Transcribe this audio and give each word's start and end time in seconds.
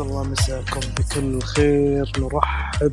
الله 0.00 0.22
مساكم 0.22 0.80
بكل 0.80 1.42
خير. 1.42 2.12
نرحب 2.18 2.92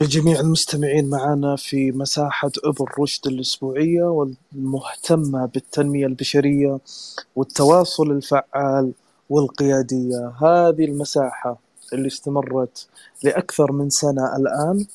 بجميع 0.00 0.40
المستمعين 0.40 1.10
معنا 1.10 1.56
في 1.56 1.92
مساحة 1.92 2.50
ابن 2.64 2.84
رشد 2.98 3.26
الأسبوعية 3.26 4.02
والمهتمة 4.02 5.46
بالتنمية 5.46 6.06
البشرية 6.06 6.78
والتواصل 7.36 8.10
الفعال 8.10 8.92
والقيادية. 9.30 10.32
هذه 10.42 10.84
المساحة 10.84 11.58
اللي 11.92 12.06
استمرت 12.06 12.86
لأكثر 13.22 13.72
من 13.72 13.90
سنة 13.90 14.36
الآن 14.36 14.86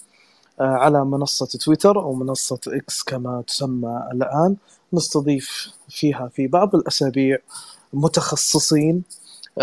آه، 0.60 0.64
على 0.64 1.06
منصة 1.06 1.46
تويتر 1.46 2.00
أو 2.02 2.14
منصة 2.14 2.60
إكس 2.68 3.04
كما 3.04 3.44
تسمى 3.48 4.08
الآن. 4.12 4.56
نستضيف 4.94 5.72
فيها 5.90 6.28
في 6.28 6.48
بعض 6.48 6.76
الأسابيع 6.76 7.38
متخصصين 7.94 9.04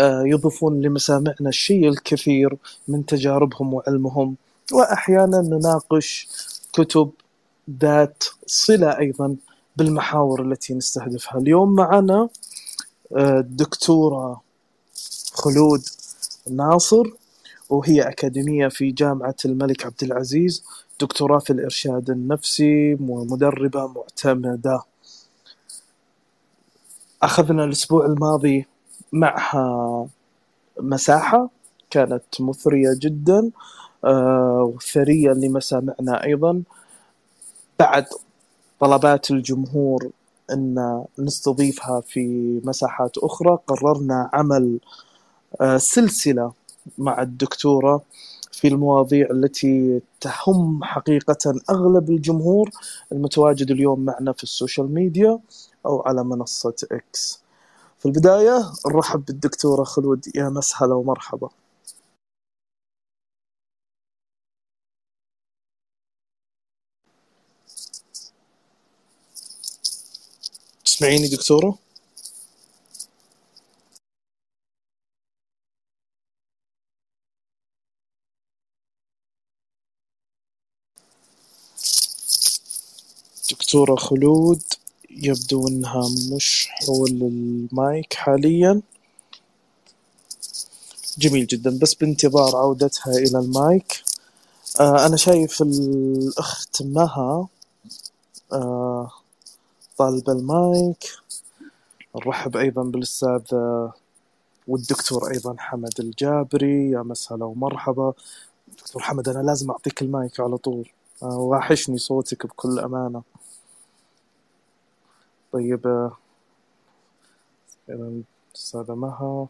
يضيفون 0.05 0.81
لمسامعنا 0.81 1.49
الشيء 1.49 1.89
الكثير 1.89 2.57
من 2.87 3.05
تجاربهم 3.05 3.73
وعلمهم. 3.73 4.35
وأحيانا 4.71 5.41
نناقش 5.41 6.27
كتب 6.73 7.11
ذات 7.81 8.23
صلة 8.45 8.99
أيضا 8.99 9.35
بالمحاور 9.77 10.41
التي 10.41 10.73
نستهدفها. 10.73 11.41
اليوم 11.41 11.75
معنا 11.75 12.29
آه، 13.15 13.39
الدكتورة 13.39 14.41
خلود 15.33 15.81
ناصر 16.51 17.03
وهي 17.69 18.01
أكاديمية 18.01 18.67
في 18.67 18.91
جامعة 18.91 19.35
الملك 19.45 19.85
عبد 19.85 20.03
العزيز 20.03 20.63
دكتوراه 21.01 21.39
في 21.39 21.53
الإرشاد 21.53 22.09
النفسي 22.09 22.93
ومدربة 22.93 23.87
معتمدة. 23.87 24.81
أخذنا 27.23 27.63
الأسبوع 27.63 28.05
الماضي 28.05 28.65
معها 29.13 30.07
مساحة 30.79 31.49
كانت 31.89 32.23
مثرية 32.39 32.89
جدا 33.01 33.51
آه، 34.05 34.73
وثرية 34.75 35.29
لمسامعنا 35.31 36.23
أيضا. 36.23 36.63
بعد 37.79 38.05
طلبات 38.79 39.31
الجمهور 39.31 40.09
أن 40.51 41.03
نستضيفها 41.19 42.01
في 42.01 42.61
مساحات 42.63 43.17
أخرى 43.17 43.57
قررنا 43.67 44.29
عمل 44.33 44.79
آه، 45.61 45.77
سلسلة 45.77 46.51
مع 46.97 47.21
الدكتورة 47.21 48.01
في 48.51 48.67
المواضيع 48.67 49.27
التي 49.31 50.01
تهم 50.21 50.83
حقيقة 50.83 51.53
أغلب 51.69 52.09
الجمهور 52.09 52.69
المتواجد 53.11 53.71
اليوم 53.71 54.05
معنا 54.05 54.31
في 54.31 54.43
ال 54.43 54.50
social 54.50 54.93
media 54.93 55.39
أو 55.85 56.01
على 56.01 56.23
منصة 56.23 56.75
إكس 56.91 57.46
في 57.99 58.05
البداية 58.05 58.71
نرحب 58.87 59.25
بالدكتورة 59.25 59.83
خلود 59.83 60.25
يا 60.35 60.49
مسهلا 60.49 60.93
ومرحبا 60.95 61.49
تسمعيني 70.85 71.27
دكتورة؟ 71.27 71.77
دكتورة 83.51 83.95
خلود 83.95 84.61
يبدو 85.23 85.67
إنها 85.67 86.09
مش 86.35 86.67
حول 86.71 87.09
المايك 87.09 88.13
حاليا. 88.13 88.81
جميل 91.17 91.47
جدا. 91.47 91.79
بس 91.81 91.93
بانتظار 91.93 92.55
عودتها 92.55 93.13
إلى 93.13 93.39
المايك. 93.39 94.03
آه 94.79 95.05
أنا 95.05 95.17
شايف 95.17 95.61
الأخت 95.61 96.81
مها. 96.81 97.47
آه 98.53 99.11
طالبة 99.97 100.33
المايك. 100.33 101.11
نرحب 102.15 102.57
أيضا 102.57 102.83
بالأستاذ 102.83 103.41
آه، 103.53 103.93
والدكتور 104.67 105.31
أيضا 105.31 105.55
حمد 105.57 105.99
الجابري. 105.99 106.91
يا 106.91 107.01
مسهلا 107.01 107.45
ومرحبا. 107.45 108.13
دكتور 108.79 109.01
حمد 109.01 109.29
أنا 109.29 109.39
لازم 109.43 109.71
أعطيك 109.71 110.01
المايك 110.01 110.39
على 110.39 110.57
طول. 110.57 110.89
آه 111.23 111.37
واحشني 111.37 111.97
صوتك 111.97 112.45
بكل 112.45 112.79
أمانة. 112.79 113.21
طيب 115.53 115.87
آه، 115.87 116.17
أستاذة 118.55 118.95
مها 118.95 119.47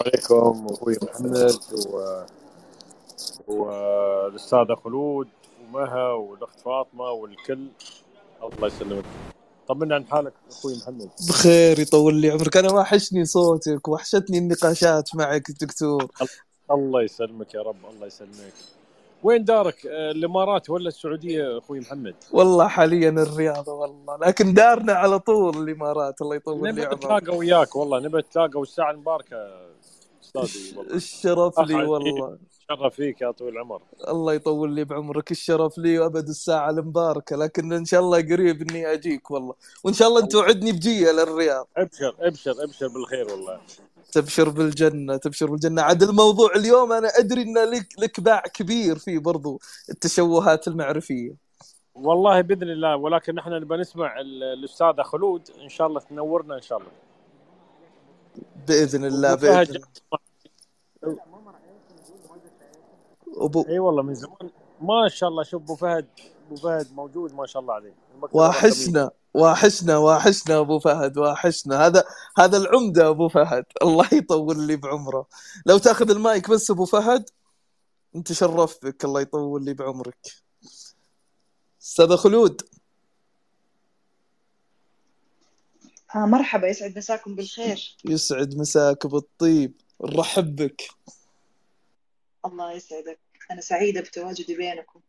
عليكم 0.00 0.66
أخوي 0.70 0.96
محمد. 1.02 1.58
و... 1.86 2.22
والاستاذه 3.48 4.74
خلود 4.84 5.28
ومها 5.62 6.12
والأخت 6.12 6.60
فاطمة 6.60 7.04
والكل. 7.04 7.68
الله 8.42 8.66
يسلمك. 8.66 9.04
طمنا 9.68 9.94
عن 9.94 10.06
حالك 10.06 10.32
أخوي 10.50 10.76
محمد؟ 10.76 11.10
بخير 11.28 11.78
يطول 11.78 12.14
لي 12.14 12.30
عمرك. 12.30 12.56
أنا 12.56 12.72
وحشني 12.72 13.24
صوتك 13.24 13.88
وحشتني 13.88 14.38
النقاشات 14.38 15.14
معك 15.14 15.50
دكتور. 15.50 16.10
الله 16.70 17.02
يسلمك 17.02 17.54
يا 17.54 17.62
رب 17.62 17.86
الله 17.90 18.06
يسلمك. 18.06 18.52
وين 19.22 19.44
دارك؟ 19.44 19.86
آه، 19.86 20.10
الإمارات 20.10 20.70
ولا 20.70 20.88
السعودية 20.88 21.58
أخوي 21.58 21.80
محمد؟ 21.80 22.14
والله 22.32 22.68
حاليا 22.68 23.10
الرياض 23.10 23.68
والله. 23.68 24.16
لكن 24.16 24.54
دارنا 24.54 24.92
على 24.92 25.18
طول 25.18 25.56
الإمارات 25.68 26.22
الله 26.22 26.36
يطول 26.36 26.74
لي 26.74 26.84
عمرك. 26.84 26.94
نتلاقى 26.94 27.36
وياك 27.36 27.76
والله. 27.76 28.00
نبي 28.00 28.18
نتلاقى 28.18 28.60
والساعة 28.60 28.90
المباركة 28.90 29.36
أستاذي 30.22 30.76
والله. 30.76 30.94
الشرف 30.94 31.60
لي 31.60 31.84
والله. 31.92 32.38
شرف 32.68 32.94
فيك 32.94 33.20
يا 33.20 33.30
طويل 33.30 33.52
العمر. 33.54 33.82
الله 34.08 34.34
يطول 34.34 34.74
لي 34.74 34.84
بعمرك 34.84 35.30
الشرف 35.30 35.78
لي 35.78 35.98
وأبد 35.98 36.28
الساعة 36.28 36.70
المباركة 36.70 37.36
لكن 37.36 37.72
إن 37.72 37.84
شاء 37.84 38.00
الله 38.00 38.18
قريب 38.18 38.70
إني 38.70 38.92
أجيك 38.92 39.30
والله. 39.30 39.54
وإن 39.84 39.94
شاء 39.94 40.08
الله 40.08 40.26
توعدني 40.26 40.72
بجية 40.72 41.10
للرياض. 41.10 41.68
أبشر 41.76 42.14
أبشر 42.20 42.64
أبشر 42.64 42.88
بالخير 42.88 43.26
والله. 43.32 43.60
تبشر 44.12 44.48
بالجنة 44.48 45.16
تبشر 45.16 45.50
بالجنة. 45.50 45.82
عاد 45.82 46.02
الموضوع 46.02 46.54
اليوم 46.56 46.92
أنا 46.92 47.08
أدري 47.18 47.42
أن 47.42 47.58
لك 47.58 47.86
لك 47.98 48.20
باع 48.20 48.40
كبير 48.40 48.98
فيه 48.98 49.18
برضو 49.18 49.60
التشوهات 49.90 50.68
المعرفية. 50.68 51.34
والله 51.94 52.40
بإذن 52.40 52.70
الله 52.70 52.96
ولكن 52.96 53.38
إحنا 53.38 53.58
نبغى 53.58 53.78
نسمع 53.78 54.20
الأستاذة 54.20 55.02
خلود. 55.02 55.50
إن 55.62 55.68
شاء 55.68 55.86
الله 55.86 56.00
تنورنا 56.00 56.54
إن 56.56 56.62
شاء 56.62 56.78
الله. 56.78 56.90
بإذن 58.68 59.04
الله 59.04 59.34
بإذن 59.34 59.82
الله. 61.02 61.31
أبو... 63.36 63.64
اي 63.68 63.78
والله 63.78 64.02
من 64.02 64.14
زمان. 64.14 64.50
ما 64.80 65.08
شاء 65.08 65.28
الله 65.28 65.42
شوف 65.42 65.62
أبو 65.62 65.76
فهد 65.76 66.06
أبو 66.46 66.56
فهد 66.56 66.92
موجود 66.92 67.34
ما 67.34 67.46
شاء 67.46 67.62
الله 67.62 67.74
عليه. 67.74 67.94
وحشنا 68.32 69.10
واحشنا 69.34 69.96
واحشنا 69.96 70.58
أبو 70.58 70.78
فهد 70.78 71.18
واحشنا 71.18 71.86
هذا 71.86 72.04
هذا 72.38 72.56
العمدة 72.56 73.08
أبو 73.08 73.28
فهد. 73.28 73.64
الله 73.82 74.08
يطول 74.12 74.66
لي 74.66 74.76
بعمره. 74.76 75.26
لو 75.66 75.78
تأخذ 75.78 76.10
المايك 76.10 76.50
بس 76.50 76.70
أبو 76.70 76.84
فهد 76.84 77.30
أنت 78.16 78.32
شرفت 78.32 78.86
بك 78.86 79.04
الله 79.04 79.20
يطول 79.20 79.64
لي 79.64 79.74
بعمرك. 79.74 80.32
أستاذ 81.82 82.16
خلود. 82.16 82.62
آه 86.14 86.26
مرحبا. 86.26 86.68
يسعد 86.68 86.98
مساكم 86.98 87.34
بالخير. 87.34 87.96
يسعد 88.04 88.54
مساك 88.56 89.06
بالطيب. 89.06 89.72
نرحب 90.00 90.56
بك. 90.56 90.82
الله 92.46 92.72
يسعدك. 92.72 93.18
أنا 93.50 93.60
سعيدة 93.60 94.00
بتواجدي 94.00 94.56
بينكم. 94.56 95.00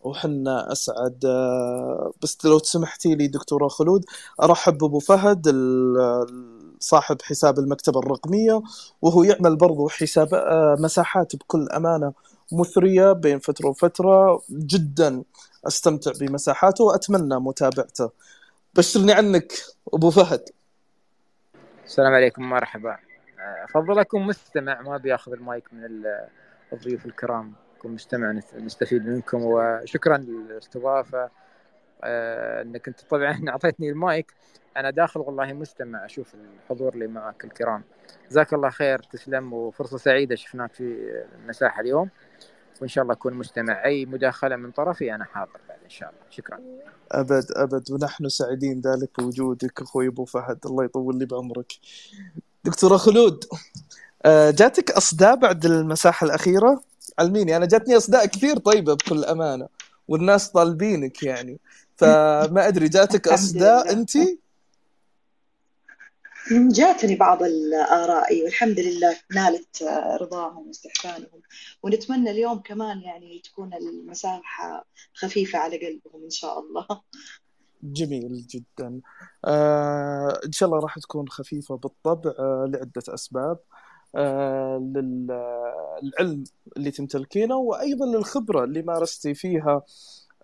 وحنا 0.00 0.72
أسعد. 0.72 1.24
آه، 1.24 2.12
بس 2.22 2.44
لو 2.44 2.58
تسمحتي 2.58 3.14
لي 3.14 3.26
دكتورة 3.26 3.68
خلود 3.68 4.04
أرحب 4.42 4.78
بأبو 4.78 4.98
فهد 4.98 5.48
ال- 5.48 6.76
صاحب 6.80 7.22
حساب 7.22 7.58
المكتبة 7.58 8.00
الرقمية 8.00 8.62
وهو 9.02 9.22
يعمل 9.22 9.56
برضو 9.56 9.88
حساب 9.88 10.34
آه، 10.34 10.76
مساحات 10.78 11.36
بكل 11.36 11.68
أمانة 11.68 12.12
مثرية 12.52 13.12
بين 13.12 13.38
فترة 13.38 13.68
وفترة. 13.68 14.42
جدا 14.50 15.22
أستمتع 15.66 16.12
بمساحاته 16.20 16.84
وأتمنى 16.84 17.40
متابعته. 17.40 18.10
بشرني 18.74 19.12
عنك 19.12 19.52
أبو 19.94 20.10
فهد. 20.10 20.44
السلام 21.84 22.12
عليكم 22.12 22.42
مرحبا. 22.50 23.09
افضل 23.64 23.98
اكون 23.98 24.22
مستمع 24.22 24.80
ما 24.80 24.96
بياخذ 24.96 25.32
المايك 25.32 25.64
من 25.72 25.84
ال- 25.84 26.28
الضيوف 26.72 27.06
الكرام. 27.06 27.52
اكون 27.78 27.92
مستمع 27.92 28.32
نست- 28.32 28.54
نستفيد 28.54 29.06
منكم. 29.06 29.38
وشكرا 29.42 30.16
للاستضافة. 30.16 31.30
آه، 32.04 32.62
إنك 32.62 32.88
أنت 32.88 33.00
طبعا 33.00 33.40
أعطيتني 33.48 33.90
المايك. 33.90 34.34
أنا 34.76 34.90
داخل 34.90 35.20
والله 35.20 35.52
مستمع 35.52 36.04
أشوف 36.04 36.34
الحضور 36.34 36.94
اللي 36.94 37.06
معك 37.06 37.44
الكرام. 37.44 37.82
جزاك 38.30 38.52
الله 38.54 38.70
خير 38.70 38.98
تسلم 38.98 39.52
وفرصة 39.52 39.96
سعيدة 39.98 40.34
شفناك 40.36 40.72
في 40.72 41.12
المساحه 41.42 41.80
اليوم. 41.80 42.10
وإن 42.80 42.88
شاء 42.88 43.02
الله 43.02 43.14
اكون 43.14 43.34
مستمع. 43.34 43.84
أي 43.84 44.06
مداخلة 44.06 44.56
من 44.56 44.70
طرفي 44.70 45.14
أنا 45.14 45.24
حاضر 45.24 45.60
بعد 45.68 45.78
إن 45.84 45.90
شاء 45.90 46.08
الله. 46.10 46.20
شكرا. 46.30 46.60
أبد 47.12 47.44
أبد. 47.56 47.92
ونحن 47.92 48.28
سعيدين 48.28 48.80
ذلك 48.80 49.20
بوجودك 49.20 49.82
أخوي 49.82 50.06
أبو 50.08 50.24
فهد. 50.24 50.58
الله 50.66 50.84
يطول 50.84 51.18
لي 51.18 51.26
بعمرك. 51.26 51.72
دكتورة 52.64 52.96
خلود 52.96 53.44
آه، 54.24 54.50
جاتك 54.50 54.90
أصداء 54.90 55.36
بعد 55.36 55.64
المساحة 55.66 56.24
الأخيرة؟ 56.24 56.82
علميني 57.18 57.56
أنا 57.56 57.66
جاتني 57.66 57.96
أصداء 57.96 58.26
كثير 58.26 58.58
طيبة 58.58 58.94
بكل 58.94 59.24
أمانة 59.24 59.68
والناس 60.08 60.48
طالبينك 60.48 61.22
يعني. 61.22 61.58
فما 61.96 62.68
أدري 62.68 62.88
جاتك 62.88 63.28
أصداء. 63.28 63.92
أنت؟ 63.92 64.12
جاتني 66.50 67.16
بعض 67.16 67.42
الآراء 67.42 68.42
والحمد 68.42 68.80
لله 68.80 69.16
نالت 69.30 69.82
آه، 69.82 70.16
رضاهم 70.16 70.68
واستحسانهم. 70.68 71.42
ونتمنى 71.82 72.30
اليوم 72.30 72.58
كمان 72.58 73.00
يعني 73.00 73.42
تكون 73.44 73.74
المساحة 73.74 74.86
خفيفة 75.14 75.58
على 75.58 75.76
قلبهم 75.76 76.24
إن 76.24 76.30
شاء 76.30 76.60
الله. 76.60 76.86
جميل 77.82 78.46
جدا. 78.46 79.00
آه 79.44 80.40
إن 80.46 80.52
شاء 80.52 80.68
الله 80.68 80.80
راح 80.80 80.98
تكون 80.98 81.28
خفيفة 81.28 81.76
بالطبع 81.76 82.32
آه 82.38 82.66
لعدة 82.68 83.02
أسباب. 83.14 83.58
آه 84.16 84.78
للعلم 84.78 86.44
اللي 86.76 86.90
تمتلكينه 86.90 87.56
وأيضا 87.56 88.06
للخبرة 88.06 88.64
اللي 88.64 88.82
مارستي 88.82 89.34
فيها 89.34 89.82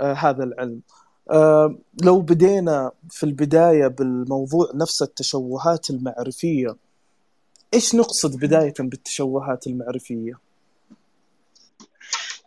آه 0.00 0.12
هذا 0.12 0.44
العلم. 0.44 0.80
آه 1.30 1.78
لو 2.02 2.20
بدينا 2.20 2.92
في 3.10 3.24
البداية 3.26 3.86
بالموضوع 3.86 4.70
نفس 4.74 5.02
التشوهات 5.02 5.90
المعرفية 5.90 6.76
إيش 7.74 7.94
نقصد 7.94 8.36
بداية 8.40 8.74
بالتشوهات 8.80 9.66
المعرفية؟ 9.66 10.45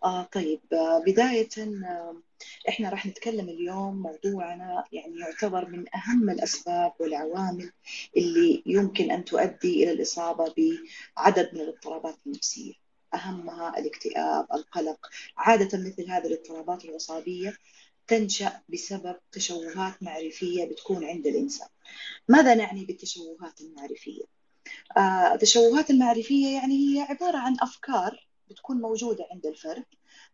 آه 0.04 0.24
طيب 0.24 0.62
آه 0.74 1.00
بداية 1.08 1.50
آه 1.86 2.22
إحنا 2.70 2.90
راح 2.90 3.06
نتكلم 3.06 3.50
اليوم 3.50 4.02
موضوعنا 4.02 4.84
يعني 4.92 5.20
يعتبر 5.20 5.70
من 5.70 5.86
أهم 5.96 6.30
الأسباب 6.30 6.94
والعوامل 7.00 7.72
اللي 8.18 8.64
يمكن 8.66 9.12
أن 9.12 9.26
تؤدي 9.26 9.84
إلى 9.84 9.92
الإصابة 9.92 10.54
بعدد 11.18 11.50
من 11.54 11.62
الاضطرابات 11.62 12.16
النفسية. 12.28 12.74
أهمها 13.14 13.80
الاكتئاب 13.80 14.48
القلق. 14.54 15.08
عادة 15.38 15.78
مثل 15.78 16.12
هذه 16.12 16.28
الاضطرابات 16.28 16.86
العصابية 16.86 17.58
تنشأ 18.08 18.62
بسبب 18.70 19.16
تشوهات 19.32 20.04
معرفية 20.04 20.66
بتكون 20.66 21.06
عند 21.06 21.28
الإنسان. 21.28 21.68
ماذا 22.28 22.56
نعني 22.56 22.86
بالتشوهات 22.86 23.62
المعرفية؟ 23.62 24.24
آه، 24.98 25.34
التشوهات 25.34 25.90
المعرفية 25.90 26.48
يعني 26.56 26.74
هي 26.74 27.02
عبارة 27.02 27.38
عن 27.38 27.58
أفكار 27.62 28.29
بتكون 28.50 28.82
موجودة 28.82 29.28
عند 29.32 29.46
الفرد 29.46 29.86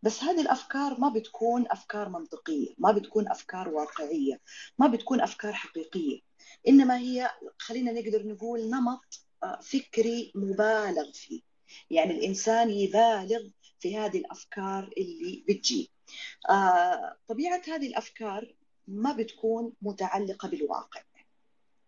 بس 0.01 0.23
هذه 0.23 0.41
الأفكار 0.41 0.99
ما 0.99 1.09
بتكون 1.09 1.65
أفكار 1.71 2.09
منطقية 2.09 2.73
ما 2.77 2.91
بتكون 2.91 3.27
أفكار 3.29 3.69
واقعية 3.69 4.41
ما 4.77 4.87
بتكون 4.87 5.21
أفكار 5.21 5.53
حقيقية. 5.53 6.19
إنما 6.67 6.97
هي 6.97 7.29
خلينا 7.59 7.91
نقدر 7.91 8.27
نقول 8.27 8.69
نمط 8.69 9.25
آه، 9.43 9.59
فكري 9.61 10.31
مبالغ 10.35 11.11
فيه. 11.11 11.41
يعني 11.89 12.11
الإنسان 12.11 12.69
يبالغ 12.69 13.49
في 13.79 13.97
هذه 13.97 14.17
الأفكار 14.17 14.93
اللي 14.97 15.43
بتجي. 15.49 15.91
آه، 16.49 17.17
طبيعة 17.27 17.61
هذه 17.67 17.87
الأفكار 17.87 18.55
ما 18.87 19.13
بتكون 19.13 19.73
متعلقة 19.81 20.47
بالواقع 20.47 21.01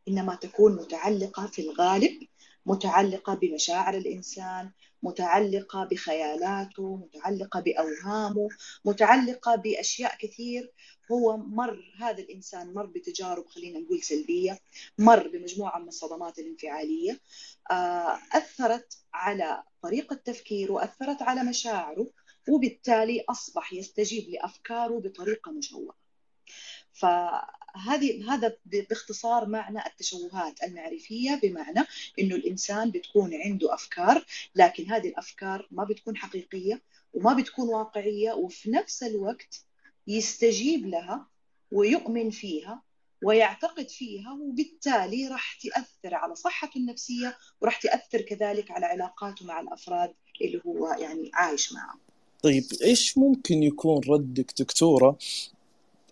إنما 0.07 0.35
تكون 0.35 0.75
متعلقة 0.75 1.47
في 1.47 1.61
الغالب 1.61 2.27
متعلقة 2.67 3.33
بمشاعر 3.33 3.93
الإنسان 3.97 4.71
متعلقة 5.03 5.83
بخيالاته 5.83 6.95
متعلقة 6.95 7.59
بأوهامه 7.59 8.49
متعلقة 8.85 9.55
بأشياء 9.55 10.17
كثير. 10.17 10.71
هو 11.11 11.37
مر 11.37 11.93
هذا 11.99 12.19
الإنسان 12.19 12.73
مر 12.73 12.85
بتجارب 12.85 13.47
خلينا 13.47 13.79
نقول 13.79 14.01
سلبية 14.03 14.59
مر 14.97 15.27
بمجموعة 15.27 15.79
من 15.79 15.87
الصدمات 15.87 16.39
الانفعالية. 16.39 17.19
آه، 17.71 18.19
أثرت 18.33 18.97
على 19.13 19.63
طريقة 19.81 20.15
تفكيره 20.15 20.71
وأثرت 20.71 21.21
على 21.21 21.43
مشاعره 21.43 22.07
وبالتالي 22.49 23.25
أصبح 23.29 23.73
يستجيب 23.73 24.29
لأفكاره 24.29 24.99
بطريقة 24.99 25.51
مشوهة 25.51 26.06
فهذه 26.97 28.33
هذا 28.33 28.57
باختصار 28.65 29.45
معنى 29.45 29.85
التشوهات 29.85 30.63
المعرفية 30.63 31.39
بمعنى 31.43 31.79
إنه 32.19 32.35
الإنسان 32.35 32.91
بتكون 32.91 33.33
عنده 33.33 33.73
أفكار 33.73 34.25
لكن 34.55 34.91
هذه 34.91 35.07
الأفكار 35.07 35.67
ما 35.71 35.83
بتكون 35.83 36.17
حقيقية 36.17 36.81
وما 37.13 37.33
بتكون 37.33 37.69
واقعية 37.69 38.31
وفي 38.31 38.71
نفس 38.71 39.03
الوقت 39.03 39.61
يستجيب 40.07 40.85
لها 40.87 41.27
ويؤمن 41.71 42.29
فيها 42.29 42.83
ويعتقد 43.23 43.89
فيها 43.89 44.31
وبالتالي 44.41 45.27
راح 45.27 45.57
تأثر 45.63 46.15
على 46.15 46.35
صحته 46.35 46.77
النفسية 46.77 47.37
وراح 47.61 47.81
تأثر 47.81 48.21
كذلك 48.21 48.71
على 48.71 48.85
علاقاته 48.85 49.45
مع 49.45 49.59
الأفراد 49.59 50.13
اللي 50.41 50.61
هو 50.65 50.87
يعني 50.87 51.31
عايش 51.33 51.73
معهم 51.73 51.99
طيب 52.43 52.63
إيش 52.83 53.17
ممكن 53.17 53.63
يكون 53.63 54.01
ردك 54.09 54.53
دكتورة 54.59 55.17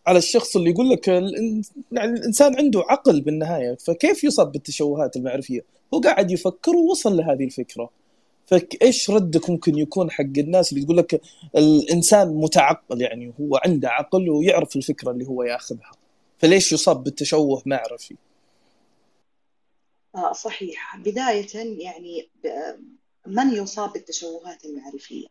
على 0.07 0.17
الشخص 0.17 0.55
اللي 0.55 0.69
يقول 0.69 0.89
لك 0.89 1.07
يعني 1.07 1.63
الإنسان 1.93 2.55
عنده 2.57 2.83
عقل 2.89 3.21
بالنهاية 3.21 3.75
فكيف 3.75 4.23
يصاب 4.23 4.51
بالتشوهات 4.51 5.15
المعرفية؟ 5.15 5.65
هو 5.93 5.99
قاعد 5.99 6.31
يفكر 6.31 6.75
ووصل 6.75 7.17
لهذه 7.17 7.43
الفكرة. 7.43 7.89
فإيش 8.47 9.09
ردك 9.09 9.49
ممكن 9.49 9.77
يكون 9.77 10.11
حق 10.11 10.23
الناس 10.37 10.73
اللي 10.73 10.85
تقول 10.85 10.97
لك 10.97 11.21
الإنسان 11.57 12.27
متعقل 12.27 13.01
يعني 13.01 13.33
هو 13.41 13.59
عنده 13.65 13.89
عقل 13.89 14.29
ويعرف 14.29 14.75
الفكرة 14.75 15.11
اللي 15.11 15.27
هو 15.27 15.43
ياخذها. 15.43 15.91
فليش 16.39 16.71
يصاب 16.71 17.03
بالتشوه 17.03 17.61
معرفي؟ 17.65 18.15
آه 20.15 20.31
صحيح 20.31 20.97
بداية 20.97 21.47
يعني 21.83 22.29
من 23.27 23.53
يصاب 23.53 23.93
بالتشوهات 23.93 24.65
المعرفية 24.65 25.27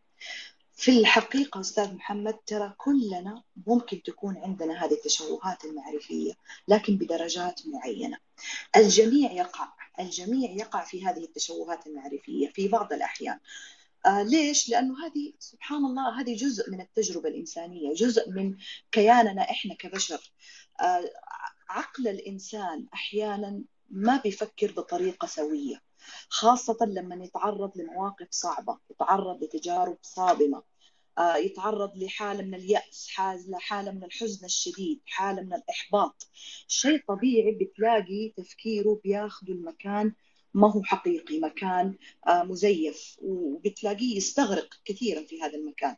في 0.76 0.98
الحقيقة 0.98 1.60
أستاذ 1.60 1.94
محمد 1.94 2.34
ترى 2.46 2.74
كلنا 2.78 3.42
ممكن 3.66 4.02
تكون 4.02 4.36
عندنا 4.36 4.84
هذه 4.84 4.92
التشوهات 4.92 5.64
المعرفية 5.64 6.32
لكن 6.68 6.96
بدرجات 6.96 7.60
معينة. 7.66 8.18
الجميع 8.76 9.32
يقع 9.32 9.68
الجميع 10.00 10.50
يقع 10.50 10.84
في 10.84 11.04
هذه 11.06 11.24
التشوهات 11.24 11.86
المعرفية 11.86 12.48
في 12.48 12.68
بعض 12.68 12.92
الأحيان. 12.92 13.38
آه 14.06 14.22
ليش؟ 14.22 14.68
لأنه 14.68 15.06
هذه 15.06 15.32
سبحان 15.38 15.84
الله 15.84 16.20
هذه 16.20 16.36
جزء 16.36 16.70
من 16.70 16.80
التجربة 16.80 17.28
الإنسانية 17.28 17.94
جزء 17.94 18.30
من 18.30 18.56
كياننا 18.92 19.42
إحنا 19.42 19.74
كبشر. 19.74 20.32
آه 20.80 21.10
عقل 21.68 22.08
الإنسان 22.08 22.86
أحيانا 22.94 23.62
ما 23.90 24.16
بيفكر 24.16 24.72
بطريقة 24.72 25.26
سوية. 25.26 25.82
خاصة 26.28 26.76
لما 26.86 27.24
يتعرض 27.24 27.78
لمواقف 27.78 28.28
صعبة 28.30 28.78
يتعرض 28.90 29.44
لتجارب 29.44 29.98
صادمة 30.02 30.62
آه، 31.18 31.36
يتعرض 31.36 31.96
لحالة 31.96 32.42
من 32.42 32.54
اليأس 32.54 33.08
حالة 33.58 33.90
من 33.92 34.04
الحزن 34.04 34.46
الشديد 34.46 35.00
حالة 35.06 35.42
من 35.42 35.54
الإحباط. 35.54 36.28
شيء 36.68 37.04
طبيعي 37.08 37.58
بتلاقي 37.60 38.32
تفكيره 38.36 39.00
بياخذه 39.04 39.52
المكان 39.52 40.12
ما 40.54 40.72
هو 40.72 40.82
حقيقي؟ 40.82 41.38
مكان 41.40 41.94
آه، 42.28 42.42
مزيف. 42.42 43.16
وبتلاقيه 43.22 44.16
يستغرق 44.16 44.74
كثيرا 44.84 45.24
في 45.24 45.42
هذا 45.42 45.54
المكان. 45.54 45.96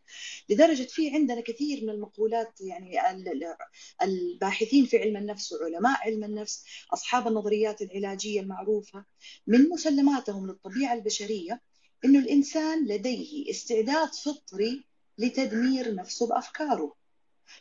لدرجة 0.50 0.82
في 0.82 1.10
عندنا 1.14 1.40
كثير 1.40 1.82
من 1.82 1.90
المقولات 1.90 2.60
يعني 2.60 3.10
ال- 3.10 3.28
ال- 3.28 3.56
الباحثين 4.02 4.84
في 4.86 4.98
علم 4.98 5.16
النفس 5.16 5.52
وعلماء 5.52 5.98
علم 6.00 6.25
النفس 6.25 6.64
أصحاب 6.92 7.28
النظريات 7.28 7.82
العلاجية 7.82 8.40
المعروفة 8.40 9.04
من 9.46 9.68
مسلماتهم 9.68 10.46
للطبيعة 10.46 10.94
البشرية 10.94 11.60
إنه 12.04 12.18
الإنسان 12.18 12.86
لديه 12.86 13.50
استعداد 13.50 14.14
فطري 14.14 14.84
لتدمير 15.18 15.94
نفسه 15.94 16.26
بأفكاره. 16.28 16.96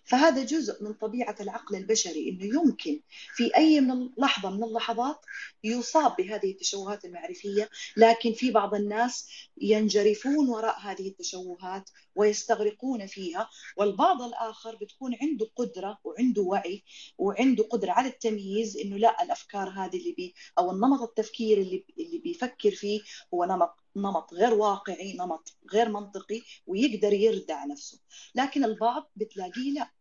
فهذا 0.04 0.44
جزء 0.44 0.84
من 0.84 0.94
طبيعة 0.94 1.36
العقل 1.40 1.76
البشري 1.76 2.30
أنه 2.30 2.46
يمكن 2.46 3.00
في 3.36 3.56
أي 3.58 3.82
من 3.82 4.10
لحظة 4.18 4.50
من 4.50 4.64
اللحظات 4.64 5.26
يصاب 5.64 6.16
بهذه 6.16 6.52
التشوهات 6.52 7.06
المعرفية 7.06 7.70
لكن 7.98 8.34
في 8.34 8.52
بعض 8.52 8.76
الناس 8.76 9.30
ينجرفون 9.62 10.50
وراء 10.50 10.80
هذه 10.80 11.08
التشوهات 11.08 11.90
ويستغرقون 12.16 13.08
فيها 13.08 13.50
والبعض 13.78 14.22
الآخر 14.22 14.76
بتكون 14.76 15.16
عنده 15.22 15.50
قدرة 15.56 15.98
وعنده 16.04 16.42
وعي 16.42 16.84
وعنده 17.18 17.64
قدرة 17.64 17.92
على 17.92 18.08
التمييز 18.10 18.78
أنه 18.78 18.98
لا 18.98 19.24
الأفكار 19.24 19.70
هذه 19.70 19.98
اللي 19.98 20.14
بي 20.18 20.36
أو 20.60 20.72
النمط 20.72 21.02
التفكير 21.02 21.58
اللي, 21.58 21.86
اللي 22.00 22.18
بيفكر 22.18 22.72
فيه 22.72 23.02
هو 23.34 23.46
نمط 23.46 23.76
نمط 23.96 24.34
غير 24.34 24.54
واقعي 24.54 25.14
نمط 25.14 25.58
غير 25.74 25.90
منطقي 25.90 26.42
ويقدر 26.68 27.14
يردع 27.14 27.66
نفسه. 27.66 28.00
لكن 28.36 28.64
البعض 28.66 29.12
بتلاقيه 29.16 29.72
لا 29.72 29.92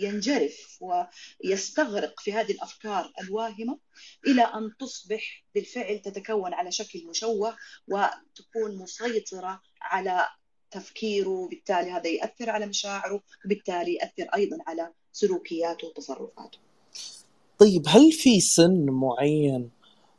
ينجرف 0.00 0.78
ويستغرق 0.80 2.20
في 2.20 2.32
هذه 2.32 2.52
الأفكار 2.52 3.12
الواهمة 3.20 3.78
إلى 4.26 4.42
أن 4.42 4.76
تصبح 4.78 5.44
بالفعل 5.54 5.98
تتكون 5.98 6.54
على 6.54 6.72
شكل 6.72 7.06
مشوه 7.06 7.56
وتكون 7.88 8.78
مسيطرة 8.78 9.62
على 9.82 10.26
تفكيره 10.74 11.28
وبالتالي 11.28 11.90
هذا 11.90 12.08
ياثر 12.08 12.50
على 12.50 12.66
مشاعره 12.66 13.20
وبالتالي 13.44 13.94
ياثر 13.94 14.30
أيضا 14.34 14.58
على 14.66 14.90
سلوكياته 15.12 15.86
وتصرفاته. 15.88 16.58
طيب 17.58 17.84
هل 17.88 18.12
في 18.12 18.40
سن 18.40 18.86
معين 18.90 19.70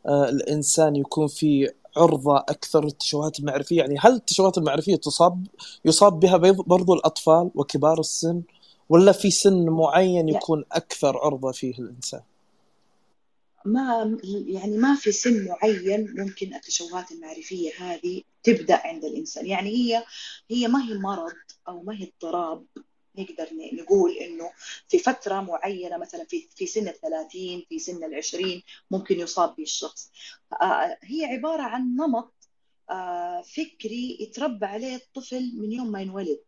آه 0.05 0.29
الإنسان 0.29 0.95
يكون 0.95 1.27
فيه 1.27 1.75
عرضة 1.97 2.37
أكثر 2.37 2.83
للتشوهات 2.83 3.39
المعرفية؟ 3.39 3.77
يعني 3.77 3.95
هل 3.99 4.13
التشوهات 4.13 4.57
المعرفية 4.57 4.95
تصاب 4.95 5.47
يصاب 5.85 6.19
بها 6.19 6.37
برضو 6.67 6.93
الأطفال 6.93 7.51
وكبار 7.55 7.99
السن؟ 7.99 8.41
ولا 8.89 9.11
في 9.11 9.31
سن 9.31 9.69
معين 9.69 10.29
يكون 10.29 10.63
أكثر 10.71 11.17
عرضة 11.17 11.51
فيه 11.51 11.73
الإنسان؟ 11.79 12.21
ما 13.65 14.17
يعني 14.47 14.77
ما 14.77 14.95
في 14.95 15.11
سن 15.11 15.45
معين 15.45 16.15
ممكن 16.17 16.53
التشوهات 16.55 17.11
المعرفية 17.11 17.71
هذه 17.77 18.21
تبدأ 18.43 18.87
عند 18.87 19.05
الإنسان. 19.05 19.45
يعني 19.45 19.69
هي 19.69 20.03
هي 20.51 20.67
ما 20.67 20.83
هي 20.89 20.93
مرض 20.93 21.33
أو 21.67 21.83
ما 21.83 21.93
هي 21.93 22.03
اضطراب 22.03 22.65
نقدر 23.17 23.49
نقول 23.73 24.11
إنه 24.11 24.51
في 24.87 24.99
فترة 24.99 25.41
معينة 25.41 25.97
مثلا 25.97 26.25
في 26.25 26.47
في 26.55 26.65
سن 26.65 26.87
الثلاثين 26.87 27.65
في 27.69 27.79
سن 27.79 28.03
العشرين 28.03 28.63
ممكن 28.91 29.19
يصاب 29.19 29.55
به 29.55 29.63
الشخص. 29.63 30.11
آه، 30.61 30.97
هي 31.03 31.25
عبارة 31.25 31.61
عن 31.61 31.95
نمط 31.95 32.33
آه، 32.89 33.41
فكري 33.41 34.17
يتربى 34.21 34.65
عليه 34.65 34.95
الطفل 34.95 35.51
من 35.57 35.71
يوم 35.71 35.91
ما 35.91 36.01
ينولد. 36.01 36.43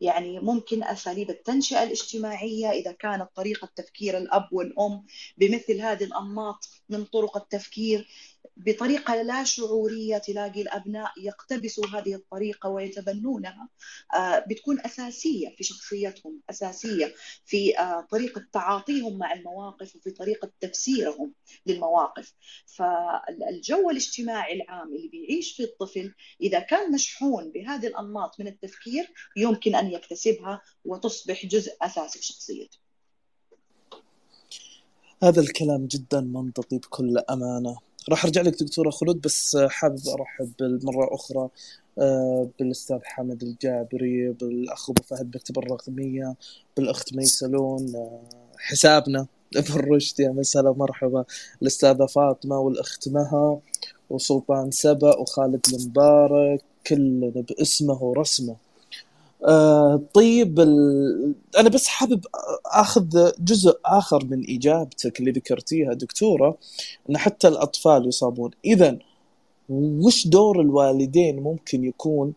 يعني 0.00 0.40
ممكن 0.40 0.84
أساليب 0.84 1.30
التنشئة 1.30 1.82
الاجتماعية 1.82 2.70
إذا 2.70 2.92
كانت 2.92 3.28
طريقة 3.34 3.68
تفكير 3.76 4.18
الأب 4.18 4.48
والأم 4.52 5.06
بمثل 5.36 5.80
هذه 5.80 6.04
الأنماط 6.04 6.68
من 6.88 7.04
طرق 7.04 7.36
التفكير. 7.36 8.08
بطريقة 8.56 9.22
لا 9.22 9.44
شعورية 9.44 10.18
تلاقي 10.18 10.62
الأبناء 10.62 11.12
يقتبسوا 11.18 11.86
هذه 11.86 12.14
الطريقة 12.14 12.68
ويتبنونها 12.68 13.68
آه، 14.14 14.38
بتكون 14.38 14.80
أساسية 14.80 15.48
في 15.56 15.64
شخصيتهم 15.64 16.40
أساسية 16.50 17.14
في 17.44 17.78
آه، 17.78 18.06
طريقة 18.10 18.46
تعاطيهم 18.52 19.18
مع 19.18 19.32
المواقف 19.32 19.96
وفي 19.96 20.10
طريقة 20.10 20.50
تفسيرهم 20.60 21.32
للمواقف. 21.66 22.34
فالجو 22.66 23.90
الاجتماعي 23.90 24.54
العام 24.54 24.94
اللي 24.94 25.08
بيعيش 25.08 25.52
فيه 25.52 25.64
الطفل 25.64 26.14
إذا 26.40 26.58
كان 26.58 26.92
مشحون 26.92 27.52
بهذه 27.52 27.86
الأنماط 27.86 28.40
من 28.40 28.46
التفكير 28.46 29.12
يمكن 29.36 29.74
أن 29.74 29.92
يكتسبها 29.92 30.62
وتصبح 30.84 31.46
جزء 31.46 31.72
أساسي 31.82 32.18
في 32.18 32.24
شخصيته. 32.24 32.78
هذا 35.22 35.40
الكلام 35.40 35.86
جدا 35.86 36.20
منطقي 36.20 36.78
بكل 36.78 37.18
أمانة. 37.18 37.76
راح 38.10 38.24
أرجع 38.24 38.40
لك 38.42 38.62
دكتورة 38.62 38.90
خلود 38.90 39.20
بس 39.20 39.56
حابب 39.70 40.08
أرحب 40.08 40.52
مره 40.60 41.14
أخرى 41.14 41.48
آه، 41.98 42.48
بالأستاذ 42.58 42.98
حامد 43.04 43.42
الجابري 43.42 44.30
بالأخ 44.32 44.90
أبو 44.90 45.02
فهد 45.02 45.36
مكتب 45.36 45.58
الرقمية 45.58 46.34
بالأخت 46.76 47.14
ميسلون 47.14 47.96
آه، 47.96 48.20
حسابنا 48.58 49.26
أبو 49.56 49.78
الرشد 49.78 50.20
يا 50.20 50.28
مسهلا 50.30 50.72
مرحبا 50.72 51.24
الأستاذة 51.62 52.06
فاطمة 52.06 52.58
والأخت 52.58 53.08
مها 53.08 53.60
وسلطان 54.10 54.70
سبأ 54.70 55.16
وخالد 55.18 55.60
المبارك 55.74 56.62
كلنا 56.86 57.28
باسمه 57.28 58.02
ورسمه. 58.02 58.56
طيب 60.14 60.60
ال... 60.60 61.34
أنا 61.58 61.68
بس 61.68 61.86
حابب 61.86 62.24
أخذ 62.66 63.32
جزء 63.38 63.78
آخر 63.84 64.24
من 64.24 64.44
إجابتك 64.48 65.20
اللي 65.20 65.30
ذكرتيها 65.30 65.92
دكتورة 65.92 66.58
إن 67.10 67.16
حتى 67.18 67.48
الأطفال 67.48 68.08
يصابون. 68.08 68.50
اذا 68.64 68.98
وش 69.68 70.26
دور 70.26 70.60
الوالدين 70.60 71.42
ممكن 71.42 71.84
يكون 71.84 72.32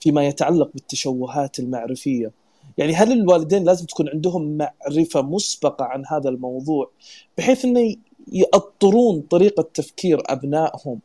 فيما 0.00 0.26
يتعلق 0.26 0.70
بالتشوهات 0.74 1.58
المعرفية؟ 1.58 2.32
يعني 2.78 2.94
هل 2.94 3.12
الوالدين 3.12 3.64
لازم 3.64 3.86
تكون 3.86 4.08
عندهم 4.08 4.58
معرفة 4.58 5.22
مسبقة 5.22 5.84
عن 5.84 6.04
هذا 6.06 6.28
الموضوع 6.28 6.90
بحيث 7.38 7.64
إنه 7.64 7.96
يأطرون 8.32 9.20
طريقة 9.20 9.68
تفكير 9.74 10.22
أبنائهم 10.26 11.00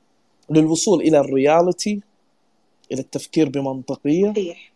للوصول 0.50 1.02
إلى 1.02 1.20
الرياليتي 1.20 2.02
إلى 2.92 3.02
التفكير 3.02 3.50
بمنطقية؟ 3.50 4.32
صحيح. 4.32 4.71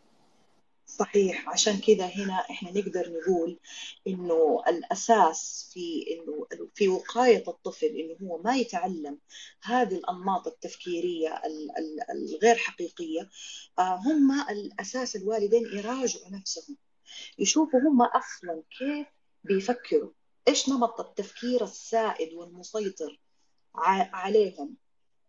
صحيح. 0.99 1.49
عشان 1.49 1.79
كذا 1.79 2.05
هنا 2.05 2.33
إحنا 2.33 2.71
نقدر 2.71 3.11
نقول 3.11 3.59
إنه 4.07 4.63
الأساس 4.67 5.69
في 5.73 6.05
إنه 6.11 6.47
في 6.73 6.87
وقاية 6.87 7.43
الطفل 7.47 7.85
إنه 7.85 8.17
هو 8.21 8.41
ما 8.41 8.55
يتعلم 8.55 9.19
هذه 9.63 9.95
الأنماط 9.95 10.47
التفكيرية 10.47 11.41
الغير 12.11 12.55
حقيقية 12.55 13.29
آه، 13.79 13.95
هم 13.95 14.31
الأساس 14.49 15.15
الوالدين 15.15 15.65
يراجعوا 15.65 16.29
نفسهم. 16.31 16.77
يشوفوا 17.39 17.79
هم 17.79 18.01
أصلا 18.01 18.63
كيف 18.79 19.07
بيفكروا. 19.43 20.11
إيش 20.47 20.69
نمط 20.69 20.99
التفكير 20.99 21.63
السائد 21.63 22.33
والمسيطر 22.33 23.19
عليهم؟ 23.75 24.75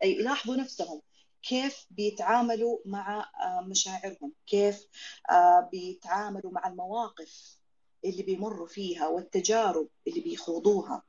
أي 0.02 0.12
يلاحظوا 0.12 0.56
نفسهم. 0.56 1.02
كيف 1.46 1.86
بيتعاملوا 1.90 2.78
مع 2.84 3.20
آه، 3.20 3.60
مشاعرهم؟ 3.66 4.32
كيف 4.46 4.86
آه، 5.30 5.68
بيتعاملوا 5.72 6.52
مع 6.52 6.68
المواقف 6.68 7.58
اللي 8.04 8.22
بيمروا 8.22 8.66
فيها 8.66 9.08
والتجارب 9.08 9.88
اللي 10.06 10.20
بيخوضوها؟ 10.20 11.02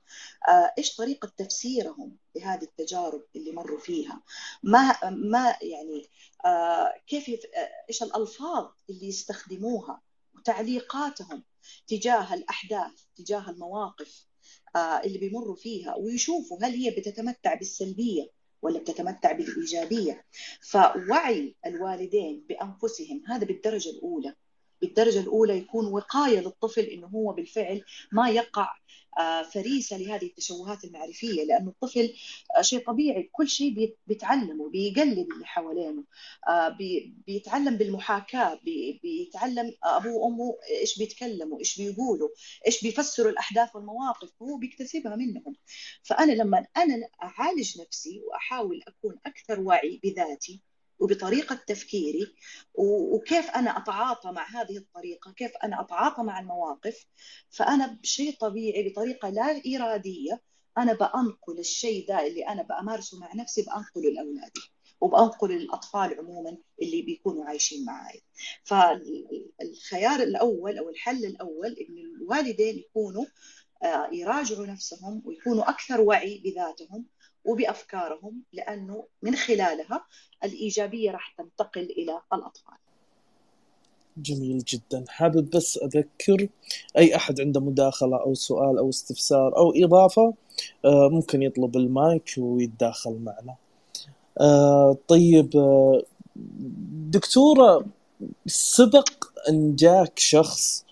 آه، 0.50 0.74
إيش 0.78 0.96
طريقة 0.96 1.32
تفسيرهم 1.38 2.18
لهذه 2.36 2.64
التجارب 2.64 3.24
اللي 3.36 3.52
مروا 3.52 3.80
فيها؟ 3.80 4.22
ما 4.64 5.10
ما 5.10 5.56
يعني 5.62 6.10
كيف 7.08 7.32
إيش 7.90 8.04
الألفاظ 8.04 8.72
اللي 8.90 9.08
يستخدموها 9.08 10.02
وتعليقاتهم 10.36 11.44
تجاه 11.88 12.34
الأحداث 12.34 13.04
تجاه 13.16 13.50
المواقف 13.50 14.28
اللي 14.76 15.18
بيمروا 15.18 15.56
فيها؟ 15.56 15.96
ويشوفوا 15.96 16.58
هل 16.64 16.72
هي 16.72 16.90
بتتمتع 16.90 17.54
بالسلبية 17.54 18.37
ولا 18.68 18.80
بتتمتع 18.80 19.32
بالإيجابية. 19.32 20.26
فوعي 20.62 21.56
الوالدين 21.66 22.46
بأنفسهم 22.50 23.24
هذا 23.28 23.46
بالدرجة 23.46 23.90
الأولى. 23.90 24.36
بالدرجة 24.82 25.20
الأولى 25.20 25.58
يكون 25.58 25.86
وقاية 25.86 26.40
للطفل 26.40 26.82
إنه 26.82 27.08
هو 27.08 27.34
بالفعل 27.34 27.84
ما 28.12 28.30
يقع 28.30 28.74
آه، 29.20 29.42
فريسة 29.42 29.98
لهذه 29.98 30.26
التشوهات 30.26 30.84
المعرفية 30.84 31.44
لأنه 31.44 31.70
الطفل 31.70 32.14
آه، 32.58 32.62
شيء 32.62 32.86
طبيعي 32.86 33.30
كل 33.32 33.48
شيء 33.50 33.96
بيتعلمه 34.08 34.70
بيقلد 34.70 35.28
اللي 35.34 35.46
حوالينه 35.46 36.04
آه، 36.48 36.78
بيتعلم 37.28 37.78
بالمحاكاة 37.78 38.60
بيتعلم 39.04 39.74
أبوه 39.84 40.14
وأمه 40.14 40.58
إيش 40.82 41.00
بيتكلموا 41.00 41.60
إيش 41.60 41.82
بيقولوا 41.82 42.30
إيش 42.68 42.84
بيفسروا 42.84 43.32
الأحداث 43.32 43.76
والمواقف 43.76 44.30
هو 44.42 44.58
بيكتسبها 44.58 45.16
منهم. 45.16 45.56
فأنا 46.04 46.32
لما 46.32 46.66
أنا 46.78 47.10
أعالج 47.24 47.82
نفسي 47.82 48.22
وأحاول 48.28 48.82
أكون 48.88 49.20
أكثر 49.26 49.60
وعي 49.60 50.00
بذاتي 50.04 50.62
وبطريقة 51.00 51.56
تفكيري 51.68 52.36
وكيف 52.76 53.50
أنا 53.50 53.78
أتعاطى 53.78 54.32
مع 54.32 54.48
هذه 54.50 54.78
الطريقة 54.78 55.32
كيف 55.32 55.52
أنا 55.64 55.82
أتعاطى 55.82 56.24
مع 56.24 56.40
المواقف. 56.40 57.06
فأنا 57.50 57.88
بشيء 57.88 58.38
طبيعي 58.40 58.90
بطريقة 58.90 59.30
لا 59.30 59.62
إرادية 59.76 60.42
أنا 60.78 60.94
بأنقل 60.94 61.60
الشيء 61.60 62.08
ده 62.08 62.28
اللي 62.28 62.48
أنا 62.48 62.64
بأمارسه 62.64 63.20
مع 63.20 63.34
نفسي 63.36 63.62
بأنقله 63.62 64.10
لأولادي 64.12 64.62
وبأنقل 65.02 65.50
للأطفال 65.52 66.20
عموما 66.20 66.58
اللي 66.82 67.02
بيكونوا 67.02 67.46
عايشين 67.46 67.86
معي 67.86 68.22
فالخيار 68.64 70.20
الأول 70.20 70.78
أو 70.78 70.90
الحل 70.90 71.26
الأول 71.26 71.76
إن 71.90 71.98
الوالدين 71.98 72.78
يكونوا 72.78 73.26
آه، 73.84 74.10
يراجعوا 74.12 74.66
نفسهم 74.66 75.22
ويكونوا 75.26 75.70
أكثر 75.70 76.02
وعي 76.02 76.42
بذاتهم 76.46 77.06
وبأفكارهم 77.48 78.42
لأنه 78.54 79.08
من 79.22 79.36
خلالها 79.36 80.06
الإيجابية 80.44 81.12
راح 81.12 81.36
تنتقل 81.38 81.82
إلى 81.82 82.22
الأطفال. 82.34 82.74
جميل 84.18 84.58
جدا 84.58 85.04
حابب 85.08 85.50
بس 85.50 85.78
أذكر 85.78 86.48
أي 86.98 87.16
أحد 87.16 87.42
عنده 87.42 87.62
مداخلة 87.62 88.18
أو 88.18 88.34
سؤال 88.34 88.78
أو 88.78 88.90
استفسار 88.90 89.58
أو 89.58 89.74
إضافة 89.76 90.34
آه، 90.86 91.10
ممكن 91.10 91.42
يطلب 91.44 91.78
المايك 91.78 92.34
ويتداخل 92.38 93.20
معنا 93.20 93.56
آه، 94.42 94.98
طيب 95.08 95.58
آه، 95.58 96.02
دكتورة 97.10 97.86
سبق 98.46 99.10
أن 99.50 99.76
جاك 99.76 100.20
شخص 100.20 100.86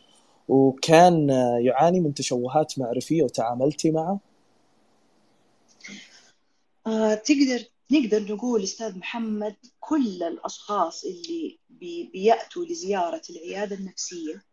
وكان 0.50 1.30
يعاني 1.60 2.00
من 2.00 2.14
تشوهات 2.14 2.80
معرفية 2.80 3.24
وتعاملتي 3.24 3.92
معه؟ 3.92 4.20
تقدر 7.26 7.66
نقدر 7.92 8.34
نقول 8.34 8.64
أستاذ 8.64 8.98
محمد 8.98 9.56
كل 9.80 10.24
الأشخاص 10.24 11.04
اللي 11.04 11.60
بي 11.70 12.04
بيأتوا 12.14 12.66
لزيارة 12.66 13.22
العيادة 13.30 13.76
النفسية 13.76 14.46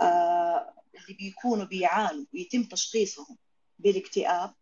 آه 0.00 0.74
اللي 0.94 1.16
بيكونوا 1.18 1.64
بيعانوا 1.64 2.24
ويتم 2.34 2.62
تشخيصهم 2.62 3.36
بالاكتئاب 3.78 4.54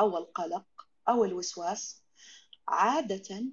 أو 0.00 0.18
القلق 0.18 0.64
أو 1.08 1.24
الوسواس 1.24 2.02
عادة 2.68 3.44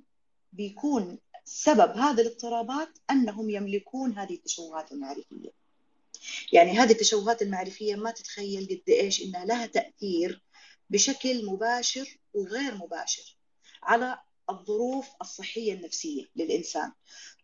بيكون 0.53 1.17
سبب 1.45 1.97
هذه 1.97 2.21
الاضطرابات 2.21 2.97
أنهم 3.11 3.49
يملكون 3.49 4.17
هذه 4.17 4.33
التشوهات 4.33 4.91
المعرفية. 4.91 5.51
يعني 6.53 6.71
هذه 6.71 6.91
التشوهات 6.91 7.41
المعرفية 7.41 7.95
ما 7.95 8.11
تتخيل 8.11 8.65
قد 8.65 8.89
إيش 8.89 9.23
إنها 9.23 9.45
لها 9.45 9.65
تأثير 9.65 10.41
بشكل 10.89 11.45
مباشر 11.45 12.19
وغير 12.33 12.75
مباشر 12.75 13.37
على 13.83 14.19
الظروف 14.49 15.07
الصحية 15.21 15.73
النفسية 15.73 16.25
للإنسان 16.35 16.91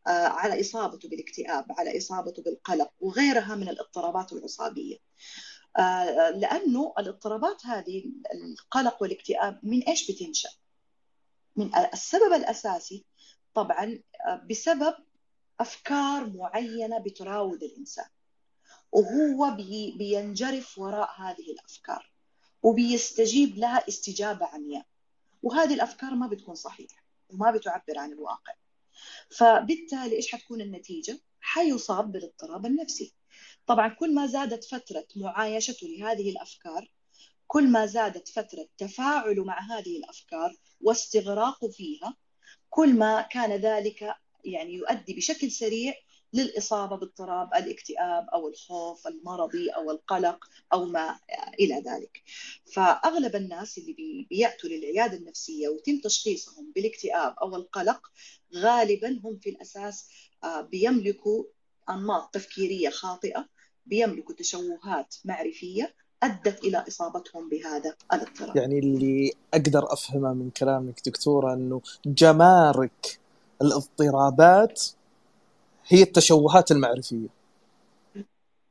آه، 0.07 0.27
على 0.27 0.61
إصابته 0.61 1.09
بالاكتئاب 1.09 1.65
على 1.69 1.97
إصابته 1.97 2.43
بالقلق 2.43 2.91
وغيرها 2.99 3.55
من 3.55 3.69
الاضطرابات 3.69 4.33
العصابية. 4.33 4.97
آه، 5.77 6.29
لأنه 6.29 6.93
الاضطرابات 6.99 7.65
هذه 7.65 8.03
القلق 8.33 9.01
والاكتئاب 9.01 9.59
من 9.63 9.83
إيش 9.83 10.11
بتنشأ؟ 10.11 10.49
من 11.55 11.75
السبب 11.75 12.33
الأساسي 12.33 13.05
طبعا 13.53 13.99
آه، 14.27 14.47
بسبب 14.49 14.95
أفكار 15.59 16.29
معينة 16.29 16.99
بتراود 16.99 17.63
الإنسان 17.63 18.07
وهو 18.91 19.55
بي 19.55 19.95
بينجرف 19.97 20.77
وراء 20.77 21.09
هذه 21.21 21.51
الأفكار. 21.51 22.12
وبيستجيب 22.63 23.57
لها 23.57 23.87
استجابة 23.87 24.45
عمياء. 24.45 24.85
وهذه 25.43 25.73
الأفكار 25.73 26.15
ما 26.15 26.27
بتكون 26.27 26.55
صحيحة 26.55 27.03
وما 27.29 27.51
بتعبر 27.51 27.97
عن 27.97 28.11
الواقع. 28.11 28.53
فبالتالي 29.29 30.15
إيش 30.15 30.31
حتكون 30.31 30.61
النتيجة؟ 30.61 31.19
حيصاب 31.39 32.11
بالاضطراب 32.11 32.65
النفسي. 32.65 33.13
طبعا 33.67 33.87
كل 33.87 34.13
ما 34.13 34.27
زادت 34.27 34.63
فترة 34.63 35.07
معايشته 35.15 35.87
لهذه 35.87 36.29
الأفكار 36.29 36.87
كل 37.47 37.67
ما 37.67 37.85
زادت 37.85 38.27
فترة 38.27 38.67
تفاعله 38.77 39.43
مع 39.43 39.59
هذه 39.59 39.97
الأفكار 39.97 40.55
واستغراقه 40.81 41.69
فيها 41.69 42.17
كل 42.69 42.93
ما 42.93 43.21
كان 43.21 43.51
ذلك 43.51 44.15
يعني 44.45 44.73
يؤدي 44.73 45.13
بشكل 45.13 45.51
سريع 45.51 45.93
للإصابة 46.33 46.95
باضطراب 46.95 47.53
الاكتئاب 47.53 48.27
أو 48.33 48.47
الخوف 48.47 49.07
المرضي 49.07 49.69
أو 49.69 49.91
القلق 49.91 50.45
أو 50.73 50.85
ما 50.85 51.19
إلى 51.59 51.75
ذلك 51.75 52.21
فأغلب 52.73 53.35
الناس 53.35 53.77
اللي 53.77 54.25
بيأتوا 54.29 54.69
للعيادة 54.69 55.17
النفسية 55.17 55.67
ويتم 55.69 55.99
تشخيصهم 56.03 56.71
بالاكتئاب 56.75 57.35
أو 57.41 57.55
القلق 57.55 58.01
غالبا 58.55 59.19
هم 59.23 59.39
في 59.39 59.49
الأساس 59.49 60.09
آه، 60.43 60.61
بيملكوا 60.61 61.43
أنماط 61.89 62.33
تفكيرية 62.33 62.89
خاطئة 62.89 63.49
بيملكوا 63.85 64.35
تشوهات 64.35 65.15
معرفية 65.25 65.95
أدت 66.23 66.63
إلى 66.63 66.85
إصابتهم 66.87 67.49
بهذا 67.49 67.95
الاضطراب. 68.13 68.57
يعني 68.57 68.79
اللي 68.79 69.31
أقدر 69.53 69.93
أفهمه 69.93 70.33
من 70.33 70.49
كلامك 70.49 71.01
دكتورة 71.05 71.53
أنه 71.53 71.81
جمارك 72.05 73.19
الاضطرابات 73.61 74.83
هي 75.87 76.03
التشوهات 76.03 76.71
المعرفية. 76.71 77.43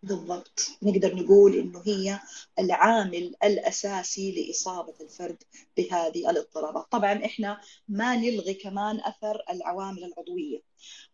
بالضبط. 0.03 0.71
نقدر 0.83 1.15
نقول 1.15 1.55
إنه 1.55 1.83
هي 1.87 2.21
العامل 2.59 3.35
الأساسي 3.45 4.33
لإصابة 4.33 4.95
الفرد 5.01 5.43
بهذه 5.77 6.31
الاضطرابات. 6.31 6.87
طبعا 6.91 7.25
إحنا 7.25 7.61
ما 7.89 8.17
نلغي 8.17 8.55
كمان 8.55 9.01
أثر 9.01 9.43
العوامل 9.51 10.05
العضوية 10.05 10.63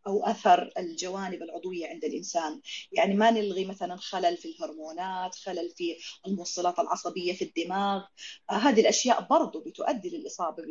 أو 0.07 0.25
أثر 0.25 0.73
الجوانب 0.79 1.43
العضوية 1.43 1.87
عند 1.89 2.05
الإنسان. 2.05 2.61
يعني 2.93 3.15
ما 3.15 3.31
نلغي 3.31 3.65
مثلا 3.65 3.97
خلل 3.97 4.37
في 4.37 4.49
الهرمونات 4.49 5.35
خلل 5.35 5.71
في 5.71 5.97
الموصلات 6.27 6.79
العصبية 6.79 7.33
في 7.33 7.45
الدماغ. 7.45 8.03
آه 8.51 8.55
هذه 8.55 8.81
الأشياء 8.81 9.27
برضو 9.31 9.61
بتؤدي 9.61 10.11
للإصابة 10.11 10.63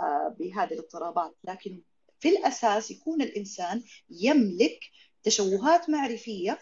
آه 0.00 0.36
بهذه 0.38 0.72
الاضطرابات. 0.72 1.36
لكن 1.44 1.82
في 2.22 2.28
الأساس 2.28 2.90
يكون 2.90 3.22
الإنسان 3.22 3.82
يملك 4.10 4.80
تشوهات 5.22 5.90
معرفية 5.90 6.58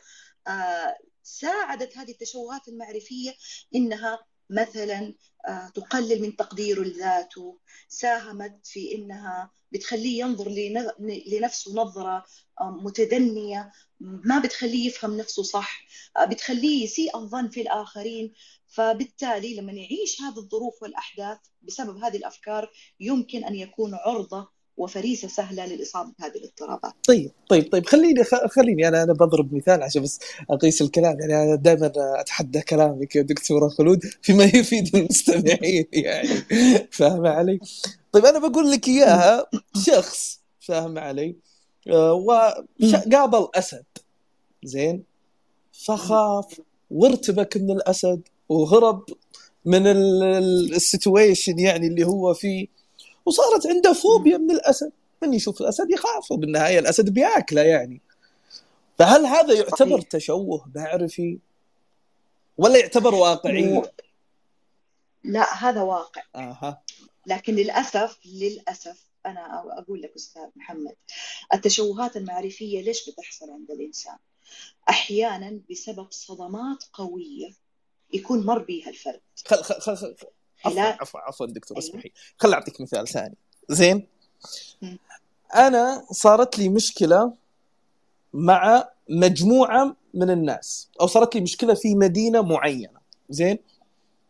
آه، 0.49 0.97
ساعدت 1.23 1.99
هذه 1.99 2.11
التشوهات 2.11 2.69
المعرفية 2.69 3.35
إنها 3.75 4.19
مثلا 4.51 5.15
آه، 5.49 5.69
تقلل 5.69 6.23
من 6.23 6.37
تقديره 6.37 6.81
لذاته 6.81 7.59
ساهمت 7.89 8.67
في 8.67 8.95
إنها 8.95 9.51
بتخليه 9.73 10.21
ينظر 10.21 10.49
لنفسه 11.33 11.75
نظرة 11.75 12.25
آه، 12.61 12.71
متدنية 12.71 13.73
ما 14.01 14.39
بتخليه 14.39 14.87
يفهم 14.87 15.17
نفسه 15.17 15.43
صح 15.43 15.85
بتخليه 16.29 16.85
يسيء 16.85 17.17
الظن 17.17 17.49
في 17.49 17.61
الآخرين. 17.61 18.33
فبالتالي 18.67 19.57
لما 19.57 19.73
يعيش 19.73 20.23
هذه 20.23 20.39
الظروف 20.39 20.83
والأحداث 20.83 21.39
بسبب 21.63 21.97
هذه 21.97 22.17
الأفكار 22.17 22.71
يمكن 23.01 23.45
أن 23.45 23.55
يكون 23.55 23.95
عرضة 23.95 24.60
وفريسة 24.77 25.29
سهلة 25.29 25.67
للإصابة 25.67 26.13
بهذه 26.19 26.37
الاضطرابات. 26.37 26.93
طيب 27.09 27.31
طيب 27.49 27.73
طيب 27.73 27.87
خليني 27.87 28.25
خليني 28.25 28.89
أنا 28.89 29.03
أنا 29.03 29.13
بضرب 29.13 29.55
مثال 29.55 29.83
عشان 29.83 30.03
بس 30.03 30.21
أقيس 30.51 30.83
الكلام 30.83 31.21
يعني 31.21 31.43
أنا 31.43 31.55
دائما 31.55 31.93
أتحدى 31.97 32.61
كلامك 32.61 33.17
يا 33.17 33.23
دكتورة 33.23 33.69
خلود 33.69 34.01
فيما 34.23 34.45
يفيد 34.45 34.97
المستمعين 34.97 35.87
يعني 36.07 36.29
فاهم 36.91 37.27
علي؟ 37.27 37.61
طيب 38.13 38.25
أنا 38.25 38.49
بقول 38.49 38.71
لك 38.71 38.89
إياها 38.89 39.47
شخص 39.87 40.41
فاهم 40.61 40.99
علي؟ 40.99 41.37
آه، 41.89 42.13
وقابل 42.13 43.49
أسد 43.55 43.85
زين 44.65 45.03
فخاف 45.73 46.61
وارتبك 46.91 47.57
من 47.57 47.71
الأسد 47.71 48.21
وهرب 48.49 49.05
من 49.65 49.87
السيتويشن 49.87 51.59
يعني 51.59 51.87
اللي 51.87 52.07
هو 52.07 52.35
فيه 52.35 52.67
وصارت 53.31 53.67
عنده 53.67 53.93
فوبيا 53.93 54.39
من 54.39 54.51
الأسد. 54.51 54.93
من 55.23 55.35
يشوف 55.35 55.61
الأسد 55.61 55.91
يخاف 55.91 56.33
وبالنهايه 56.33 56.79
الأسد 56.79 57.11
بياكله 57.11 57.63
يعني. 57.63 58.01
فهل 58.99 59.27
هذا 59.27 59.55
يعتبر 59.55 59.99
صحيح. 59.99 60.09
تشوه 60.11 60.71
معرفي؟ 60.75 61.39
ولا 62.59 62.79
يعتبر 62.79 63.15
واقعي؟ 63.15 63.83
لا 65.25 65.55
هذا 65.55 65.83
واقع. 65.83 66.23
أها 66.35 66.83
لكن 67.27 67.55
للأسف 67.55 68.19
للأسف 68.25 69.05
أنا 69.27 69.65
أقول 69.79 70.03
لك 70.03 70.13
أستاذ 70.17 70.49
محمد 70.57 70.95
التشوهات 71.55 72.17
المعرفية 72.17 72.83
ليش 72.83 73.11
بتحصل 73.11 73.51
عند 73.51 73.71
الإنسان؟ 73.71 74.17
أحيانا 74.89 75.61
بسبب 75.71 76.07
صدمات 76.11 76.85
قوية 76.93 77.51
يكون 78.13 78.47
مر 78.47 78.59
بها 78.59 78.89
الفرد. 78.89 79.21
خل 79.47 79.63
خل 79.63 79.97
خل 79.97 80.17
عفوا 80.67 80.83
عفوا 80.83 81.21
عفوا 81.21 81.47
دكتور 81.47 81.79
أيوه. 81.79 81.89
اسمحي. 81.89 82.13
خل 82.39 82.53
أعطيك 82.53 82.81
مثال 82.81 83.09
ثاني. 83.09 83.35
زين؟ 83.69 84.07
أنا 85.55 86.05
صارت 86.13 86.59
لي 86.59 86.69
مشكلة 86.69 87.33
مع 88.35 88.89
مجموعة 89.09 89.97
من 90.15 90.31
الناس 90.31 90.89
أو 91.01 91.07
صارت 91.07 91.35
لي 91.35 91.41
مشكلة 91.41 91.75
في 91.75 91.95
مدينة 91.95 92.43
معينة. 92.43 93.01
زين؟ 93.31 93.59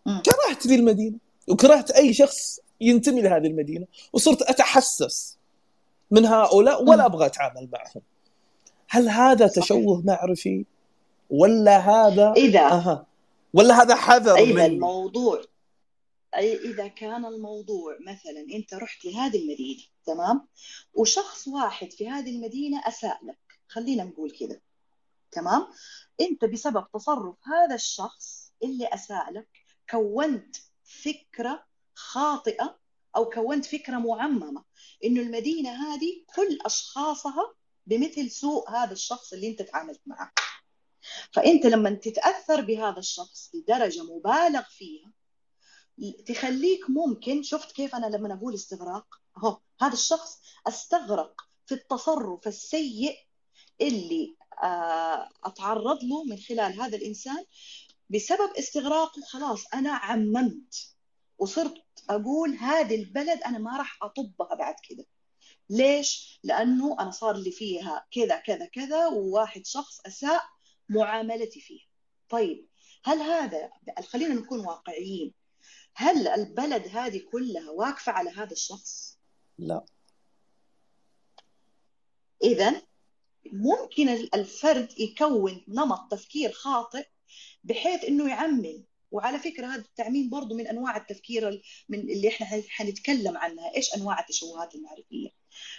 كرهت 0.04 0.66
ذي 0.66 0.74
المدينة 0.74 1.16
وكرهت 1.48 1.90
أي 1.90 2.14
شخص 2.14 2.60
ينتمي 2.80 3.22
لهذه 3.22 3.46
المدينة 3.46 3.86
وصرت 4.12 4.42
أتحسس 4.42 5.36
من 6.10 6.26
هؤلاء 6.26 6.84
ولا 6.84 7.06
أبغى 7.06 7.26
أتعامل 7.26 7.68
معهم. 7.72 8.02
هل 8.88 9.08
هذا 9.08 9.46
صحيح. 9.46 9.64
تشوه 9.64 10.02
معرفي؟ 10.04 10.64
ولا 11.30 11.78
هذا 11.78 12.32
إذا 12.36 12.60
أها. 12.60 13.06
ولا 13.54 13.82
هذا 13.82 13.94
حذر 13.94 14.34
إذا 14.34 14.66
الموضوع 14.66 15.42
إذا 16.38 16.88
كان 16.88 17.24
الموضوع 17.24 17.98
مثلا 18.00 18.40
أنت 18.54 18.74
رحت 18.74 19.04
لهذه 19.04 19.42
المدينة 19.42 19.82
تمام؟ 20.04 20.48
وشخص 20.94 21.48
واحد 21.48 21.92
في 21.92 22.08
هذه 22.08 22.36
المدينة 22.36 22.88
أساء 22.88 23.24
لك 23.24 23.38
خلينا 23.68 24.04
نقول 24.04 24.30
كذا 24.30 24.60
تمام؟ 25.30 25.66
أنت 26.20 26.44
بسبب 26.44 26.86
تصرف 26.94 27.36
هذا 27.42 27.74
الشخص 27.74 28.52
اللي 28.62 28.86
أساء 28.86 29.32
لك 29.32 29.48
كونت 29.90 30.56
فكرة 30.84 31.66
خاطئة 31.94 32.78
أو 33.16 33.28
كونت 33.28 33.66
فكرة 33.66 33.96
معممة 33.98 34.64
إنه 35.04 35.20
المدينة 35.20 35.70
هذه 35.70 36.24
كل 36.36 36.58
أشخاصها 36.64 37.54
بمثل 37.86 38.30
سوء 38.30 38.70
هذا 38.70 38.92
الشخص 38.92 39.32
اللي 39.32 39.48
أنت 39.48 39.62
تعاملت 39.62 40.00
معه. 40.06 40.32
فأنت 41.32 41.66
لما 41.66 41.90
تتأثر 41.90 42.60
بهذا 42.60 42.98
الشخص 42.98 43.50
لدرجه 43.54 44.02
مبالغ 44.02 44.62
فيها 44.62 45.12
تخليك 46.26 46.90
ممكن 46.90 47.42
شفت 47.42 47.72
كيف 47.72 47.94
أنا 47.94 48.06
لما 48.06 48.34
أقول 48.34 48.54
استغراق 48.54 49.06
أهو 49.36 49.58
هذا 49.80 49.92
الشخص 49.92 50.38
استغرق 50.66 51.40
في 51.66 51.74
التصرف 51.74 52.48
السيء 52.48 53.16
اللي 53.80 54.36
آه، 54.62 55.28
أتعرض 55.44 56.04
له 56.04 56.24
من 56.24 56.36
خلال 56.36 56.80
هذا 56.80 56.96
الإنسان 56.96 57.44
بسبب 58.10 58.50
استغراقه 58.58 59.22
خلاص 59.22 59.64
أنا 59.74 59.90
عممت 59.92 60.94
وصرت 61.38 61.84
أقول 62.10 62.54
هذه 62.54 62.94
البلد 62.94 63.42
أنا 63.42 63.58
ما 63.58 63.78
راح 63.78 63.98
أطبها 64.02 64.54
بعد 64.54 64.74
كده 64.88 65.06
ليش؟ 65.70 66.40
لأنه 66.44 66.96
أنا 67.00 67.10
صار 67.10 67.36
لي 67.36 67.50
فيها 67.50 68.06
كذا 68.10 68.36
كذا 68.36 68.66
كذا 68.66 69.06
وواحد 69.06 69.66
شخص 69.66 70.00
أساء 70.06 70.42
معاملتي 70.88 71.60
فيها. 71.60 71.86
طيب 72.28 72.68
هل 73.04 73.18
هذا 73.18 73.70
خلينا 74.08 74.34
نكون 74.34 74.60
واقعيين 74.60 75.34
هل 75.94 76.28
البلد 76.28 76.88
هذه 76.88 77.20
كلها 77.32 77.70
واقفة 77.70 78.12
على 78.12 78.30
هذا 78.30 78.52
الشخص؟ 78.52 79.18
لا. 79.58 79.84
اذا 82.42 82.82
ممكن 83.52 84.08
الفرد 84.08 85.00
يكون 85.00 85.64
نمط 85.68 86.10
تفكير 86.10 86.52
خاطئ 86.52 87.06
بحيث 87.64 88.04
إنه 88.04 88.28
يعمم. 88.28 88.84
وعلى 89.10 89.38
فكرة 89.38 89.66
هذا 89.66 89.80
التعميم 89.80 90.30
برضه 90.30 90.54
من 90.56 90.66
أنواع 90.66 90.96
التفكير 90.96 91.62
من 91.88 92.00
اللي 92.00 92.28
إحنا 92.28 92.62
حنتكلم 92.68 93.36
عنها. 93.36 93.74
إيش 93.76 93.94
أنواع 93.94 94.20
التشوهات 94.20 94.74
المعرفية؟ 94.74 95.28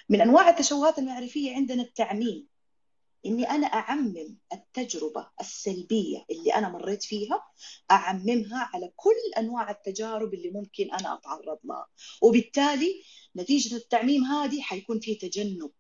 من 0.10 0.22
أنواع 0.22 0.50
التشوهات 0.50 1.00
المعرفية 1.00 1.56
عندنا 1.56 1.84
التعميم. 1.84 2.48
إني 3.26 3.50
أنا 3.50 3.68
أعمم 3.68 4.38
التجربة 4.54 5.28
السلبية 5.42 6.26
اللي 6.32 6.54
أنا 6.56 6.70
مريت 6.70 7.04
فيها 7.04 7.44
أعممها 7.92 8.70
على 8.74 8.92
كل 8.96 9.34
أنواع 9.38 9.72
التجارب 9.72 10.34
اللي 10.34 10.50
ممكن 10.50 10.92
أنا 10.92 11.14
اتعرض 11.14 11.60
لها 11.64 11.88
وبالتالي 12.22 13.04
نتيجة 13.36 13.76
التعميم 13.76 14.24
هذه 14.24 14.62
حيكون 14.62 15.00
في 15.00 15.16
تجنب. 15.16 15.72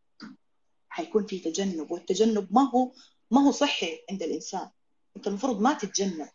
حيكون 0.89 1.25
في 1.25 1.39
تجنب 1.39 1.91
والتجنب 1.91 2.47
ما 2.51 2.69
هو 2.69 2.91
ما 3.31 3.41
هو 3.47 3.51
صحي 3.51 3.99
عند 4.11 4.23
الإنسان. 4.23 4.69
أنت 5.17 5.27
المفروض 5.27 5.61
ما 5.61 5.73
تتجنب. 5.73 6.29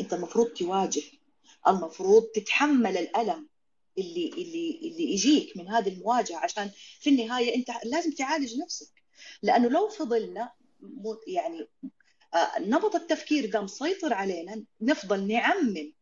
أنت 0.00 0.12
المفروض 0.12 0.46
تواجه. 0.46 1.02
المفروض 1.68 2.22
تتحمل 2.22 2.96
الألم 2.96 3.48
اللي 3.98 4.28
اللي 4.28 4.80
اللي 4.82 5.12
يجيك 5.12 5.56
من 5.56 5.68
هذه 5.68 5.88
المواجهة 5.88 6.36
عشان 6.36 6.70
في 7.00 7.10
النهاية 7.10 7.54
أنت 7.54 7.70
لازم 7.84 8.10
تعالج 8.12 8.58
نفسك. 8.58 8.99
لأنه 9.42 9.68
لو 9.68 9.88
فضلنا 9.88 10.52
يعني 11.26 11.68
آه، 12.34 12.58
نمط 12.60 12.94
التفكير 12.94 13.50
ده 13.50 13.60
مسيطر 13.60 14.12
علينا 14.12 14.64
نفضل 14.80 15.28
نعمم 15.28 15.92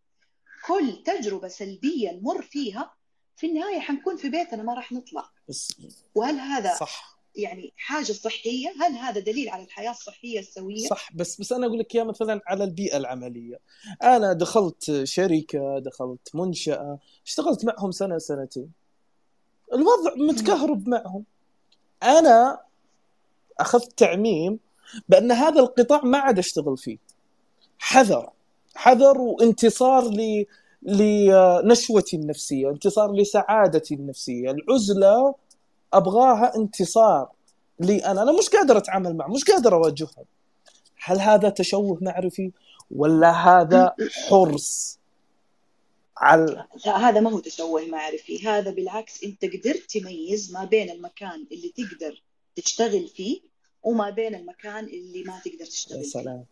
كل 0.66 1.02
تجربة 1.06 1.48
سلبية 1.48 2.10
نمر 2.10 2.42
فيها 2.42 2.94
في 3.36 3.46
النهاية 3.46 3.80
حنكون 3.80 4.16
في 4.16 4.28
بيتنا 4.28 4.62
ما 4.62 4.74
راح 4.74 4.92
نطلع. 4.92 5.30
وهل 6.14 6.34
هذا 6.34 6.74
صح. 6.74 7.18
يعني 7.36 7.72
حاجة 7.76 8.12
صحية؟ 8.12 8.68
هل 8.80 8.92
هذا 8.92 9.20
دليل 9.20 9.48
على 9.48 9.64
الحياة 9.64 9.90
الصحية 9.90 10.38
السوية؟ 10.38 10.88
صح 10.88 11.12
بس 11.14 11.40
بس 11.40 11.52
أنا 11.52 11.66
أقول 11.66 11.78
لك 11.78 11.94
يا 11.94 12.04
مثلا 12.04 12.40
على 12.46 12.64
البيئة 12.64 12.96
العملية. 12.96 13.60
أنا 14.02 14.32
دخلت 14.32 15.04
شركة 15.04 15.78
دخلت 15.78 16.34
منشأة 16.34 16.98
اشتغلت 17.26 17.64
معهم 17.64 17.90
سنة 17.90 18.18
سنتين. 18.18 18.72
الوضع 19.72 20.14
متكهرب 20.16 20.88
معهم. 20.88 21.24
أنا 22.02 22.67
أخذت 23.60 23.98
تعميم 23.98 24.58
بأن 25.08 25.32
هذا 25.32 25.60
القطاع 25.60 26.00
ما 26.04 26.18
عاد 26.18 26.38
أشتغل 26.38 26.76
فيه. 26.78 26.98
حذر 27.78 28.30
حذر 28.74 29.18
وانتصار 29.20 30.04
ل 30.04 30.46
لنشوتي 30.82 32.16
النفسية 32.16 32.70
انتصار 32.70 33.12
لسعادتي 33.12 33.94
النفسية. 33.94 34.50
العزلة 34.50 35.34
أبغاها 35.92 36.56
انتصار 36.56 37.28
لي 37.80 37.98
أنا. 37.98 38.22
أنا 38.22 38.32
مش 38.32 38.48
قادر 38.48 38.78
أتعامل 38.78 39.16
معه 39.16 39.28
مش 39.28 39.44
قادر 39.44 39.74
اواجههم 39.74 40.24
هل 41.04 41.20
هذا 41.20 41.48
تشوه 41.48 41.98
معرفي 42.00 42.50
ولا 42.90 43.30
هذا 43.30 43.94
حرص 44.28 44.98
على؟ 46.16 46.64
لا 46.86 47.08
هذا 47.08 47.20
ما 47.20 47.30
هو 47.30 47.38
تشوه 47.38 47.86
معرفي. 47.86 48.48
هذا 48.48 48.70
بالعكس 48.70 49.24
أنت 49.24 49.44
قدرت 49.44 49.90
تميز 49.90 50.52
ما 50.52 50.64
بين 50.64 50.90
المكان 50.90 51.46
اللي 51.52 51.72
تقدر 51.76 52.22
تشتغل 52.56 53.08
فيه 53.08 53.40
وما 53.82 54.10
بين 54.10 54.34
المكان 54.34 54.84
اللي 54.84 55.22
ما 55.22 55.40
تقدر 55.44 55.64
تشتغل 55.66 55.98
يا 55.98 56.02
سلام. 56.02 56.44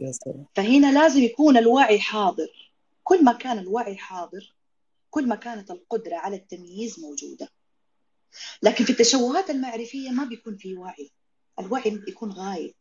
يا 0.00 0.12
سلام. 0.12 0.44
فهنا 0.54 0.92
لازم 0.92 1.22
يكون 1.22 1.56
الوعي 1.56 2.00
حاضر. 2.00 2.72
كل 3.04 3.24
ما 3.24 3.32
كان 3.32 3.58
الوعي 3.58 3.96
حاضر 3.96 4.54
كل 5.10 5.28
ما 5.28 5.34
كانت 5.34 5.70
القدرة 5.70 6.16
على 6.16 6.36
التمييز 6.36 7.00
موجودة. 7.00 7.48
لكن 8.62 8.84
في 8.84 8.90
التشوهات 8.90 9.50
المعرفية 9.50 10.10
ما 10.10 10.24
بيكون 10.24 10.56
في 10.56 10.74
وعي. 10.74 11.10
الوعي 11.60 11.90
بيكون 11.90 12.32
غايب. 12.32 12.74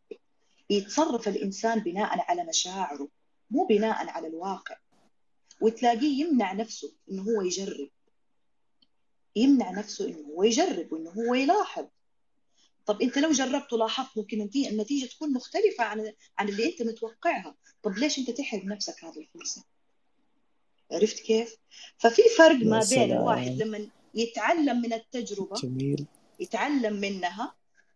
يتصرف 0.70 1.28
الإنسان 1.28 1.80
بناء 1.80 2.20
على 2.20 2.44
مشاعره 2.44 3.08
مو 3.52 3.66
بناء 3.66 4.10
على 4.10 4.28
الواقع. 4.28 4.78
وتلاقيه 5.62 6.26
يمنع 6.26 6.54
نفسه 6.54 6.92
إنه 7.12 7.24
هو 7.24 7.42
يجرب. 7.42 7.90
يمنع 9.36 9.72
نفسه 9.72 10.08
إنه 10.08 10.28
هو 10.28 10.44
يجرب 10.44 10.94
وإنه 10.94 11.10
هو 11.10 11.34
يلاحظ. 11.34 11.86
طب 12.88 13.02
انت 13.02 13.18
لو 13.18 13.32
جربت 13.32 13.74
ولاحظت 13.74 14.18
ممكن 14.18 14.50
النتيجة 14.56 15.06
تكون 15.06 15.34
مختلفة 15.34 15.84
عن 15.84 16.14
عن 16.38 16.50
اللي 16.50 16.66
انت 16.66 16.82
متوقعها. 16.82 17.56
طب 17.84 17.98
ليش 17.98 18.20
انت 18.20 18.32
تحرم 18.32 18.74
نفسك 18.74 19.04
هذه 19.04 19.20
الفرصة؟ 19.20 19.64
عرفت 20.92 21.20
كيف؟ 21.20 21.56
ففي 21.98 22.22
فرق 22.38 22.66
ما 22.66 22.86
بين 22.90 23.12
الواحد 23.12 23.62
لما 23.62 23.88
يتعلم 24.16 24.82
من 24.82 24.94
التجربة 24.94 25.56
جميل. 25.56 26.06
يتعلم 26.40 26.94
منها 26.94 27.54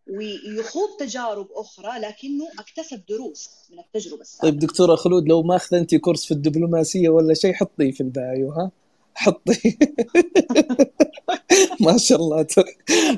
ويخوض 0.08 0.98
تجارب 1.00 1.48
أخرى 1.52 2.00
لكنه 2.00 2.48
اكتسب 2.60 3.06
دروس 3.10 3.50
من 3.70 3.80
التجربة 3.80 4.22
السابقة. 4.22 4.50
طيب 4.50 4.60
دكتورة 4.60 4.96
خلود 4.96 5.28
لو 5.30 5.44
ما 5.44 5.56
أخذتي 5.56 6.00
كورس 6.00 6.26
في 6.26 6.32
الدبلوماسية 6.32 7.10
ولا 7.10 7.34
شيء 7.34 7.54
حطيه 7.54 7.92
في 7.92 8.02
البايو 8.02 8.52
ها؟ 8.52 8.72
حطي. 9.16 9.78
ما 11.86 11.98
شاء 11.98 12.18
الله 12.22 12.46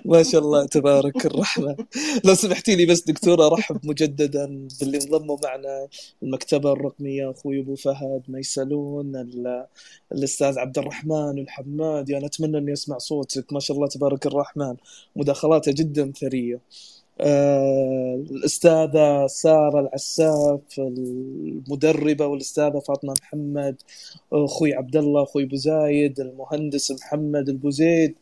ما 0.06 0.24
شاء 0.24 0.42
الله 0.42 0.66
تبارك 0.66 1.26
الرحمن 1.26 1.76
لو 2.26 2.34
سمحتي 2.36 2.76
لي 2.76 2.86
بس 2.86 3.02
دكتورة 3.02 3.48
أرحب 3.48 3.80
مجددا 3.86 4.68
باللي 4.80 4.98
انضموا 4.98 5.38
معنا. 5.44 5.88
المكتبة 6.24 6.72
الرقمية 6.74 7.32
أخوي 7.32 7.60
أبو 7.60 7.76
فهد 7.76 8.22
ميسلون 8.28 9.16
الأستاذ 10.12 10.60
عبد 10.60 10.78
الرحمن 10.78 11.40
الحماد 11.40 12.10
يعني 12.10 12.26
أتمنى 12.26 12.58
اني 12.58 12.74
اسمع 12.74 12.98
صوتك. 12.98 13.54
ما 13.54 13.60
شاء 13.60 13.78
الله 13.78 13.88
تبارك 13.88 14.26
الرحمن. 14.26 14.76
مداخلاته 15.16 15.72
جدا 15.72 16.12
ثرية. 16.22 16.60
آه، 17.22 18.16
الأستاذة 18.32 19.28
سارة 19.28 19.80
العساف 19.80 20.62
المدربة 20.78 22.26
والأستاذة 22.28 22.80
فاطمة 22.80 23.14
محمد 23.22 23.76
أخوي 24.34 24.74
عبد 24.74 24.96
الله 24.96 25.24
أخوي 25.24 25.44
أبو 25.44 25.56
زايد 25.56 26.20
المهندس 26.20 26.92
محمد 26.92 27.50
البوزيد 27.50 28.16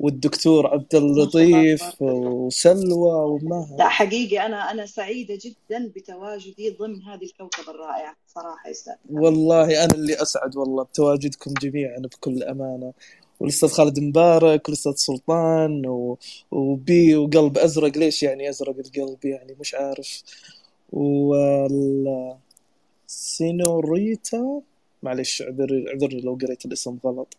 والدكتور 0.00 0.66
عبد 0.66 0.94
اللطيف 0.94 2.02
وسلوى 2.02 3.12
ومها 3.30 3.76
لا 3.78 3.88
حقيقي 3.88 4.46
أنا 4.46 4.70
أنا 4.70 4.86
سعيدة 4.86 5.38
جدا 5.44 5.92
بتواجدي 5.96 6.70
ضمن 6.70 7.02
هذه 7.02 7.24
الكوكب 7.24 7.70
الرائع 7.74 8.14
صراحة 8.26 8.70
أستاذ. 8.70 8.94
والله 9.10 9.84
أنا 9.84 9.94
اللي 9.94 10.22
أسعد 10.22 10.56
والله 10.56 10.82
بتواجدكم 10.84 11.50
جميعا 11.62 11.98
بكل 11.98 12.42
أمانة. 12.42 12.92
والأستاذ 13.40 13.68
خالد 13.68 14.00
مبارك 14.00 14.68
والأستاذ 14.68 14.92
سلطان 14.92 15.86
و... 15.86 16.18
وبي 16.50 17.16
وقلب 17.16 17.58
أزرق. 17.58 17.98
ليش 17.98 18.22
يعني 18.22 18.48
أزرق 18.48 18.76
القلب 18.78 19.24
يعني؟ 19.24 19.56
مش 19.60 19.74
عارف. 19.74 20.22
وال 20.92 22.36
سينوريتا 23.06 24.60
معلش 25.02 25.42
اعذر 25.42 25.84
اعذرني 25.88 26.20
لو 26.20 26.38
قريت 26.42 26.64
الاسم 26.64 26.98
غلط. 27.04 27.36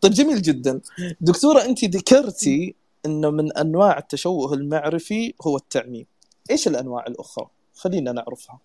طيب 0.00 0.12
جميل 0.12 0.42
جدا. 0.42 0.80
دكتورة 1.20 1.64
أنت 1.64 1.84
ذكرتي 1.84 2.74
أنه 3.06 3.30
من 3.30 3.52
أنواع 3.52 3.98
التشوه 3.98 4.54
المعرفي 4.54 5.34
هو 5.42 5.56
التعميم. 5.56 6.06
إيش 6.50 6.68
الأنواع 6.68 7.06
الأخرى؟ 7.06 7.46
خلينا 7.74 8.12
نعرفها. 8.12 8.58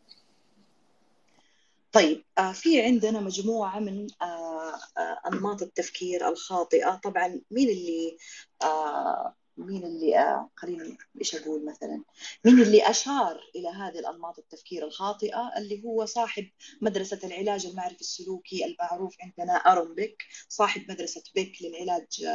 طيب 1.96 2.24
آه، 2.38 2.52
في 2.52 2.82
عندنا 2.82 3.20
مجموعة 3.20 3.80
من 3.80 4.08
آه، 4.22 4.74
آه، 4.98 5.20
أنماط 5.28 5.62
التفكير 5.62 6.30
الخاطئة. 6.30 6.96
طبعا 7.04 7.42
مين 7.52 7.70
اللي 7.70 8.18
مين 9.58 9.84
اللي 9.84 10.20
آه 10.20 10.50
خليني 10.56 10.98
إيش 11.20 11.36
أقول 11.36 11.66
مثلا؟ 11.66 12.04
مين 12.46 12.62
اللي 12.62 12.90
أشار 12.90 13.40
إلى 13.56 13.70
هذه 13.70 14.00
الأنماط 14.00 14.40
التفكير 14.40 14.86
الخاطئة 14.86 15.52
اللي 15.58 15.84
هو 15.84 16.06
صاحب 16.06 16.50
مدرسة 16.82 17.20
العلاج 17.24 17.66
المعرفي 17.66 18.02
السلوكي 18.02 18.66
المعروف 18.66 19.16
عندنا 19.22 19.54
أرون 19.54 19.96
بيك 19.96 20.24
صاحب 20.50 20.92
مدرسة 20.92 21.24
بيك 21.36 21.62
للعلاج 21.62 22.26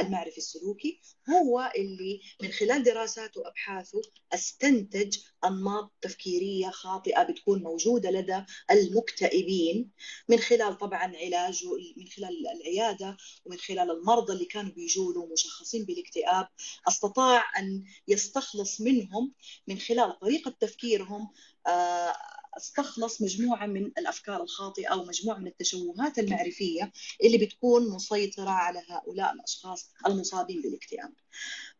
المعرفي 0.00 0.38
السلوكي. 0.38 1.00
هو 1.30 1.72
اللي 1.76 2.20
من 2.42 2.48
خلال 2.50 2.82
دراساته 2.82 3.40
وأبحاثه 3.40 4.00
استنتج 4.34 5.18
أنماط 5.44 5.92
تفكيرية 6.00 6.70
خاطئة 6.70 7.22
بتكون 7.22 7.62
موجودة 7.62 8.10
لدى 8.10 8.44
المكتئبين. 8.70 9.90
من 10.28 10.38
خلال 10.38 10.78
طبعا 10.78 11.16
علاجه 11.16 11.68
من 11.96 12.06
خلال 12.16 12.46
العيادة 12.48 13.16
ومن 13.44 13.58
خلال 13.58 13.90
المرضى 13.90 14.32
اللي 14.32 14.44
كانوا 14.44 14.72
بيجوا 14.72 15.12
له 15.12 15.26
مشخصين 15.26 15.84
بالاكتئاب 15.84 16.48
أستطاع 16.88 17.58
أن 17.58 17.84
يستخلص 18.08 18.80
منهم 18.80 19.32
من 19.66 19.78
خلال 19.78 20.18
طريقة 20.18 20.54
تفكيرهم 20.60 21.32
آه، 21.66 22.14
أستخلص 22.56 23.22
مجموعة 23.22 23.66
من 23.66 23.86
الأفكار 23.86 24.42
الخاطئة 24.42 24.86
أو 24.88 25.04
مجموعة 25.04 25.38
من 25.38 25.46
التشوهات 25.46 26.18
المعرفية 26.18 26.92
اللي 27.24 27.38
بتكون 27.38 27.90
مسيطرة 27.90 28.50
على 28.50 28.82
هؤلاء 28.88 29.32
الأشخاص 29.32 29.92
المصابين 30.06 30.62
بالاكتئاب. 30.62 31.12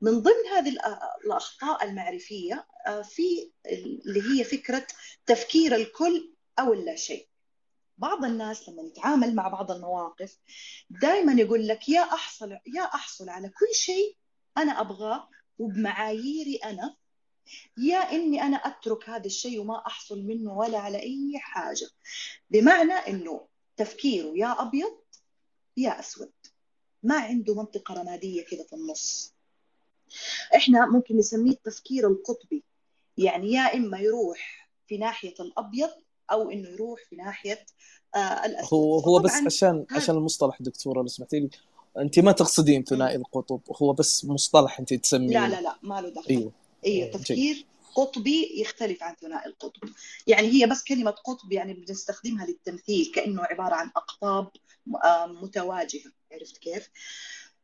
من 0.01 0.23
ضمن 0.23 0.47
هذه 0.53 0.77
الأخطاء 1.25 1.85
المعرفية 1.85 2.67
آه، 2.87 3.03
في 3.03 3.51
اللي 4.07 4.23
هي 4.23 4.45
فكرة 4.45 4.87
تفكير 5.27 5.75
الكل 5.75 6.35
أو 6.59 6.73
اللا 6.73 6.97
شيء. 6.97 7.31
بعض 7.99 8.25
الناس 8.25 8.69
لما 8.69 8.83
نتعامل 8.83 9.35
مع 9.35 9.49
بعض 9.49 9.71
المواقف 9.71 10.39
دائما 10.91 11.33
يقول 11.33 11.69
لك 11.69 11.89
يا 11.89 12.01
احصل 12.01 12.53
يا 12.53 12.83
أحصل 12.83 13.29
على 13.29 13.49
كل 13.49 13.75
شيء 13.75 14.17
أنا 14.63 14.81
ابغاه 14.81 15.29
وبمعاييري 15.59 16.57
أنا 16.57 16.97
يا 17.79 17.99
إني 17.99 18.43
أنا 18.43 18.57
أترك 18.57 19.09
هذا 19.09 19.27
الشيء 19.27 19.61
وما 19.61 19.87
أحصل 19.87 20.23
منه 20.23 20.59
ولا 20.59 20.79
على 20.79 21.03
أي 21.03 21.39
حاجة. 21.39 21.89
بمعنى 22.51 22.93
إنه 22.93 23.47
تفكيره 23.77 24.33
يا 24.37 24.63
أبيض 24.63 24.99
يا 25.77 26.01
أسود. 26.01 26.33
ما 27.03 27.15
عنده 27.19 27.55
منطقة 27.55 27.95
رمادية 27.95 28.45
كذا 28.45 28.65
في 28.65 28.73
النص. 28.73 29.35
إحنا 30.57 30.87
ممكن 30.87 31.17
نسميه 31.17 31.53
التفكير 31.53 32.09
القطبي. 32.09 32.65
يعني 33.19 33.53
يا 33.53 33.75
إما 33.75 33.99
يروح 33.99 34.71
في 34.87 34.99
ناحية 34.99 35.35
الأبيض 35.41 35.91
أو 36.33 36.51
إنه 36.51 36.69
يروح 36.69 37.01
في 37.11 37.17
ناحية 37.17 37.67
آه 38.15 38.19
الأسود. 38.19 38.79
هو 38.79 38.99
هو 38.99 39.19
بس 39.19 39.33
عشان 39.47 39.87
عشان 39.91 40.15
المصطلح 40.17 40.63
دكتورة 40.63 41.01
لو 41.01 41.07
سمحتي 41.07 41.41
لي. 41.41 41.51
أنت 41.99 42.19
ما 42.19 42.33
تقصدين 42.33 42.85
ثنائي 42.85 43.17
القطب 43.17 43.61
هو 43.83 43.93
بس 43.93 44.25
مصطلح 44.25 44.79
أنت 44.79 44.95
تسميه. 44.95 45.41
لا 45.41 45.49
لا 45.49 45.61
لا 45.61 45.79
ما 45.83 46.01
له 46.01 46.09
دخل. 46.09 46.31
أيوه. 46.31 46.53
أيوه 46.87 47.11
تفكير 47.11 47.67
قطبي 47.95 48.61
يختلف 48.61 49.03
عن 49.03 49.15
ثنائي 49.15 49.47
القطب. 49.47 49.89
يعني 50.27 50.49
هي 50.49 50.67
بس 50.67 50.85
كلمة 50.85 51.11
قطب 51.11 51.53
يعني 51.53 51.75
بنستخدمها 51.75 52.47
للتمثيل 52.47 53.13
كأنه 53.15 53.43
عبارة 53.43 53.75
عن 53.75 53.91
أقطاب 53.97 54.51
متواجهة. 55.43 56.13
عرفت 56.33 56.59
كيف؟ 56.59 56.91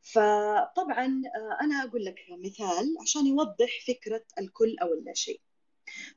فطبعا 0.03 1.23
آه، 1.37 1.65
أنا 1.65 1.85
أقول 1.85 2.05
لك 2.05 2.17
مثال 2.31 2.95
عشان 3.03 3.27
يوضح 3.27 3.85
فكرة 3.87 4.25
الكل 4.39 4.77
أو 4.83 4.95
اللا 4.95 5.15
شيء 5.15 5.41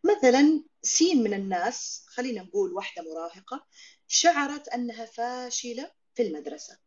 مثلا 0.03 0.63
سين 0.81 1.23
من 1.23 1.33
الناس 1.33 2.03
خلينا 2.07 2.41
نقول 2.41 2.73
واحدة 2.73 3.03
مراهقة 3.03 3.65
شعرت 4.07 4.67
أنها 4.67 5.05
فاشلة 5.05 5.91
في 6.15 6.21
المدرسة. 6.27 6.77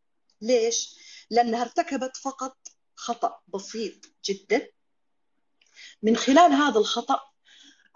ليش؟ 0.40 0.96
لأنها 1.32 1.62
ارتكبت 1.62 2.16
فقط 2.16 2.56
خطأ 2.94 3.40
بسيط 3.48 3.94
جدا. 4.24 4.68
من 6.02 6.16
خلال 6.16 6.52
هذا 6.52 6.78
الخطأ 6.78 7.20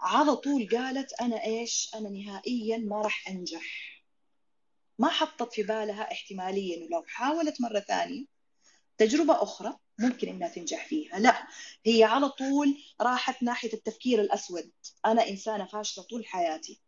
على 0.01 0.35
طول 0.35 0.69
قالت 0.71 1.13
أنا 1.21 1.43
إيش؟ 1.43 1.91
أنا 1.95 2.09
نهائيا 2.09 2.77
ما 2.77 3.01
راح 3.01 3.27
أنجح. 3.29 4.03
ما 4.99 5.09
حطت 5.09 5.53
في 5.53 5.63
بالها 5.63 6.11
احتمالية 6.11 6.77
إنه 6.77 6.87
لو 6.91 7.03
حاولت 7.07 7.61
مرة 7.61 7.79
ثانية 7.79 8.25
تجربة 8.97 9.43
أخرى 9.43 9.77
ممكن 9.99 10.27
إنها 10.27 10.47
تنجح 10.47 10.87
فيها. 10.87 11.19
لا 11.19 11.47
هي 11.85 12.03
على 12.03 12.29
طول 12.29 12.77
راحت 13.01 13.43
ناحية 13.43 13.73
التفكير 13.73 14.21
الأسود. 14.21 14.71
أنا 15.05 15.29
إنسانة 15.29 15.65
فاشلة 15.65 16.03
طول 16.03 16.25
حياتي. 16.25 16.81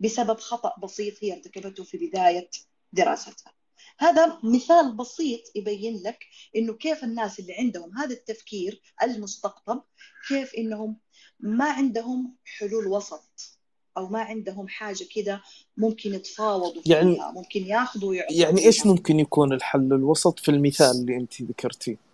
بسبب 0.00 0.40
خطأ 0.40 0.74
بسيط 0.82 1.24
هي 1.24 1.32
ارتكبته 1.32 1.84
في 1.84 1.96
بداية 1.98 2.50
دراستها. 2.92 3.61
هذا 3.98 4.38
مثال 4.42 4.96
بسيط 4.96 5.40
يبين 5.54 6.02
لك 6.02 6.18
إنه 6.56 6.72
كيف 6.72 7.04
الناس 7.04 7.38
اللي 7.38 7.54
عندهم 7.54 7.98
هذا 7.98 8.12
التفكير 8.14 8.82
المستقطب 9.02 9.82
كيف 10.28 10.54
إنهم 10.54 10.96
ما 11.40 11.64
عندهم 11.64 12.36
حلول 12.44 12.86
وسط 12.86 13.58
أو 13.96 14.08
ما 14.08 14.20
عندهم 14.20 14.68
حاجة 14.68 15.04
كده 15.14 15.42
ممكن 15.76 16.14
يتفاوضوا 16.14 16.82
يعني 16.86 17.14
فيها 17.14 17.32
ممكن 17.32 17.66
ياخذوا 17.66 18.14
يعني 18.14 18.66
إيش 18.66 18.86
ممكن 18.86 19.20
يكون 19.20 19.52
الحل 19.52 19.92
الوسط 19.92 20.38
في 20.38 20.50
المثال 20.50 20.90
اللي 20.90 21.16
أنت 21.16 21.42
ذكرتيه؟ 21.42 22.12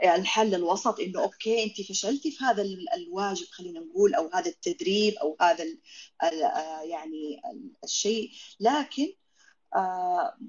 يعني 0.00 0.20
الحل 0.22 0.54
الوسط 0.54 1.00
إنه 1.00 1.22
أوكي 1.22 1.64
أنت 1.64 1.80
فشلتي 1.80 2.30
في 2.30 2.44
هذا 2.44 2.64
الواجب 2.96 3.46
خلينا 3.46 3.80
نقول 3.80 4.14
أو 4.14 4.30
هذا 4.32 4.50
التدريب 4.50 5.14
أو 5.14 5.36
هذا 5.40 5.64
آه، 6.22 6.82
يعني 6.82 7.40
الشيء 7.84 8.30
لكن 8.60 9.12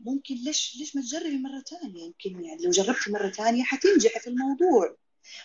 ممكن 0.05 0.35
ليش 0.35 0.75
ليش 0.79 0.95
ما 0.95 1.01
تجربي 1.01 1.37
مرة 1.37 1.61
ثانية؟ 1.61 2.03
يمكن 2.05 2.43
يعني 2.45 2.63
لو 2.63 2.71
جربتي 2.71 3.11
مرة 3.11 3.29
ثانية 3.29 3.63
حتنجحي 3.63 4.19
في 4.19 4.27
الموضوع. 4.27 4.95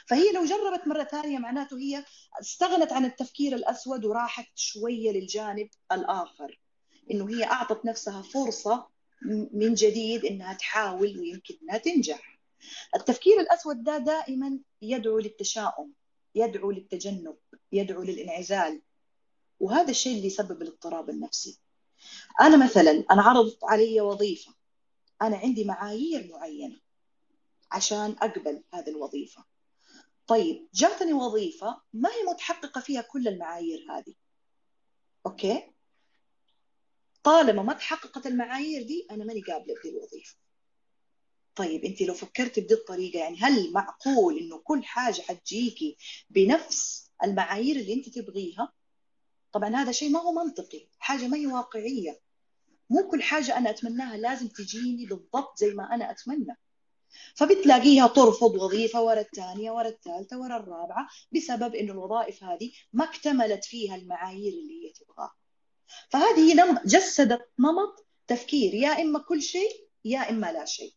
فهي 0.06 0.32
لو 0.32 0.44
جربت 0.44 0.86
مرة 0.86 1.04
ثانية 1.04 1.38
معناته 1.38 1.78
هي 1.78 2.04
استغنت 2.40 2.92
عن 2.92 3.04
التفكير 3.04 3.54
الأسود 3.54 4.04
وراحت 4.04 4.46
شوية 4.54 5.10
للجانب 5.10 5.68
الآخر. 5.92 6.60
إنه 7.10 7.28
هي 7.30 7.44
أعطت 7.44 7.84
نفسها 7.84 8.22
فرصة 8.22 8.86
من 9.52 9.74
جديد 9.74 10.24
إنها 10.24 10.54
تحاول 10.54 11.18
ويمكن 11.18 11.54
إنها 11.62 11.78
تنجح. 11.78 12.38
التفكير 12.96 13.40
الأسود 13.40 13.84
ده 13.84 13.98
دائما 13.98 14.58
يدعو 14.82 15.18
للتشاؤم 15.18 15.92
يدعو 16.34 16.70
للتجنب 16.70 17.36
يدعو 17.72 18.02
للإنعزال. 18.02 18.82
وهذا 19.60 19.90
الشيء 19.90 20.16
اللي 20.16 20.26
يسبب 20.26 20.62
الاضطراب 20.62 21.10
النفسي. 21.10 21.58
أنا 22.40 22.64
مثلا 22.64 23.04
أنا 23.10 23.22
عرضت 23.22 23.58
علي 23.64 24.00
وظيفة. 24.00 24.54
أنا 25.22 25.36
عندي 25.36 25.64
معايير 25.64 26.28
معينة 26.32 26.80
عشان 27.72 28.16
أقبل 28.22 28.64
هذه 28.74 28.88
الوظيفة. 28.88 29.44
طيب 30.26 30.68
جاتني 30.74 31.12
وظيفة 31.12 31.80
ما 31.92 32.08
هي 32.08 32.32
متحققة 32.32 32.80
فيها 32.80 33.02
كل 33.02 33.28
المعايير 33.28 33.86
هذه. 33.90 34.14
أوكي؟ 35.26 35.72
طالما 37.22 37.62
ما 37.62 37.72
تحققت 37.72 38.26
المعايير 38.26 38.82
دي 38.82 39.06
أنا 39.10 39.24
ماني 39.24 39.40
قابلة 39.42 39.74
بدي 39.74 39.88
الوظيفة. 39.90 40.36
طيب 41.54 41.84
انت 41.84 42.02
لو 42.02 42.14
فكرتي 42.14 42.60
بدي 42.60 42.74
الطريقة 42.74 43.18
يعني 43.18 43.36
هل 43.38 43.72
معقول 43.72 44.38
إنه 44.38 44.58
كل 44.58 44.84
حاجة 44.84 45.22
حتجيكي 45.22 45.96
بنفس 46.30 47.10
المعايير 47.24 47.76
اللي 47.76 47.94
انت 47.94 48.08
تبغيها؟ 48.08 48.72
طبعا 49.52 49.68
هذا 49.76 49.92
شيء 49.92 50.10
ما 50.10 50.20
هو 50.20 50.32
منطقي. 50.32 50.88
حاجة 50.98 51.28
ما 51.28 51.36
هي 51.36 51.46
واقعية. 51.46 52.20
مو 52.92 53.08
كل 53.08 53.22
حاجة 53.22 53.58
أنا 53.58 53.70
أتمناها 53.70 54.16
لازم 54.16 54.48
تجيني 54.48 55.06
بالضبط 55.06 55.58
زي 55.58 55.74
ما 55.74 55.94
أنا 55.94 56.10
أتمنى 56.10 56.56
فبتلاقيها 57.34 58.06
ترفض 58.06 58.54
وظيفة 58.54 59.02
ورا 59.02 59.20
الثانية 59.20 59.70
ورا 59.70 59.88
الثالثة 59.88 60.38
ورا 60.40 60.56
الرابعة 60.56 61.08
بسبب 61.32 61.74
إنه 61.74 61.92
الوظائف 61.92 62.44
هذه 62.44 62.72
ما 62.92 63.04
اكتملت 63.04 63.64
فيها 63.64 63.96
المعايير 63.96 64.52
اللي 64.52 64.86
هي 64.86 64.92
تبغاها 64.92 65.34
فهذه. 66.08 66.80
جسدت 66.84 67.48
نمط 67.58 68.06
تفكير 68.26 68.74
يا 68.74 69.02
إما 69.02 69.18
كل 69.18 69.42
شيء 69.42 69.88
يا 70.04 70.30
إما 70.30 70.52
لا 70.52 70.64
شيء 70.64 70.94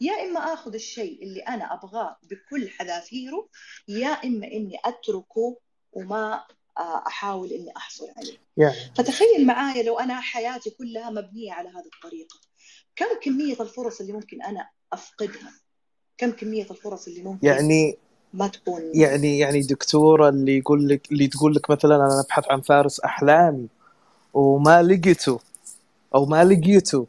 يا 0.00 0.12
إما 0.22 0.40
آخذ 0.52 0.74
الشيء 0.74 1.22
اللي 1.22 1.40
أنا 1.40 1.74
أبغاه 1.74 2.16
بكل 2.22 2.70
حذافيره 2.70 3.48
يا 3.88 4.08
إما 4.08 4.46
إني 4.46 4.78
أتركه 4.84 5.60
وما 5.92 6.44
أحاول 6.80 7.52
إني 7.52 7.76
أحصل 7.76 8.06
عليه. 8.16 8.38
يعني. 8.56 8.94
فتخيل 8.96 9.46
معايا 9.46 9.82
لو 9.82 9.98
أنا 9.98 10.20
حياتي 10.20 10.70
كلها 10.70 11.10
مبنية 11.10 11.52
على 11.52 11.68
هذه 11.68 11.88
الطريقة. 11.94 12.36
كم 12.96 13.06
كمية 13.22 13.56
الفرص 13.60 14.00
اللي 14.00 14.12
ممكن 14.12 14.42
أنا 14.42 14.68
أفقدها؟ 14.92 15.52
كم 16.18 16.30
كمية 16.30 16.66
الفرص 16.70 17.06
اللي 17.06 17.22
ممكن 17.22 17.46
يعني 17.46 17.98
ما 18.32 18.48
تكون 18.48 18.82
يعني 18.94 19.38
يعني 19.38 19.60
دكتورة 19.60 20.28
اللي 20.28 20.58
يقول 20.58 20.88
لك 20.88 21.12
اللي 21.12 21.28
تقول 21.28 21.54
لك 21.54 21.70
مثلا 21.70 21.96
أنا 21.96 22.20
أبحث 22.20 22.44
عن 22.50 22.60
فارس 22.60 23.00
احلامي 23.00 23.68
وما 24.34 24.82
لقيته 24.82 25.40
أو 26.14 26.26
ما 26.26 26.44
لقيته 26.44 27.06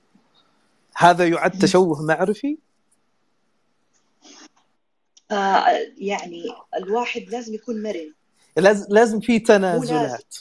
هذا 0.95 1.27
يعد 1.27 1.60
تشوه 1.60 2.01
معرفي؟ 2.01 2.58
آه 5.32 5.65
يعني 5.97 6.43
الواحد 6.77 7.21
لازم 7.21 7.53
يكون 7.53 7.84
مرن. 7.84 8.13
لازم 8.59 8.85
لازم 8.89 9.19
في 9.19 9.39
تنازلات. 9.39 10.35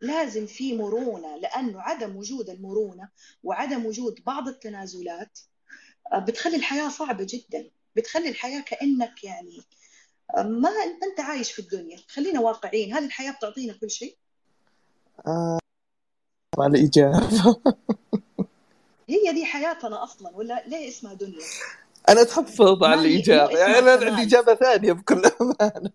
لازم 0.00 0.46
في 0.46 0.76
مرونة 0.76 1.36
لأنه 1.36 1.80
عدم 1.80 2.16
وجود 2.16 2.50
المرونة 2.50 3.08
وعدم 3.42 3.86
وجود 3.86 4.20
بعض 4.26 4.48
التنازلات 4.48 5.38
آه، 6.12 6.18
بتخلي 6.18 6.56
الحياة 6.56 6.88
صعبة 6.88 7.26
جدا. 7.30 7.70
بتخلي 7.96 8.28
الحياة 8.28 8.60
كأنك 8.60 9.24
يعني 9.24 9.62
ما 10.36 10.70
انت 11.02 11.20
عايش 11.20 11.52
في 11.52 11.58
الدنيا. 11.58 11.98
خلينا 12.08 12.40
واقعيين 12.40 12.94
هل 12.94 13.04
الحياة 13.04 13.32
بتعطينا 13.32 13.72
كل 13.72 13.90
شيء؟ 13.90 14.16
آه 15.26 15.58
على 16.58 16.78
الإجابة 16.78 17.18
هي 19.08 19.32
دي 19.32 19.44
حياتنا 19.44 20.02
أصلا 20.02 20.36
ولا 20.36 20.64
ليه 20.66 20.88
اسمها 20.88 21.14
دنيا؟ 21.14 21.44
أنا 22.08 22.24
تحفظ 22.24 22.84
على 22.84 23.08
مو 23.08 23.22
يعني 23.58 23.78
أنا 23.78 23.90
عندي 23.92 24.06
كمال. 24.06 24.20
إجابة 24.20 24.54
ثانية 24.54 24.92
بكل 24.92 25.22
أمانة. 25.40 25.92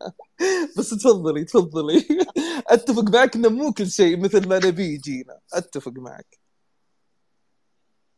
بس 0.77 0.89
تفضلي 0.89 1.43
تفضلي. 1.43 2.07
أتفق 2.67 3.03
معك 3.03 3.35
إنه 3.35 3.49
مو 3.49 3.73
كل 3.73 3.89
شيء 3.91 4.17
مثل 4.17 4.47
ما 4.47 4.59
نبي 4.65 4.83
يجينا. 4.83 5.39
أتفق 5.53 5.91
معك. 5.91 6.39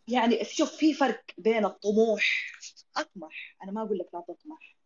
يعني 0.08 0.46
شوف 0.46 0.72
في 0.72 0.94
فرق 0.94 1.24
بين 1.38 1.66
الطموح. 1.66 2.52
أطمح. 2.98 3.58
أنا 3.64 3.72
ما 3.72 3.82
أقول 3.82 3.98
لك 3.98 4.08
لا 4.14 4.24
تطمح. 4.28 4.78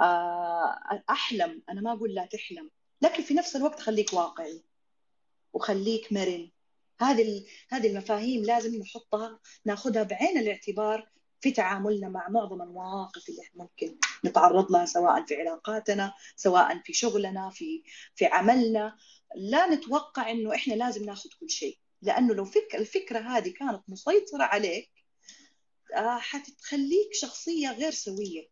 آه، 0.00 1.02
أحلم. 1.10 1.62
أنا 1.70 1.80
ما 1.80 1.92
أقول 1.92 2.14
لا 2.14 2.26
تحلم. 2.26 2.70
لكن 3.02 3.22
في 3.22 3.34
نفس 3.34 3.56
الوقت 3.56 3.80
خليك 3.80 4.12
واقعي. 4.12 4.62
وخليك 5.52 6.12
مرن. 6.12 6.50
هذه 7.00 7.44
هذه 7.70 7.86
المفاهيم 7.90 8.44
لازم 8.44 8.80
نحطها 8.80 9.40
ناخذها 9.64 10.02
بعين 10.02 10.38
الاعتبار 10.38 11.08
في 11.46 11.52
تعاملنا 11.52 12.08
مع 12.08 12.28
معظم 12.28 12.62
المواقف 12.62 13.28
اللي 13.28 13.42
ممكن 13.54 13.98
نتعرض 14.24 14.72
لها 14.72 14.84
سواء 14.84 15.24
في 15.26 15.36
علاقاتنا 15.36 16.14
سواء 16.36 16.78
في 16.78 16.92
شغلنا 16.92 17.50
في 17.50 17.82
في 18.14 18.26
عملنا. 18.26 18.96
لا 19.36 19.74
نتوقع 19.74 20.30
إنه 20.30 20.54
إحنا 20.54 20.74
لازم 20.74 21.04
ناخذ 21.04 21.30
كل 21.40 21.50
شيء 21.50 21.78
لأنه 22.02 22.34
لو 22.34 22.44
فك 22.44 22.74
الفكرة 22.74 23.18
هذه 23.18 23.52
كانت 23.52 23.82
مسيطرة 23.88 24.42
عليك 24.42 24.90
آه، 25.94 26.18
حتخليك 26.18 27.12
شخصية 27.12 27.72
غير 27.72 27.90
سوية. 27.90 28.48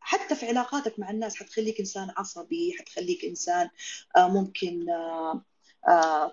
حتى 0.00 0.34
في 0.34 0.46
علاقاتك 0.46 0.98
مع 0.98 1.10
الناس 1.10 1.36
حتخليك 1.36 1.80
إنسان 1.80 2.10
عصبي 2.16 2.74
حتخليك 2.78 3.24
إنسان 3.24 3.68
آه، 4.16 4.28
ممكن 4.28 4.90
آه، 4.90 5.44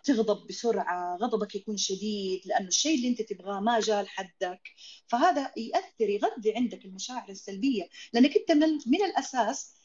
تغضب 0.04 0.48
بسرعة 0.48 1.16
غضبك 1.16 1.56
يكون 1.56 1.78
شديد 1.78 2.42
لأنه 2.46 2.68
الشيء 2.68 2.96
اللي 2.96 3.08
أنت 3.08 3.22
تبغاه 3.22 3.60
ما 3.60 3.80
جاء 3.80 4.04
لحدك 4.04 4.62
فهذا 5.08 5.52
ياثر 5.58 6.10
يغذي 6.10 6.56
عندك 6.56 6.86
المشاعر 6.86 7.30
السلبية 7.30 7.90
لأنك 8.14 8.38
أنت 8.38 8.52
من 8.52 8.70
من 8.86 9.04
الأساس 9.06 9.76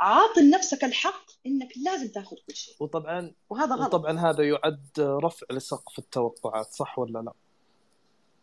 عاطي 0.00 0.40
لنفسك 0.40 0.84
الحق 0.84 1.24
إنك 1.46 1.72
لازم 1.76 2.08
تأخذ 2.08 2.36
كل 2.46 2.54
شيء. 2.54 2.74
وطبعا 2.80 3.32
وهذا 3.50 3.74
غلط. 3.74 3.94
وطبعا 3.94 4.18
هذا 4.18 4.44
يعد 4.44 4.88
رفع 4.98 5.46
لسقف 5.50 5.98
التوقعات 5.98 6.72
صح 6.72 6.98
ولا 6.98 7.18
لا؟ 7.18 7.32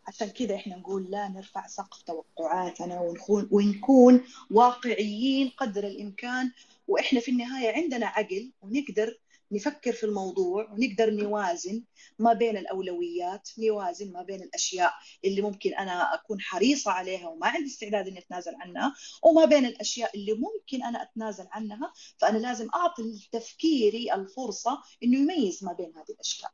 عشان 0.06 0.28
كذا 0.28 0.54
إحنا 0.54 0.76
نقول 0.76 1.10
لا 1.10 1.28
نرفع 1.28 1.66
سقف 1.66 2.02
توقعاتنا 2.02 3.00
ونكون 3.00 3.48
ونكون 3.50 4.24
واقعيين 4.50 5.48
قدر 5.48 5.86
الإمكان. 5.86 6.52
وإحنا 6.88 7.20
في 7.20 7.30
النهاية 7.30 7.72
عندنا 7.72 8.06
عقل 8.06 8.52
ونقدر 8.62 9.18
نفكر 9.52 9.92
في 9.92 10.04
الموضوع 10.06 10.70
ونقدر 10.72 11.10
نوازن 11.10 11.84
ما 12.18 12.32
بين 12.32 12.56
الأولويات 12.56 13.48
نوازن 13.58 14.12
ما 14.12 14.22
بين 14.22 14.42
الأشياء 14.42 14.92
اللي 15.24 15.42
ممكن 15.42 15.74
أنا 15.74 16.14
أكون 16.14 16.40
حريصة 16.40 16.90
عليها 16.90 17.28
وما 17.28 17.46
عندي 17.46 17.66
استعداد 17.66 18.08
إني 18.08 18.18
أتنازل 18.18 18.54
عنها 18.54 18.94
وما 19.22 19.44
بين 19.44 19.66
الأشياء 19.66 20.16
اللي 20.16 20.32
ممكن 20.32 20.82
أنا 20.84 21.02
أتنازل 21.02 21.46
عنها 21.50 21.92
فأنا 22.18 22.38
لازم 22.38 22.68
أعطي 22.74 23.02
لتفكيري 23.02 24.14
الفرصة 24.14 24.82
إنه 25.02 25.18
يميز 25.18 25.64
ما 25.64 25.72
بين 25.72 25.92
هذه 25.96 26.10
الأشياء. 26.10 26.50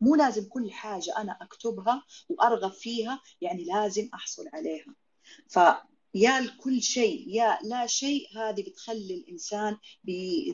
مو 0.00 0.14
لازم 0.14 0.48
كل 0.48 0.70
حاجة 0.70 1.16
أنا 1.18 1.38
أكتبها 1.40 2.02
وأرغب 2.28 2.72
فيها 2.72 3.20
يعني 3.40 3.64
لازم 3.64 4.08
أحصل 4.14 4.44
عليها. 4.52 4.94
فيا 5.48 6.38
الكل 6.38 6.82
شيء 6.82 7.28
يا 7.28 7.58
لا 7.62 7.86
شيء 7.86 8.26
هذه 8.38 8.62
بتخلي 8.62 9.14
الإنسان 9.14 9.76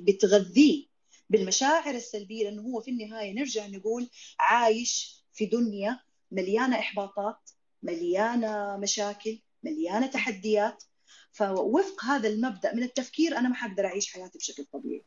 بتغذيه. 0.01 0.88
بالمشاعر 1.31 1.95
السلبية 1.95 2.45
لأنه 2.45 2.63
هو 2.63 2.81
في 2.81 2.91
النهاية 2.91 3.33
نرجع 3.33 3.67
نقول 3.67 4.11
عايش 4.39 5.23
في 5.33 5.47
دنيا 5.47 6.01
مليانة 6.31 6.79
إحباطات 6.79 7.51
مليانة 7.83 8.77
مشاكل 8.77 9.39
مليانة 9.63 10.07
تحديات. 10.07 10.85
فوفق 11.33 12.05
هذا 12.05 12.29
المبدأ 12.29 12.75
من 12.75 12.83
التفكير 12.83 13.39
أنا 13.39 13.49
ما 13.49 13.55
حقدر 13.55 13.87
أعيش 13.87 14.13
حياتي 14.13 14.39
بشكل 14.39 14.65
طبيعي. 14.65 15.05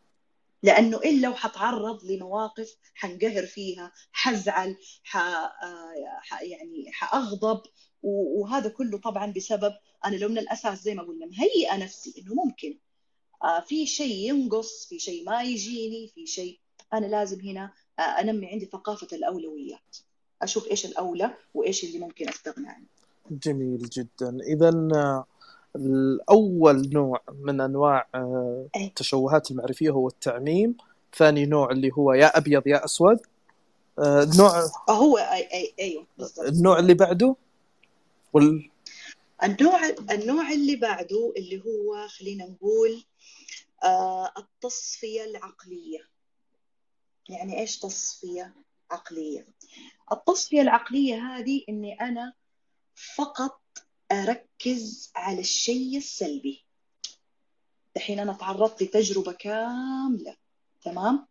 لأنه 0.63 0.97
الا 0.97 1.29
وحتعرض 1.29 2.03
لمواقف 2.03 2.75
حنقهر 2.93 3.45
فيها 3.45 3.91
حزعل 4.11 4.77
ح... 5.03 5.17
يعني 6.41 6.91
حأغضب 6.91 7.61
وهذا 8.03 8.69
كله 8.69 8.97
طبعا 8.97 9.31
بسبب 9.31 9.73
أنا 10.05 10.15
لو 10.15 10.29
من 10.29 10.37
الأساس 10.37 10.81
زي 10.81 10.95
ما 10.95 11.03
قلنا 11.03 11.25
مهيئة 11.25 11.77
نفسي 11.77 12.13
إنه 12.17 12.33
ممكن 12.33 12.77
في 13.67 13.85
شيء 13.85 14.29
ينقص 14.29 14.85
في 14.85 14.99
شيء 14.99 15.25
ما 15.25 15.43
يجيني 15.43 16.07
في 16.07 16.25
شيء 16.25 16.59
أنا 16.93 17.05
لازم 17.05 17.41
هنا 17.41 17.71
آه، 17.99 18.01
أنمي 18.01 18.47
عندي 18.47 18.65
ثقافة 18.65 19.07
الأولويات. 19.13 19.97
أشوف 20.41 20.67
إيش 20.71 20.85
الأولى 20.85 21.33
وإيش 21.53 21.83
اللي 21.83 21.99
ممكن 21.99 22.29
استغنى 22.29 22.67
عنه 22.69 22.85
جميل 23.31 23.89
جدا. 23.89 24.37
إذا 24.47 24.69
آه، 24.95 25.25
الأول 25.75 26.89
نوع 26.93 27.21
من 27.39 27.61
آه، 27.61 28.67
أي. 28.75 28.85
التشوهات 28.85 29.51
المعرفية 29.51 29.89
هو 29.89 30.07
التعميم. 30.07 30.75
ثاني 31.15 31.45
نوع 31.45 31.71
اللي 31.71 31.91
هو 31.93 32.13
يا 32.13 32.37
أبيض 32.37 32.67
يا 32.67 32.85
أسود. 32.85 33.19
آه، 33.99 34.23
النوع 34.23 34.59
آه، 34.89 34.91
هو 34.91 35.17
أيوه 35.79 36.05
بالضبط. 36.17 36.47
النوع 36.47 36.79
اللي 36.79 36.93
بعده 36.93 37.35
وال... 38.33 38.70
النوع 39.43 39.85
النوع 40.11 40.51
اللي 40.51 40.75
بعده 40.75 41.33
اللي 41.37 41.61
هو 41.61 42.07
خلينا 42.07 42.45
نقول 42.45 43.03
آه، 43.83 44.33
التصفية 44.37 45.23
العقلية. 45.23 46.09
يعني 47.29 47.59
إيش 47.59 47.79
تصفية 47.79 48.55
عقلية؟ 48.91 49.47
التصفية 50.11 50.61
العقلية 50.61 51.15
هذه 51.15 51.63
إني 51.69 52.01
أنا 52.01 52.33
فقط 53.15 53.61
أركز 54.11 55.11
على 55.15 55.39
الشيء 55.39 55.97
السلبي. 55.97 56.65
دحين 57.95 58.19
أنا 58.19 58.33
تعرضت 58.33 58.83
لتجربة 58.83 59.31
كاملة 59.31 60.37
تمام؟ 60.81 61.27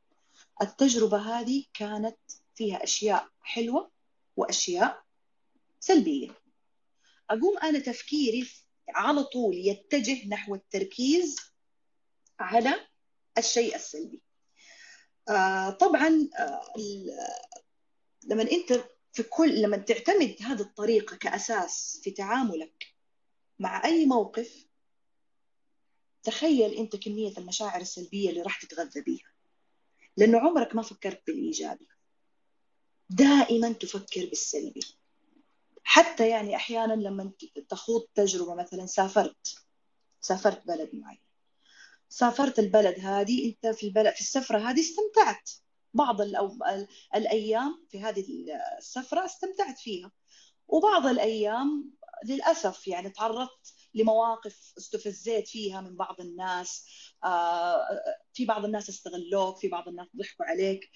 التجربة 0.62 1.18
هذه 1.18 1.64
كانت 1.74 2.18
فيها 2.54 2.84
أشياء 2.84 3.28
حلوة 3.42 3.90
وأشياء 4.36 5.02
سلبية. 5.80 6.39
أقوم 7.30 7.58
أنا 7.58 7.78
تفكيري 7.78 8.48
على 8.88 9.24
طول 9.24 9.54
يتجه 9.54 10.28
نحو 10.28 10.54
التركيز 10.54 11.36
على 12.40 12.86
الشيء 13.38 13.74
السلبي. 13.74 14.22
آه 15.28 15.70
طبعا 15.70 16.28
آه 16.38 16.72
لما 18.24 18.42
أنت 18.42 18.84
في 19.12 19.22
كل 19.22 19.62
لما 19.62 19.76
تعتمد 19.76 20.36
هذه 20.40 20.60
الطريقة 20.60 21.16
كأساس 21.16 22.00
في 22.02 22.10
تعاملك 22.10 22.86
مع 23.58 23.84
أي 23.84 24.06
موقف 24.06 24.66
تخيل 26.22 26.74
أنت 26.74 26.96
كمية 26.96 27.32
المشاعر 27.38 27.80
السلبية 27.80 28.30
اللي 28.30 28.42
راح 28.42 28.60
تتغذى 28.62 29.00
بيها. 29.00 29.32
لأنه 30.16 30.38
عمرك 30.38 30.74
ما 30.76 30.82
فكرت 30.82 31.22
بالإيجابي. 31.26 31.86
دائما 33.10 33.72
تفكر 33.72 34.26
بالسلبي. 34.26 34.80
حتى 35.92 36.28
يعني 36.28 36.56
أحيانا 36.56 36.92
لما 36.92 37.32
تخوض 37.68 38.06
تجربة 38.14 38.54
مثلا 38.54 38.86
سافرت 38.86 39.54
سافرت 40.20 40.66
بلد 40.66 40.90
معين. 40.92 41.22
سافرت 42.08 42.58
البلد 42.58 42.98
هذه 43.00 43.48
أنت 43.48 43.74
في 43.74 43.86
البلد 43.86 44.14
في 44.14 44.20
السفرة 44.20 44.58
هذه 44.58 44.80
استمتعت. 44.80 45.50
بعض 45.94 46.20
الأو... 46.20 46.46
ال- 46.46 46.88
الأيام 47.14 47.86
في 47.88 48.00
هذه 48.00 48.24
السفرة 48.78 49.24
استمتعت 49.24 49.78
فيها. 49.78 50.12
وبعض 50.68 51.06
الأيام 51.06 51.90
للأسف 52.24 52.88
يعني 52.88 53.10
تعرضت 53.10 53.74
لمواقف 53.94 54.72
استفزيت 54.78 55.48
فيها 55.48 55.80
من 55.80 55.96
بعض 55.96 56.20
الناس. 56.20 56.86
آه، 57.24 57.86
في 58.32 58.44
بعض 58.44 58.64
الناس 58.64 58.88
استغلوك 58.88 59.58
في 59.58 59.68
بعض 59.68 59.88
الناس 59.88 60.06
ضحكوا 60.16 60.46
عليك. 60.46 60.90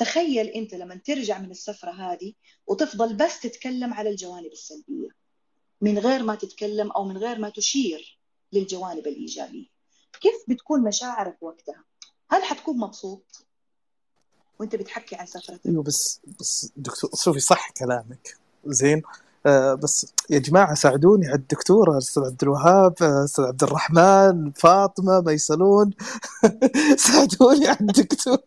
تخيل 0.00 0.46
أنت 0.46 0.74
لما 0.74 0.94
ترجع 0.94 1.38
من 1.38 1.50
السفرة 1.50 1.90
هذه 1.90 2.32
وتفضل 2.66 3.16
بس 3.16 3.40
تتكلم 3.40 3.94
على 3.94 4.10
الجوانب 4.10 4.52
السلبية 4.52 5.08
من 5.80 5.98
غير 5.98 6.22
ما 6.22 6.34
تتكلم 6.34 6.90
أو 6.90 7.04
من 7.04 7.16
غير 7.16 7.38
ما 7.38 7.48
تشير 7.48 8.18
للجوانب 8.52 9.06
الإيجابية. 9.06 9.66
كيف 10.20 10.34
بتكون 10.48 10.82
مشاعرك 10.82 11.42
وقتها؟ 11.42 11.84
هل 12.30 12.42
حتكون 12.42 12.78
مبسوط؟ 12.78 13.46
وأنت 14.58 14.76
بتحكي 14.76 15.16
عن 15.16 15.26
سفرتك. 15.26 15.66
أيوه 15.66 15.82
بس 15.82 16.20
بس 16.40 16.72
دكتور 16.76 17.10
شوفي 17.14 17.40
صح 17.40 17.70
كلامك. 17.70 18.36
زين. 18.66 19.02
بس 19.82 20.12
يا 20.30 20.38
جماعة 20.38 20.74
ساعدوني. 20.74 21.26
على 21.26 21.36
الدكتور 21.36 21.98
أستاذ 21.98 22.22
عبد 22.22 22.42
الوهاب 22.42 22.94
آه، 23.02 23.24
أستاذ 23.24 23.44
عبد 23.44 23.62
الرحمن 23.62 24.52
فاطمة 24.52 25.20
ميسلون. 25.20 25.90
ساعدوني 27.06 27.66
على 27.66 27.80
الدكتور. 27.80 28.38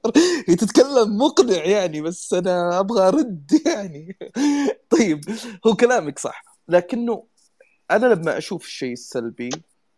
هي 0.47 0.55
تتكلم 0.55 1.17
مقنع 1.17 1.65
يعني 1.65 2.01
بس 2.01 2.33
أنا 2.33 2.79
أبغى 2.79 3.07
أرد 3.07 3.61
يعني. 3.65 4.17
طيب 4.97 5.21
هو 5.67 5.75
كلامك 5.75 6.19
صح 6.19 6.43
لكنه 6.67 7.23
أنا 7.91 8.05
لما 8.05 8.37
أشوف 8.37 8.65
الشيء 8.65 8.93
السلبي 8.93 9.49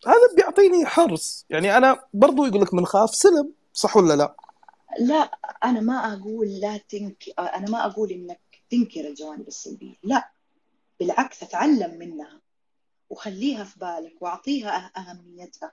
هذا 0.08 0.36
بيعطيني 0.36 0.86
حرص. 0.86 1.46
يعني 1.50 1.78
أنا 1.78 2.00
برضو 2.14 2.46
يقول 2.46 2.62
لك 2.62 2.74
من 2.74 2.86
خاف 2.86 3.16
سلم 3.16 3.52
صح 3.74 3.98
ولا 3.98 4.14
لا؟ 4.16 4.36
لا 5.00 5.32
أنا 5.64 5.80
ما 5.80 6.14
أقول 6.14 6.48
لا 6.48 6.78
تنك 6.90 7.24
أنا 7.40 7.70
ما 7.70 7.86
أقول 7.86 8.12
إنك 8.12 8.40
تنكر 8.72 9.08
الجوانب 9.08 9.48
السلبية. 9.48 9.96
لا 10.04 10.35
بالعكس 11.00 11.44
أتعلم 11.44 12.00
منها 12.00 12.42
وخليها 13.10 13.64
في 13.64 13.80
بالك 13.80 14.22
وأعطيها 14.22 14.92
أه- 14.96 14.98
أهميتها. 15.00 15.72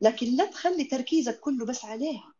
لكن 0.00 0.26
لا 0.36 0.44
تخلي 0.44 0.84
تركيزك 0.84 1.40
كله 1.40 1.66
بس 1.66 1.84
عليها. 1.84 2.34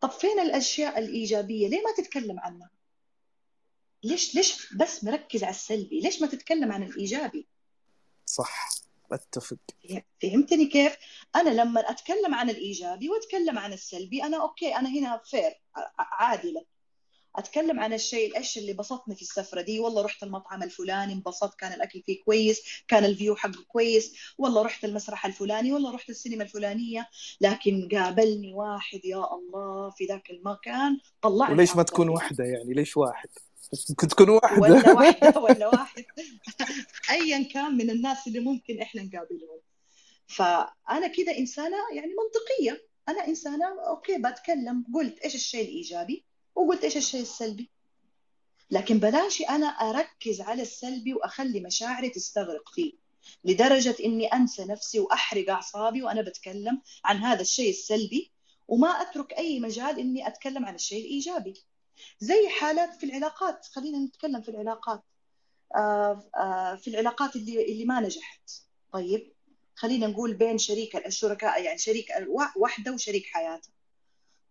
طب 0.00 0.10
فين 0.10 0.40
الأشياء 0.40 0.98
الإيجابية؟ 0.98 1.68
ليه 1.68 1.82
ما 1.82 1.94
تتكلم 1.96 2.40
عنها؟ 2.40 2.70
ليش 4.04 4.34
ليش 4.34 4.74
بس 4.74 5.04
مركز 5.04 5.44
على 5.44 5.50
السلبي؟ 5.54 6.00
ليش 6.00 6.20
ما 6.20 6.26
تتكلم 6.26 6.72
عن 6.72 6.82
الإيجابي؟ 6.82 7.46
صح 8.26 8.68
أتفق. 9.12 9.58
فهمتني 10.22 10.66
كيف؟ 10.66 10.96
أنا 11.36 11.50
لما 11.50 11.90
أتكلم 11.90 12.34
عن 12.34 12.50
الإيجابي 12.50 13.08
وأتكلم 13.08 13.58
عن 13.58 13.72
السلبي 13.72 14.24
أنا 14.24 14.42
okay 14.42 14.76
أنا 14.76 14.88
هنا 14.88 15.20
fair 15.24 15.60
عادله 15.98 16.64
أتكلم 17.36 17.80
عن 17.80 17.92
الشيء 17.92 18.30
الايش 18.30 18.58
اللي 18.58 18.72
بسطني 18.72 19.14
في 19.14 19.22
السفرة 19.22 19.60
دي. 19.60 19.80
والله 19.80 20.02
رحت 20.02 20.22
المطعم 20.22 20.62
الفلاني 20.62 21.12
انبسطت 21.12 21.58
كان 21.58 21.72
الأكل 21.72 22.02
فيه 22.06 22.22
كويس 22.24 22.62
كان 22.88 23.04
ال 23.04 23.10
view 23.10 23.36
حقه 23.36 23.64
كويس. 23.68 24.14
والله 24.38 24.62
رحت 24.62 24.84
المسرح 24.84 25.26
الفلاني 25.26 25.72
والله 25.72 25.94
رحت 25.94 26.10
السينما 26.10 26.44
الفلانية. 26.44 27.08
لكن 27.40 27.88
قابلني 27.92 28.54
واحد 28.54 29.00
يا 29.04 29.34
الله 29.34 29.90
في 29.90 30.04
ذاك 30.04 30.30
المكان. 30.30 30.98
طلعني 31.22 31.52
وليش 31.52 31.76
ما 31.76 31.82
تكون. 31.82 32.08
واحدة 32.08 32.44
يعني؟ 32.44 32.74
ليش 32.74 32.96
واحد؟ 32.96 33.28
ممكن 33.90 34.08
تكون 34.08 34.28
واحدة. 34.28 34.60
ولا 34.62 34.92
واحدة 34.98 35.40
ولا 35.40 35.68
واحد. 35.68 36.04
أيا 37.10 37.48
كان 37.52 37.76
من 37.76 37.90
الناس 37.90 38.26
اللي 38.26 38.40
ممكن 38.40 38.80
إحنا 38.80 39.02
نقابلهم. 39.02 39.60
فأنا 40.26 41.06
كده 41.06 41.38
إنسانة 41.38 41.76
يعني 41.94 42.12
منطقية. 42.14 42.86
أنا 43.08 43.28
إنسانة 43.28 43.66
أوكي 43.88 44.18
بتكلم 44.18 44.84
قلت 44.94 45.18
إيش 45.18 45.34
الشيء 45.34 45.64
الإيجابي؟ 45.64 46.24
وقلت 46.54 46.84
إيش 46.84 46.96
الشيء 46.96 47.22
السلبي؟ 47.22 47.70
لكن 48.70 48.98
بلاش 48.98 49.42
أنا 49.42 49.66
أركز 49.66 50.40
على 50.40 50.62
السلبي 50.62 51.14
وأخلي 51.14 51.60
مشاعري 51.60 52.08
تستغرق 52.08 52.68
فيه 52.68 52.92
لدرجة 53.44 53.96
إني 54.04 54.26
أنسى 54.26 54.64
نفسي 54.64 55.00
وأحرق 55.00 55.50
أعصابي 55.50 56.02
وأنا 56.02 56.22
بتكلم 56.22 56.82
عن 57.04 57.16
هذا 57.16 57.40
الشيء 57.40 57.70
السلبي 57.70 58.30
وما 58.68 58.88
أترك 58.88 59.32
أي 59.32 59.60
مجال 59.60 59.98
إني 59.98 60.26
أتكلم 60.26 60.66
عن 60.66 60.74
الشيء 60.74 61.04
الإيجابي. 61.04 61.54
زي 62.18 62.48
حالات 62.48 62.94
في 62.94 63.06
العلاقات 63.06 63.66
خلينا 63.66 63.98
نتكلم 63.98 64.42
في 64.42 64.48
العلاقات. 64.48 65.02
آه، 65.76 66.30
آه، 66.36 66.74
في 66.74 66.88
العلاقات 66.88 67.36
اللي 67.36 67.72
اللي 67.72 67.84
ما 67.84 68.00
نجحت. 68.00 68.50
طيب 68.92 69.32
خلينا 69.74 70.06
نقول 70.06 70.34
بين 70.34 70.58
شريك 70.58 71.06
الشركاء 71.06 71.62
يعني 71.62 71.78
شريك 71.78 72.08
واحدة 72.56 72.92
وشريك 72.92 73.26
حياتها 73.26 73.72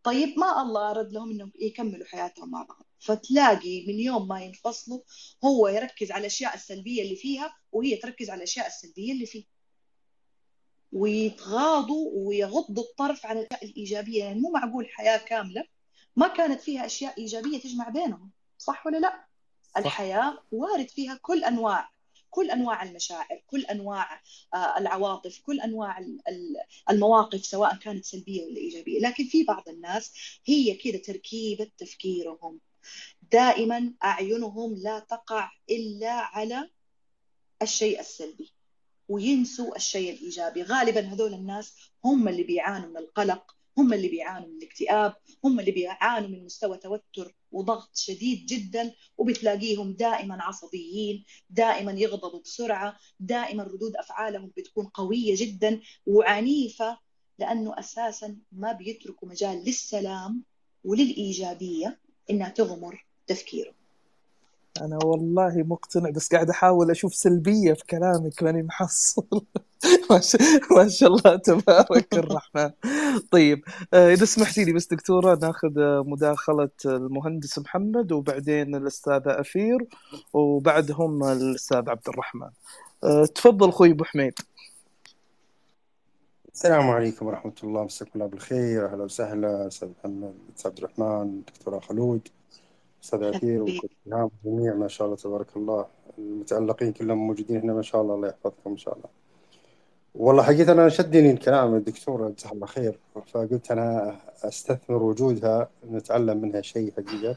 طيب 0.04 0.40
ما 0.40 0.62
الله 0.62 0.92
أراد 0.92 1.14
لهم 1.14 1.32
إنهم 1.32 1.52
يكملوا 1.60 2.06
حياتهم 2.06 2.52
مع 2.52 2.64
بعض. 2.64 2.86
فتلاقي 3.00 3.86
من 3.88 4.00
يوم 4.00 4.28
ما 4.28 4.42
ينفصلوا 4.44 5.02
هو 5.46 5.68
يركز 5.68 6.12
على 6.12 6.22
الأشياء 6.22 6.56
السلبية 6.56 7.02
اللي 7.04 7.16
فيها 7.16 7.58
وهي 7.72 7.96
تركز 7.96 8.30
على 8.30 8.38
الأشياء 8.38 8.68
السلبية 8.68 9.14
اللي 9.14 9.26
فيه. 9.26 9.46
ويتغاضوا 10.92 12.12
ويغضوا 12.14 12.84
الطرف 12.84 13.26
عن 13.26 13.38
الأشياء 13.38 13.66
الإيجابية. 13.66 14.24
يعني 14.24 14.40
مو 14.40 14.52
معقول 14.52 14.90
حياة 14.90 15.18
كاملة 15.18 15.64
ما 16.16 16.28
كانت 16.28 16.62
فيها 16.62 16.86
أشياء 16.86 17.18
إيجابية 17.18 17.60
تجمع 17.60 17.90
بينهم 17.90 18.32
صح 18.58 18.88
ولا 18.88 18.98
لا؟ 18.98 19.26
الحياة 19.78 20.44
وارد 20.52 20.90
فيها 20.90 21.20
كل 21.22 21.44
أنواع 21.44 21.90
كل 22.32 22.52
أنواع 22.52 22.84
المشاعر 22.84 23.42
كل 23.48 23.66
أنواع 23.66 24.22
آه، 24.54 24.78
العواطف 24.78 25.40
كل 25.40 25.60
ال- 26.00 26.58
المواقف 26.90 27.46
سواء 27.46 27.76
كانت 27.76 28.06
سلبية 28.06 28.44
ولا 28.46 28.58
إيجابية. 28.58 29.00
لكن 29.00 29.24
في 29.26 29.44
بعض 29.44 29.70
الناس 29.70 30.14
هي 30.46 30.74
كده 30.76 30.98
تركيبة 30.98 31.72
تفكيرهم. 31.78 32.60
دائما 33.32 33.94
أعينهم 34.04 34.76
لا 34.76 35.00
تقع 35.00 35.52
إلا 35.70 36.12
على 36.12 36.70
الشيء 37.62 38.00
السلبي 38.00 38.52
وينسوا 39.10 39.76
الشيء 39.76 40.14
الإيجابي. 40.14 40.64
غالبا 40.64 41.02
هذول 41.02 41.34
الناس 41.34 41.76
هم 42.06 42.28
اللي 42.28 42.44
بيعانوا 42.44 42.90
من 42.90 42.98
القلق 42.98 43.56
هم 43.82 43.94
اللي 43.94 44.08
بيعانوا 44.08 44.48
من 44.48 44.58
الاكتئاب 44.58 45.14
هم 45.44 45.60
اللي 45.60 45.72
بيعانوا 45.72 46.30
من 46.30 46.46
مستوى 46.46 46.78
توتر 46.78 47.36
وضغط 47.52 47.90
شديد 47.96 48.46
جدا 48.46 48.94
وبتلاقيهم 49.18 49.94
دائما 49.94 50.44
عصبيين 50.44 51.26
دائما 51.50 51.92
يغضبوا 51.92 52.42
بسرعة 52.42 52.98
دائما 53.20 53.64
ردود 53.64 53.96
أفعالهم 53.96 54.52
بتكون 54.58 54.86
قوية 54.86 55.36
جدا 55.38 55.82
وعنيفة 56.06 56.98
لأنه 57.40 57.80
أساسا 57.80 58.38
ما 58.52 58.72
بيتركوا 58.72 59.28
مجال 59.28 59.64
للسلام 59.66 60.44
وللإيجابية 60.84 62.00
إنها 62.30 62.50
تغمر 62.50 63.06
تفكيره 63.28 63.74
أنا 64.82 65.00
والله 65.06 65.64
مقتنع 65.64 66.10
بس 66.10 66.30
قاعد 66.30 66.50
أحاول 66.50 66.92
أشوف 66.92 67.16
سلبية 67.16 67.74
في 67.74 67.86
كلامك 67.86 68.44
ماني 68.44 68.64
محصل. 68.64 69.28
ما 70.10 70.20
شاء 70.20 70.42
ما 70.72 70.88
شاء 70.88 71.10
الله 71.10 71.36
تبارك 71.36 72.14
الرحمن. 72.14 72.72
طيب 73.32 73.64
آه، 73.94 74.14
إذا 74.14 74.26
سمحتي 74.26 74.66
لي 74.66 74.74
بس 74.74 74.88
دكتورة 74.88 75.40
ناخذ 75.42 75.80
آه، 75.80 76.04
مداخلة 76.08 76.70
المهندس 76.86 77.60
محمد 77.60 78.12
وبعدين 78.12 78.76
الأستاذة 78.76 79.40
اثير 79.40 79.78
وبعدهم 80.34 81.24
الأستاذ 81.24 81.90
عبد 81.90 82.10
الرحمن. 82.10 82.50
آه، 83.04 83.26
تفضل 83.26 83.70
أخوي 83.70 83.92
أبو 83.92 84.04
حميد. 84.04 84.34
السلام 86.54 86.90
عليكم 86.90 87.26
ورحمة 87.26 87.54
الله. 87.64 87.84
مساكم 87.84 88.12
الله 88.16 88.26
بالخير. 88.26 88.86
أهلا 88.86 89.04
وسهلا. 89.04 89.68
أستاذ 89.68 89.90
محمد 90.00 90.34
أستاذ 90.58 90.72
عبد 90.72 90.78
الرحمن 90.78 91.42
دكتورة 91.42 91.80
خلود 91.80 92.28
أستاذ 93.04 93.24
عثير 93.24 93.62
حبيبي. 93.62 93.78
وكل 93.78 94.30
الجميع 94.46 94.74
ما 94.74 94.88
شاء 94.88 95.06
الله 95.06 95.18
تبارك 95.18 95.58
الله. 95.58 95.86
المتألقين 96.18 96.94
كلهم 96.94 97.28
موجودين 97.28 97.62
هنا 97.62 97.74
ما 97.74 97.82
شاء 97.82 98.02
الله 98.02 98.16
الله 98.16 98.28
يحفظكم 98.28 98.72
إن 98.72 98.78
شاء 98.78 98.98
الله. 98.98 99.10
والله 100.16 100.44
حقيقة 100.44 100.72
أنا 100.72 100.90
شدني 100.90 101.38
كلام 101.38 101.76
الدكتورة 101.76 102.30
جزاها 102.30 102.52
الله 102.52 102.66
خير. 102.68 103.00
فقلت 103.34 103.72
أنا 103.72 104.20
أستثمر 104.44 105.04
وجودها 105.04 105.70
نتعلم 105.92 106.38
منها 106.38 106.62
شيء 106.62 106.94
حقيقة. 106.98 107.36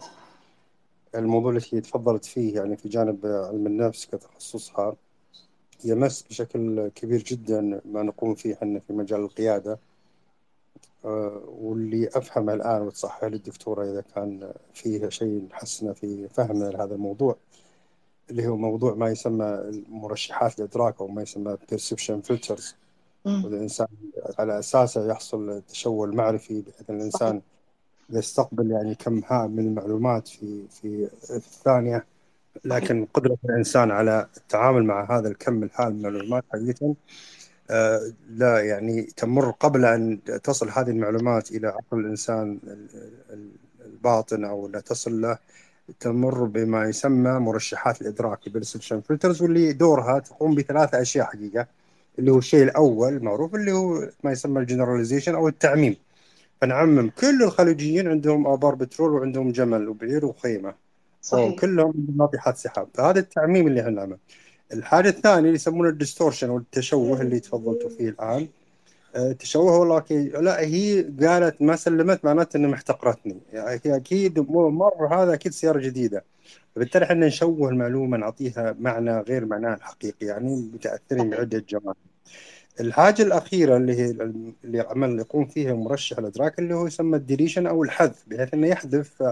الموضوع 1.15 1.51
اللي 1.51 1.63
هي 1.73 1.81
تفضلت 1.81 2.25
فيه 2.25 2.55
يعني 2.55 2.77
في 2.77 2.89
جانب 2.89 3.27
علم 3.27 3.67
النفس 3.67 4.07
كتخصصها 4.07 4.97
يمس 5.85 6.23
بشكل 6.23 6.89
كبير 6.89 7.23
جدا 7.23 7.81
ما 7.85 8.03
نقوم 8.03 8.35
فيه 8.35 8.55
إحنا 8.55 8.81
في 8.81 8.93
مجال 8.93 9.21
القيادة. 9.21 9.79
واللي 11.59 12.09
أفهمه 12.09 12.55
الآن 12.55 12.83
وتصحح 12.83 13.25
لي 13.25 13.37
الدكتورة 13.37 13.85
إذا 13.85 14.05
كان 14.15 14.53
فيه 14.75 15.09
شيء 15.09 15.43
نحسنه 15.51 15.93
في 15.93 16.29
فهمنا 16.29 16.65
لهذا 16.65 16.95
الموضوع. 16.95 17.37
اللي 18.31 18.47
هو 18.47 18.57
موضوع 18.57 18.95
ما 18.95 19.09
يسمى 19.11 19.61
مرشحات 19.89 20.59
الإدراك 20.59 21.01
أو 21.01 21.09
ما 21.09 21.23
يسمى 21.23 21.57
perception 21.73 22.15
filters. 22.33 22.75
مم. 23.25 23.45
والإنسان 23.45 23.87
على 24.39 24.59
أساسه 24.59 25.11
يحصل 25.11 25.51
التشوه 25.51 26.07
المعرفي 26.07 26.61
بحيث 26.63 26.91
أن 26.91 26.97
الإنسان 26.97 27.41
يستقبل 28.11 28.71
يعني 28.71 28.95
كم 28.95 29.21
هائل 29.27 29.51
من 29.51 29.67
المعلومات 29.67 30.29
في 30.29 30.63
في 30.71 31.09
الثانية 31.31 32.07
لكن 32.65 33.07
قدرة 33.15 33.39
الإنسان 33.45 33.91
على 33.91 34.27
التعامل 34.37 34.85
مع 34.85 35.19
هذا 35.19 35.29
الكم 35.29 35.63
الهائل 35.63 35.95
من 35.95 36.07
المعلومات 36.07 36.45
حقيقة 36.53 36.95
آه، 37.71 38.13
لا 38.31 38.61
يعني 38.61 39.03
تمر 39.03 39.51
قبل 39.51 39.85
أن 39.85 40.19
تصل 40.43 40.69
هذه 40.71 40.91
المعلومات 40.91 41.51
إلى 41.51 41.67
عقل 41.67 41.99
الإنسان 42.01 42.59
ال- 42.67 42.89
ال- 43.31 43.51
الباطن 43.87 44.45
أو 44.45 44.69
لا 44.69 44.81
تصل 44.81 45.21
له. 45.21 45.39
تمر 46.01 46.45
بما 46.45 46.85
يسمى 46.89 47.31
مرشحات 47.31 48.03
الإدراك 48.03 48.41
perception 48.49 48.97
filters 48.97 49.43
واللي 49.43 49.73
دورها 49.73 50.19
تقوم 50.19 50.55
بثلاثة 50.55 51.03
أشياء 51.03 51.27
حقيقة. 51.27 51.67
اللي 52.19 52.33
هو 52.33 52.39
الشيء 52.39 52.63
الأول 52.63 53.23
معروف 53.25 53.55
اللي 53.55 53.73
هو 53.73 54.09
ما 54.25 54.33
يسمى 54.33 54.61
ال 54.61 54.66
generalization 54.66 55.35
أو 55.35 55.49
التعميم. 55.49 55.97
فنعمم 56.61 57.11
كل 57.11 57.43
الخليجيين 57.43 58.09
عندهم 58.09 58.47
آبار 58.47 58.75
بترول 58.75 59.13
وعندهم 59.13 59.53
جمل 59.53 59.89
وبعير 59.89 60.27
وخيمة. 60.27 60.75
صحيح. 61.23 61.53
وكلهم 61.53 62.07
ناطحات 62.17 62.57
سحاب. 62.57 62.89
فهذا 62.95 63.19
التعميم 63.21 63.67
اللي 63.67 63.81
إحنا 63.81 63.91
نعمله 63.91 64.19
الحاجة 64.73 65.09
الثانية 65.09 65.39
اللي 65.39 65.55
يسمونه 65.55 65.89
ال 65.89 65.94
distortion 65.94 66.49
أو 66.49 66.59
التشوه 66.59 67.21
اللي 67.21 67.41
تفضلتوا 67.41 67.91
فيه 67.91 68.09
الآن 68.09 68.49
التشوه 69.17 69.79
والله 69.79 70.01
كي 70.01 70.29
لا 70.29 70.61
هي 70.61 71.03
قالت 71.03 71.63
ما 71.63 71.77
سلمت 71.77 72.25
معناته 72.25 72.57
إنها 72.57 72.71
محتقرتني 72.71 73.37
يعني 73.53 73.81
أكيد 73.87 74.39
مر 74.51 75.07
هذا 75.15 75.35
أكيد 75.35 75.53
سيارة 75.53 75.79
جديدة. 75.81 76.25
فبالتالي 76.77 77.05
إحنا 77.05 77.27
نشوه 77.27 77.69
المعلومة 77.71 78.17
نعطيها 78.17 78.77
معنى 78.81 79.21
غير 79.21 79.45
معناها 79.47 79.75
الحقيقي 79.77 80.27
يعني 80.27 80.57
متأثرين 80.75 81.31
بعدة 81.31 81.65
جوانب 81.69 81.97
الحاجة 82.81 83.23
الأخيرة 83.23 83.77
اللي 83.77 83.95
هي 83.97 84.11
اللي 84.65 84.81
عمل 84.81 85.19
يقوم 85.19 85.47
فيها 85.47 85.75
مرشح 85.75 86.19
الإدراك 86.19 86.59
اللي 86.59 86.75
هو 86.75 86.87
يسمى 86.87 87.17
الديليشن 87.17 87.67
أو 87.67 87.83
الحذف 87.83 88.25
بحيث 88.27 88.55
أنه 88.55 88.67
يحذف 88.67 89.23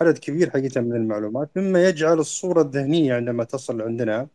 عدد 0.00 0.18
كبير 0.18 0.50
حقيقة 0.50 0.80
من 0.80 0.96
المعلومات 0.96 1.48
مما 1.56 1.84
يجعل 1.88 2.18
الصورة 2.18 2.62
الذهنية 2.62 3.14
عندما 3.14 3.44
تصل 3.44 3.82
عندنا 3.82 4.28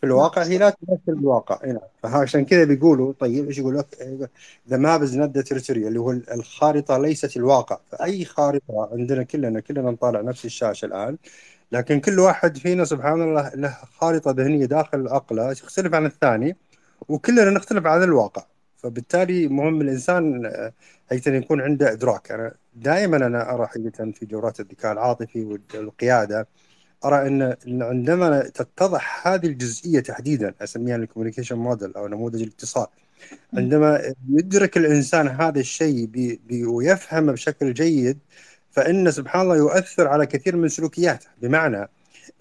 في 0.00 0.06
الواقع 0.06 0.42
هي 0.42 0.58
لا 0.58 0.70
تمثل 0.70 1.18
الواقع. 1.18 1.58
هنا 1.64 1.80
فعشان 2.02 2.44
كذا 2.44 2.64
بيقولوا 2.64 3.12
طيب 3.20 3.46
إيش 3.46 3.58
يقول؟ 3.58 3.78
لك 3.78 3.86
the 4.70 4.76
map 4.76 5.02
is 5.02 5.16
not 5.16 5.38
territory 5.38 5.88
اللي 5.88 6.00
هو 6.00 6.10
الخارطة 6.10 6.98
ليست 6.98 7.36
الواقع. 7.36 7.78
فأي 7.92 8.24
خارطة 8.24 8.88
عندنا 8.92 9.22
كلنا 9.22 9.60
كلنا 9.60 9.90
نطالع 9.90 10.20
نفس 10.20 10.44
الشاشة 10.44 10.86
الآن 10.86 11.16
لكن 11.72 12.00
كل 12.00 12.18
واحد 12.20 12.58
فينا 12.58 12.84
سبحان 12.84 13.22
الله 13.22 13.50
له 13.54 13.76
خارطة 13.98 14.30
ذهنية 14.30 14.66
داخل 14.66 15.08
عقله 15.08 15.52
تختلف 15.52 15.94
عن 15.94 16.06
الثاني 16.06 16.56
وكلنا 17.08 17.50
نختلف 17.50 17.86
عن 17.86 18.02
الواقع. 18.02 18.46
فبالتالي 18.76 19.48
مهم 19.48 19.80
الإنسان 19.80 20.52
حقيقه 21.10 21.32
يكون 21.32 21.60
عنده 21.60 21.92
إدراك. 21.92 22.32
أنا 22.32 22.54
دائما 22.74 23.16
أنا 23.16 23.54
أرى 23.54 23.66
حقيقة 23.66 24.10
في 24.12 24.26
دورات 24.26 24.60
الذكاء 24.60 24.92
العاطفي 24.92 25.60
والقيادة 25.74 26.48
أرى 27.06 27.26
أن 27.26 27.56
عندما 27.82 28.40
تتضح 28.40 29.28
هذه 29.28 29.46
الجزئية 29.46 30.00
تحديدا 30.00 30.54
أسميها 30.60 30.96
ال 30.96 31.00
communication 31.00 31.56
model 31.56 31.94
أو 31.96 32.08
نموذج 32.08 32.42
الاتصال 32.42 32.86
عندما 33.54 34.12
يدرك 34.30 34.76
الإنسان 34.76 35.28
هذا 35.28 35.60
الشيء 35.60 36.06
بي 36.06 36.40
بي 36.48 36.64
ويفهمه 36.64 37.32
بشكل 37.32 37.74
جيد 37.74 38.18
فإن 38.70 39.10
سبحان 39.10 39.42
الله 39.42 39.56
يؤثر 39.56 40.08
على 40.08 40.26
كثير 40.26 40.56
من 40.56 40.68
سلوكياته. 40.68 41.26
بمعنى 41.42 41.88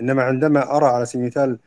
إنما 0.01 0.23
عندما 0.23 0.77
أرى 0.77 0.85
على 0.85 1.05
سبيل 1.05 1.21
المثال 1.21 1.59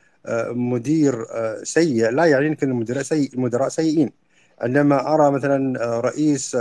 مدير 0.56 1.26
سيء 1.62 2.10
لا 2.10 2.24
يعني 2.24 2.46
ان 2.48 2.56
المدراء 2.62 3.02
سيء 3.02 3.34
المدراء 3.34 3.68
سيئين. 3.68 4.12
عندما 4.60 5.14
أرى 5.14 5.30
مثلا 5.30 5.80
رئيس 6.00 6.56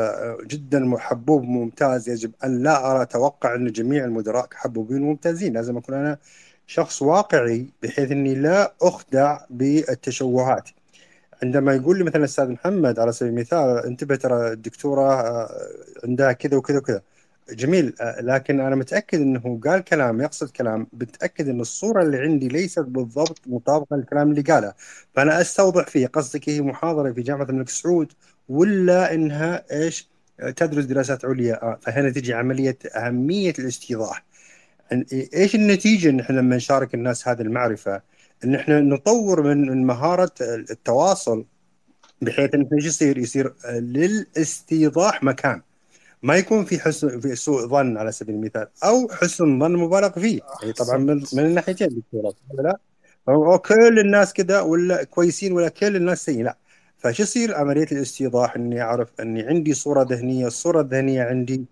جدا 0.48 0.80
محبوب 0.80 1.44
ممتاز 1.44 2.10
يجب 2.10 2.32
أن 2.44 2.64
لا 2.64 2.92
أرى 2.92 3.02
أتوقع 3.02 3.56
أن 3.56 3.72
جميع 3.72 4.06
المدراء 4.06 4.48
حبوبين 4.54 5.02
ممتازين. 5.02 5.54
لازم 5.54 5.78
أكون 5.78 5.96
أنا 5.96 6.18
شخص 6.68 7.02
واقعي 7.02 7.70
بحيث 7.84 8.12
إني 8.12 8.36
لا 8.36 8.74
أخدع 8.82 9.40
بالتشوهات. 9.50 10.70
عندما 11.44 11.74
يقول 11.76 11.98
لي 11.98 12.04
مثلا 12.04 12.18
الأستاذ 12.18 12.50
محمد 12.50 13.00
على 13.00 13.12
سبيل 13.12 13.34
المثال 13.34 13.86
انتبه 13.86 14.16
ترى 14.16 14.52
الدكتورة 14.54 15.48
عندها 16.04 16.32
كذا 16.32 16.58
وكذا 16.58 16.78
وكذا. 16.78 17.02
جميل. 17.52 17.94
لكن 18.20 18.60
أنا 18.60 18.76
متأكد 18.76 19.22
إنه 19.22 19.60
قال 19.64 19.84
كلام 19.84 20.22
يقصد 20.22 20.50
كلام 20.50 20.88
متاكد 20.94 21.50
إن 21.50 21.60
الصورة 21.60 22.04
اللي 22.04 22.18
عندي 22.18 22.48
ليست 22.48 22.80
بالضبط 22.80 23.40
مطابقة 23.48 23.96
للكلام 23.96 24.32
اللي 24.32 24.42
قاله. 24.42 24.74
فأنا 25.16 25.42
أستوضح 25.42 25.88
فيه 25.88 26.08
قصدك 26.08 26.50
هي 26.50 26.62
محاضرة 26.62 27.12
في 27.12 27.22
جامعة 27.22 27.46
الملك 27.50 27.70
سعود 27.70 28.12
ولا 28.50 29.14
إنها 29.14 29.64
إيش؟ 29.72 30.10
تدرس 30.56 30.86
دراسات 30.86 31.26
عليا. 31.26 31.78
فهنا 31.82 32.10
تجي 32.10 32.34
عملية 32.34 32.78
أهمية 32.96 33.54
الاستيضاح. 33.60 34.26
إيش 35.34 35.56
النتيجة 35.56 36.10
إن 36.10 36.20
إحنا 36.20 36.40
لما 36.40 36.56
نشارك 36.56 36.94
الناس 36.94 37.28
هذه 37.28 37.42
المعرفة؟ 37.42 38.02
إن 38.44 38.56
إحنا 38.56 38.82
نطور 38.82 39.42
من 39.44 39.86
مهارة 39.86 40.32
التواصل 40.42 41.46
بحيث 42.22 42.56
انه 42.56 42.70
إيش 42.74 42.86
يصير؟ 42.86 43.18
يصير 43.18 43.54
للاستيضاح 43.70 45.24
مكان. 45.24 45.62
ما 46.24 46.36
يكون 46.36 46.66
في 46.66 46.80
حسن 46.80 47.20
في 47.20 47.36
سوء 47.36 47.68
ظن 47.68 47.98
على 47.98 48.12
سبيل 48.12 48.36
المثال 48.36 48.68
أو 48.84 49.08
حسن 49.12 49.60
ظن 49.60 49.76
مبالغ 49.76 50.10
فيه. 50.10 50.40
يعني 50.62 50.74
طبعا 50.74 50.98
من, 50.98 51.24
من 51.34 51.46
الناحيتين 51.46 51.88
دكتور. 51.88 52.34
لا؟ 52.54 52.78
أو 53.30 53.58
كل 53.58 54.00
الناس 54.00 54.34
كذا 54.34 54.62
ولا 54.62 55.04
كويسين 55.04 55.52
ولا 55.52 55.70
كل 55.70 55.96
الناس 55.96 56.26
سيئين؟ 56.26 56.46
لا. 56.46 56.58
فشو 56.98 57.24
يصير؟ 57.24 57.56
عملية 57.56 57.88
الاستيضاح 57.92 58.56
إني 58.56 58.82
أعرف 58.82 59.10
إني 59.20 59.44
عندي 59.44 59.74
صورة 59.74 60.04
ذهنية 60.04 60.48
الصورة 60.48 60.82
الذهنية 60.82 61.24
عندي 61.24 61.66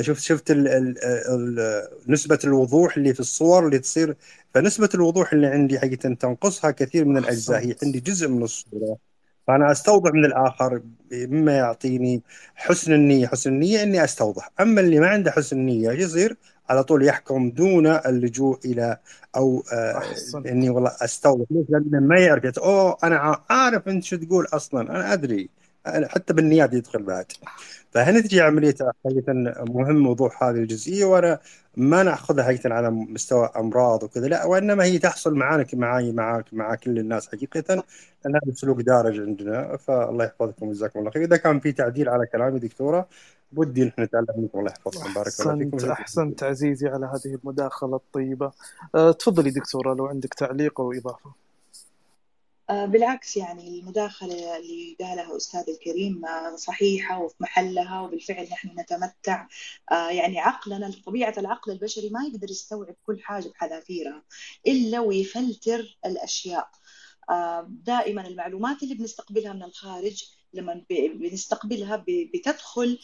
شفت 0.00 0.22
شفت 0.22 0.50
ال 0.50 0.68
ال 0.68 0.98
ال 1.28 1.88
نسبة 2.08 2.38
الوضوح 2.44 2.96
اللي 2.96 3.14
في 3.14 3.20
الصور 3.20 3.66
اللي 3.66 3.78
تصير. 3.78 4.16
فنسبة 4.54 4.88
الوضوح 4.94 5.32
اللي 5.32 5.46
عندي 5.46 5.78
حقيقة 5.78 6.14
تنقصها 6.14 6.70
كثير 6.70 7.04
من 7.04 7.18
الأجزاء. 7.18 7.60
هي 7.60 7.76
عندي 7.82 8.00
جزء 8.00 8.28
من 8.28 8.42
الصورة. 8.42 9.09
فأنا 9.46 9.72
أستوضح 9.72 10.10
من 10.12 10.24
الآخر 10.24 10.82
مما 11.12 11.56
يعطيني 11.56 12.22
حسن 12.54 12.92
النية، 12.92 13.26
حسن 13.26 13.50
النية 13.52 13.82
إني 13.82 14.04
أستوضح، 14.04 14.50
أما 14.60 14.80
اللي 14.80 15.00
ما 15.00 15.06
عنده 15.08 15.30
حسن 15.30 15.56
النية 15.56 15.90
يصير؟ 15.90 16.36
على 16.68 16.84
طول 16.84 17.06
يحكم 17.06 17.50
دون 17.50 17.86
اللجوء 17.86 18.58
إلى 18.64 18.96
أو 19.36 19.64
آه 19.72 20.02
إني 20.46 20.70
والله 20.70 20.96
أستوضح. 21.00 21.44
ليش؟ 21.50 21.66
لأنه 21.68 22.00
ما 22.00 22.20
يعرف 22.20 22.58
أوه 22.58 22.96
أنا 23.04 23.42
عارف 23.50 23.88
أنت 23.88 24.04
شو 24.04 24.16
تقول 24.16 24.46
أصلا. 24.52 24.90
أنا 24.90 25.12
أدري. 25.12 25.50
حتى 25.86 26.32
بالنيات 26.32 26.72
يدخل 26.72 27.02
بعد. 27.02 27.32
فهنا 27.90 28.20
تجي 28.20 28.40
عملية 28.40 28.74
حقيقة 29.04 29.32
مهم 29.68 30.06
وضوح 30.06 30.42
هذه 30.42 30.56
الجزئية 30.56 31.04
وأنا 31.04 31.38
ما 31.76 32.02
نأخذها 32.02 32.44
حقيقة 32.44 32.74
على 32.74 32.90
مستوى 32.90 33.50
أمراض 33.56 34.02
وكذا 34.02 34.28
لا 34.28 34.44
وإنما 34.44 34.84
هي 34.84 34.98
تحصل 34.98 35.34
معانا 35.34 35.66
معي 35.72 36.12
معك 36.12 36.54
مع 36.54 36.74
كل 36.74 36.98
الناس 36.98 37.28
حقيقة 37.28 37.74
لأن 38.24 38.36
هذا 38.36 38.52
السلوك 38.52 38.80
دارج 38.80 39.20
عندنا. 39.20 39.76
فالله 39.76 40.24
يحفظكم 40.24 40.68
وجزاكم 40.68 40.98
الله 40.98 41.10
خير. 41.10 41.24
إذا 41.24 41.36
كان 41.36 41.60
في 41.60 41.72
تعديل 41.72 42.08
على 42.08 42.26
كلامي 42.26 42.58
دكتورة 42.58 43.08
ودي 43.56 43.84
نحن 43.84 44.02
نتعلم 44.02 44.26
منكم. 44.36 44.58
الله 44.58 44.70
يحفظكم. 44.70 45.14
بارك 45.14 45.40
الله 45.40 45.58
فيكم. 45.58 45.90
أحسنت 45.90 46.42
عزيزي 46.42 46.88
على 46.88 47.06
هذه 47.06 47.38
المداخلة 47.44 47.96
الطيبة. 47.96 48.52
أه 48.94 49.12
تفضلي 49.12 49.50
دكتورة 49.50 49.94
لو 49.94 50.06
عندك 50.06 50.34
تعليق 50.34 50.80
أو 50.80 50.92
إضافة. 50.92 51.49
بالعكس 52.70 53.36
يعني 53.36 53.68
المداخلة 53.68 54.56
اللي 54.56 54.96
قالها 55.00 55.36
أستاذ 55.36 55.64
الكريم 55.68 56.22
صحيحة 56.56 57.18
وفي 57.18 57.34
محلها 57.40 58.00
وبالفعل 58.00 58.48
نحن 58.52 58.80
نتمتع. 58.80 59.46
يعني 59.90 60.38
عقلنا 60.38 60.92
طبيعة 61.06 61.34
العقل 61.38 61.72
البشري 61.72 62.08
ما 62.08 62.20
يقدر 62.24 62.50
يستوعب 62.50 62.94
كل 63.06 63.20
حاجة 63.22 63.48
بحذافيرها 63.48 64.22
إلا 64.66 65.00
ويفلتر 65.00 65.98
الأشياء. 66.06 66.70
دائما 67.68 68.26
المعلومات 68.26 68.82
اللي 68.82 68.94
بنستقبلها 68.94 69.52
من 69.52 69.62
الخارج 69.62 70.24
لما 70.54 70.84
بنستقبلها 70.90 72.04
بتدخل 72.08 72.98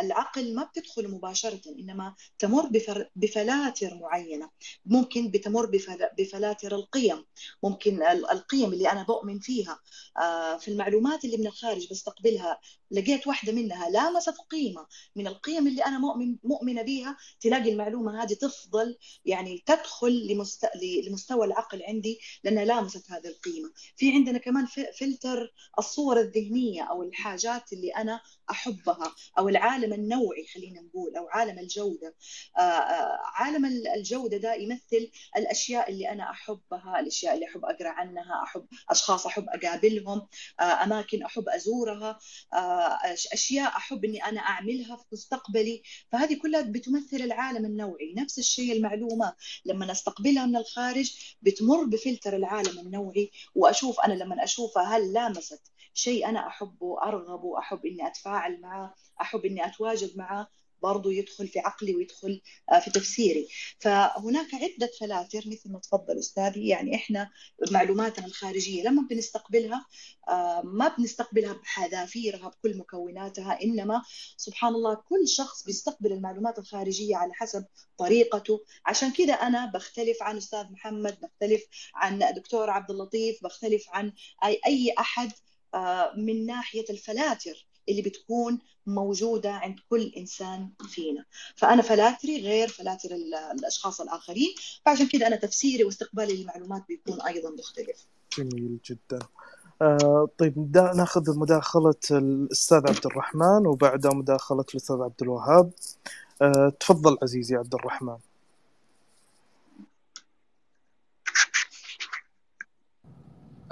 العقل 0.00 0.54
ما 0.54 0.64
بتدخل 0.64 1.08
مباشرة 1.08 1.60
إنما 1.78 2.14
تمر 2.38 2.70
بفلاتر 3.16 3.94
معينة. 3.94 4.50
ممكن 4.86 5.30
بتمر 5.30 5.70
بفلاتر 6.18 6.74
القيم. 6.74 7.24
ممكن 7.62 8.02
القيم 8.02 8.72
اللي 8.72 8.92
أنا 8.92 9.02
بؤمن 9.02 9.38
فيها 9.38 9.80
في 10.58 10.68
المعلومات 10.68 11.24
اللي 11.24 11.36
من 11.36 11.46
الخارج 11.46 11.90
بستقبلها 11.90 12.60
لقيت 12.90 13.26
واحدة 13.26 13.52
منها 13.52 13.90
لامست 13.90 14.36
قيمة. 14.50 14.86
من 15.16 15.26
القيم 15.26 15.66
اللي 15.66 15.84
أنا 15.84 15.98
مؤمن 15.98 16.36
مؤمنة 16.44 16.82
بها 16.82 17.16
تلاقي 17.40 17.72
المعلومة 17.72 18.22
هذه 18.22 18.32
تفضل 18.34 18.98
يعني 19.24 19.62
تدخل 19.66 20.26
لمست... 20.26 20.66
لمستوى 21.06 21.46
العقل 21.46 21.82
عندي 21.82 22.20
لأنها 22.44 22.64
لامست 22.64 23.10
هذه 23.10 23.26
القيمة. 23.26 23.72
في 23.96 24.12
عندنا 24.12 24.38
كمان 24.38 24.66
فلتر 25.00 25.52
الصور 25.78 26.20
الذهنية. 26.20 26.47
أو 26.90 27.02
الحاجات 27.02 27.72
اللي 27.72 27.90
أنا 27.90 28.20
أحبها 28.50 29.14
أو 29.38 29.48
العالم 29.48 29.92
النوعي 29.92 30.46
خلينا 30.54 30.80
نقول 30.80 31.16
أو 31.16 31.28
عالم 31.28 31.58
الجودة. 31.58 32.14
عالم 33.34 33.64
الجودة 33.96 34.36
ده 34.36 34.54
يمثل 34.54 35.10
الأشياء 35.36 35.90
اللي 35.90 36.10
أنا 36.10 36.30
أحبها 36.30 37.00
الأشياء 37.00 37.34
اللي 37.34 37.46
أحب 37.46 37.64
أقرأ 37.64 37.88
عنها 37.88 38.42
أحب 38.44 38.66
أشخاص 38.90 39.26
أحب 39.26 39.46
أقابلهم 39.48 40.28
أماكن 40.60 41.22
أحب 41.22 41.48
أزورها 41.48 42.18
أشياء 43.32 43.68
أحب 43.68 44.04
إني 44.04 44.24
أنا 44.24 44.40
أعملها 44.40 44.96
في 44.96 45.04
مستقبلي. 45.12 45.82
فهذه 46.12 46.38
كلها 46.42 46.60
بتمثل 46.60 47.16
العالم 47.16 47.64
النوعي. 47.64 48.14
نفس 48.16 48.38
الشيء 48.38 48.72
المعلومة 48.72 49.34
لما 49.64 49.86
نستقبلها 49.86 50.46
من 50.46 50.56
الخارج 50.56 51.12
بتمر 51.42 51.84
بفلتر 51.84 52.36
العالم 52.36 52.78
النوعي. 52.78 53.30
وأشوف 53.54 54.00
أنا 54.00 54.12
لما 54.14 54.44
أشوفها 54.44 54.82
هل 54.96 55.12
لامست 55.12 55.62
شيء 55.98 56.28
أنا 56.28 56.46
أحبه 56.46 57.02
ارغبه 57.02 57.58
احب 57.58 57.86
إني 57.86 58.06
أتفاعل 58.06 58.60
معه 58.60 58.94
أحب 59.20 59.44
إني 59.44 59.66
أتواجد 59.66 60.16
معه 60.16 60.48
برضو 60.82 61.10
يدخل 61.10 61.48
في 61.48 61.58
عقلي 61.58 61.94
ويدخل 61.94 62.40
في 62.84 62.90
تفسيري. 62.90 63.48
فهناك 63.78 64.54
عدة 64.54 64.90
فلاتر 65.00 65.42
مثل 65.46 65.72
ما 65.72 65.78
تفضل 65.78 66.18
أستاذي. 66.18 66.68
يعني 66.68 66.94
إحنا 66.94 67.30
معلوماتنا 67.70 68.26
الخارجية 68.26 68.82
لما 68.82 69.02
بنستقبلها 69.10 69.86
ما 70.64 70.88
بنستقبلها 70.98 71.52
بحذافيرها 71.52 72.48
بكل 72.48 72.78
مكوناتها 72.78 73.62
إنما 73.62 74.02
سبحان 74.36 74.74
الله 74.74 74.94
كل 74.94 75.28
شخص 75.28 75.64
بيستقبل 75.64 76.12
المعلومات 76.12 76.58
الخارجية 76.58 77.16
على 77.16 77.34
حسب 77.34 77.64
طريقته. 77.98 78.64
عشان 78.86 79.12
كده 79.12 79.34
أنا 79.34 79.66
بختلف 79.74 80.22
عن 80.22 80.36
أستاذ 80.36 80.72
محمد 80.72 81.18
بختلف 81.20 81.62
عن 81.94 82.18
دكتور 82.36 82.70
عبد 82.70 82.90
اللطيف 82.90 83.44
بختلف 83.44 83.84
عن 83.88 84.12
أي 84.44 84.94
أحد 84.98 85.32
من 86.16 86.46
ناحية 86.46 86.84
الفلاتر 86.90 87.66
اللي 87.88 88.02
بتكون 88.02 88.58
موجودة 88.86 89.52
عند 89.52 89.78
كل 89.90 90.12
إنسان 90.16 90.70
فينا. 90.88 91.24
فأنا 91.56 91.82
فلاتري 91.82 92.40
غير 92.42 92.68
فلاتر 92.68 93.08
الأشخاص 93.58 94.00
الآخرين 94.00 94.54
فعشان 94.86 95.08
كده 95.08 95.26
أنا 95.26 95.36
تفسيري 95.36 95.84
واستقبالي 95.84 96.36
للمعلومات 96.36 96.84
بيكون 96.88 97.22
أيضا 97.22 97.50
مختلف. 97.50 98.06
جميل 98.38 98.78
جدا. 98.84 99.18
آه 99.82 100.28
طيب 100.38 100.76
نأخذ 100.76 101.38
مداخلة 101.38 101.94
الأستاذ 102.10 102.88
عبد 102.88 103.06
الرحمن 103.06 103.66
وبعدها 103.66 104.10
مداخلة 104.14 104.64
الأستاذ 104.70 104.96
عبد 104.96 105.22
الوهاب. 105.22 105.70
آه 106.42 106.72
تفضل 106.80 107.18
عزيزي 107.22 107.56
عبد 107.56 107.74
الرحمن. 107.74 108.18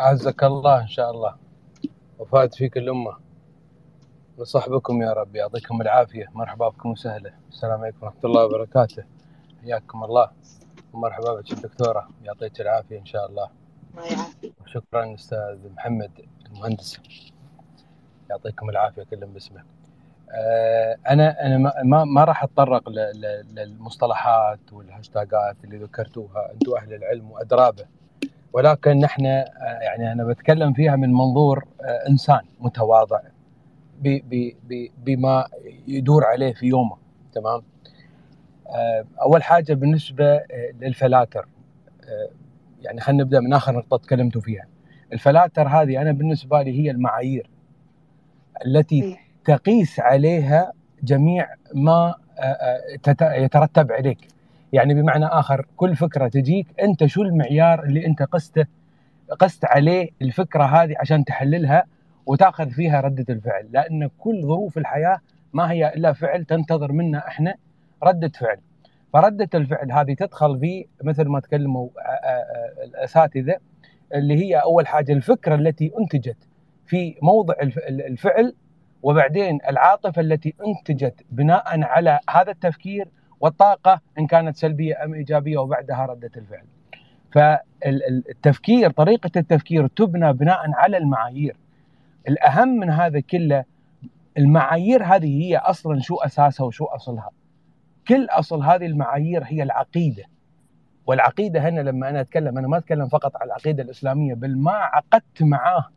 أعزك 0.00 0.44
الله 0.44 0.80
إن 0.82 0.88
شاء 0.88 1.10
الله. 1.10 1.45
وفاد 2.18 2.54
فيك 2.54 2.76
الأمة. 2.76 3.16
وصحبكم 4.38 5.02
يا 5.02 5.12
رب 5.12 5.36
يعطيكم 5.36 5.80
العافية. 5.80 6.26
مرحبا 6.34 6.68
بكم 6.68 6.90
وسهلا. 6.90 7.32
السلام 7.48 7.80
عليكم 7.80 7.98
ورحمة 8.02 8.20
الله 8.24 8.44
وبركاته. 8.44 9.04
حياكم 9.62 10.04
الله. 10.04 10.30
ومرحبا 10.92 11.34
بك 11.34 11.52
الدكتورة 11.52 12.08
يعطيك 12.22 12.60
العافية 12.60 12.98
إن 12.98 13.04
شاء 13.06 13.26
الله. 13.26 13.48
الله 13.94 14.06
يعافيك 14.06 14.54
وشكرا 14.62 15.14
أستاذ 15.14 15.72
محمد 15.76 16.10
المهندس. 16.46 17.00
يعطيكم 18.30 18.70
العافية 18.70 19.02
كلهم 19.02 19.32
باسمه. 19.32 19.64
آه، 20.30 20.96
أنا 21.08 21.46
أنا 21.46 21.58
ما- 21.84 22.04
ما 22.04 22.24
راح 22.24 22.42
أتطرق 22.42 22.88
للمصطلحات 23.54 24.72
والهاشتاجات 24.72 25.56
اللي 25.64 25.78
ذكرتوها. 25.78 26.52
أنتم 26.52 26.76
أهل 26.76 26.94
العلم 26.94 27.30
وأدرابه. 27.30 27.86
ولكن 28.56 29.00
نحن 29.00 29.26
آه، 29.26 29.46
يعني 29.82 30.12
أنا 30.12 30.24
بتكلم 30.24 30.72
فيها 30.72 30.96
من 30.96 31.12
منظور 31.12 31.64
آه، 31.80 32.08
إنسان 32.08 32.40
متواضع 32.60 33.20
بما 35.04 35.46
يدور 35.88 36.24
عليه 36.24 36.52
في 36.52 36.66
يومه 36.66 36.96
تمام؟ 37.32 37.62
آه، 38.66 39.04
أول 39.22 39.42
حاجة 39.42 39.72
بالنسبة 39.72 40.40
للفلاتر 40.80 41.48
يعني 42.82 43.00
خلينا 43.00 43.22
نبدأ 43.22 43.40
من 43.40 43.52
آخر 43.52 43.72
نقطة 43.72 43.96
تكلمتوا 43.96 44.40
فيها. 44.40 44.66
الفلاتر 45.12 45.68
هذه 45.68 46.02
أنا 46.02 46.12
بالنسبة 46.12 46.62
لي 46.62 46.80
هي 46.80 46.90
المعايير 46.90 47.50
التي 48.66 49.00
صحيح 49.00 49.26
تقيس 49.44 50.00
عليها 50.00 50.72
جميع 51.02 51.48
ما 51.74 52.14
يترتب 53.20 53.92
عليك. 53.92 54.28
يعني 54.72 54.94
بمعنى 54.94 55.26
آخر 55.26 55.66
كل 55.76 55.96
فكرة 55.96 56.28
تجيك 56.28 56.66
أنت 56.82 57.06
شو 57.06 57.22
المعيار 57.22 57.82
اللي 57.84 58.06
أنت 58.06 58.22
قسته 58.22 58.66
قست 59.38 59.64
عليه 59.64 60.08
الفكرة 60.22 60.64
هذه 60.64 60.94
عشان 61.00 61.24
تحللها 61.24 61.84
وتأخذ 62.26 62.70
فيها 62.70 63.00
ردة 63.00 63.24
الفعل. 63.34 63.68
لأن 63.72 64.10
كل 64.18 64.42
ظروف 64.42 64.78
الحياة 64.78 65.18
ما 65.52 65.70
هي 65.70 65.88
إلا 65.94 66.12
فعل 66.12 66.44
تنتظر 66.44 66.92
منا 66.92 67.28
إحنا 67.28 67.54
ردة 68.02 68.28
فعل. 68.28 68.56
فردة 69.12 69.48
الفعل 69.54 69.92
هذه 69.92 70.14
تدخل 70.14 70.58
في 70.60 70.86
مثل 71.02 71.24
ما 71.28 71.40
تكلموا 71.40 71.88
الأساتذة 72.84 73.56
اللي 74.14 74.34
هي 74.44 74.56
أول 74.56 74.86
حاجة 74.86 75.12
الفكرة 75.12 75.54
التي 75.54 75.92
أنتجت 76.00 76.36
في 76.86 77.14
موضع 77.22 77.54
الف- 77.62 77.78
الفعل 77.88 78.54
وبعدين 79.02 79.58
العاطفة 79.68 80.22
التي 80.22 80.54
أنتجت 80.66 81.14
بناء 81.30 81.82
على 81.82 82.20
هذا 82.30 82.50
التفكير 82.50 83.08
والطاقة 83.46 84.00
إن 84.18 84.26
كانت 84.26 84.56
سلبية 84.56 85.04
أم 85.04 85.14
إيجابية 85.14 85.58
وبعدها 85.58 86.06
ردة 86.06 86.30
الفعل. 86.36 86.64
فالتفكير 87.32 88.90
طريقة 88.90 89.30
التفكير 89.36 89.86
تبنى 89.86 90.32
بناء 90.32 90.70
على 90.74 90.96
المعايير. 90.96 91.56
الأهم 92.28 92.68
من 92.68 92.90
هذا 92.90 93.20
كله 93.20 93.64
المعايير 94.38 95.04
هذه 95.04 95.42
هي 95.42 95.56
أصلا 95.56 96.00
شو 96.00 96.16
أساسها 96.16 96.66
وشو 96.66 96.84
أصلها. 96.84 97.30
كل 98.08 98.26
أصل 98.30 98.62
هذه 98.62 98.86
المعايير 98.86 99.42
هي 99.44 99.62
العقيدة. 99.62 100.24
والعقيدة 101.06 101.68
هنا 101.68 101.80
لما 101.80 102.08
أنا 102.08 102.20
أتكلم 102.20 102.58
أنا 102.58 102.68
ما 102.68 102.78
أتكلم 102.78 103.08
فقط 103.08 103.36
عن 103.36 103.46
العقيدة 103.46 103.82
الإسلامية 103.82 104.34
بل 104.34 104.58
ما 104.58 104.72
عقدت 104.72 105.42
معاه 105.42 105.88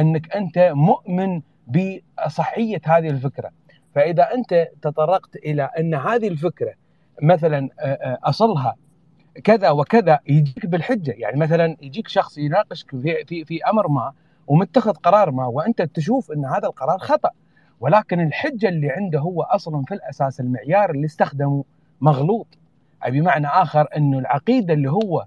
أنك 0.00 0.36
أنت 0.36 0.58
مؤمن 0.74 1.42
بصحية 1.66 2.80
هذه 2.84 3.08
الفكرة 3.08 3.50
فإذا 3.96 4.34
أنت 4.34 4.68
تطرقت 4.82 5.36
إلى 5.36 5.62
أن 5.78 5.94
هذه 5.94 6.28
الفكرة 6.28 6.74
مثلا 7.22 7.68
أصلها 8.24 8.76
كذا 9.44 9.70
وكذا 9.70 10.18
يجيك 10.28 10.66
بالحجة. 10.66 11.14
يعني 11.18 11.36
مثلا 11.40 11.76
يجيك 11.82 12.08
شخص 12.08 12.38
يناقشك 12.38 12.90
في 12.90 13.24
في 13.24 13.44
في 13.44 13.64
أمر 13.64 13.88
ما 13.88 14.12
ومتخذ 14.46 14.92
قرار 14.92 15.30
ما 15.30 15.46
وأنت 15.46 15.82
تشوف 15.82 16.32
أن 16.32 16.44
هذا 16.44 16.68
القرار 16.68 16.98
خطأ. 16.98 17.30
ولكن 17.80 18.20
الحجة 18.20 18.68
اللي 18.68 18.90
عنده 18.90 19.18
هو 19.18 19.42
أصلا 19.42 19.84
في 19.84 19.94
الأساس 19.94 20.40
المعيار 20.40 20.90
اللي 20.90 21.06
استخدمه 21.06 21.64
مغلوط. 22.00 22.46
أي 23.04 23.10
بمعنى 23.10 23.46
آخر 23.46 23.88
انه 23.96 24.18
العقيدة 24.18 24.74
اللي 24.74 24.90
هو 24.90 25.24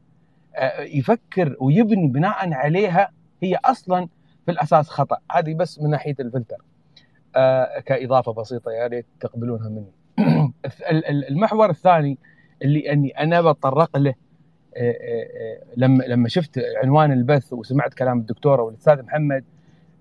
يفكر 0.79 1.55
ويبني 1.59 2.07
بناء 2.07 2.53
عليها 2.53 3.11
هي 3.43 3.59
أصلا 3.65 4.07
في 4.45 4.51
الأساس 4.51 4.89
خطأ. 4.89 5.17
هذه 5.31 5.53
بس 5.53 5.79
من 5.79 5.89
ناحية 5.89 6.15
الفلتر. 6.19 6.57
كإضافة 7.85 8.33
بسيطة 8.33 8.71
يا 8.71 8.87
ريت 8.87 9.05
تقبلونها 9.19 9.69
مني. 9.69 9.91
ال- 10.91 11.05
ال- 11.05 11.27
المحور 11.27 11.69
الثاني 11.69 12.17
اللي 12.61 12.91
أني 12.91 13.09
أنا 13.09 13.41
بتطرق 13.41 13.97
له 13.97 14.13
آه، 14.77 14.91
آه، 14.91 14.93
آه، 14.93 15.59
لما 15.77 16.03
لما 16.03 16.29
شفت 16.29 16.59
عنوان 16.83 17.11
البث 17.11 17.53
وسمعت 17.53 17.93
كلام 17.93 18.17
الدكتوره 18.19 18.61
والاستاذ 18.61 19.01
محمد 19.03 19.43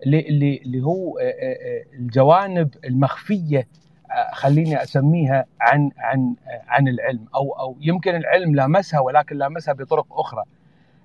اللي 0.07 0.61
اللي 0.65 0.83
هو 0.83 1.19
آه، 1.19 1.23
آه، 1.23 1.29
آه، 1.53 1.85
الجوانب 1.99 2.69
المخفية 2.85 3.69
آه، 4.11 4.35
خليني 4.35 4.83
أسميها 4.83 5.45
عن 5.61 5.91
عن 5.99 6.35
آه، 6.49 6.63
عن 6.69 6.89
العلم. 6.89 7.25
أو 7.35 7.53
أو 7.53 7.77
يمكن 7.81 8.15
العلم 8.17 8.55
لامسها 8.55 9.01
ولكن 9.01 9.37
لامسها 9.37 9.75
بطرق 9.75 10.07
أخرى. 10.21 10.45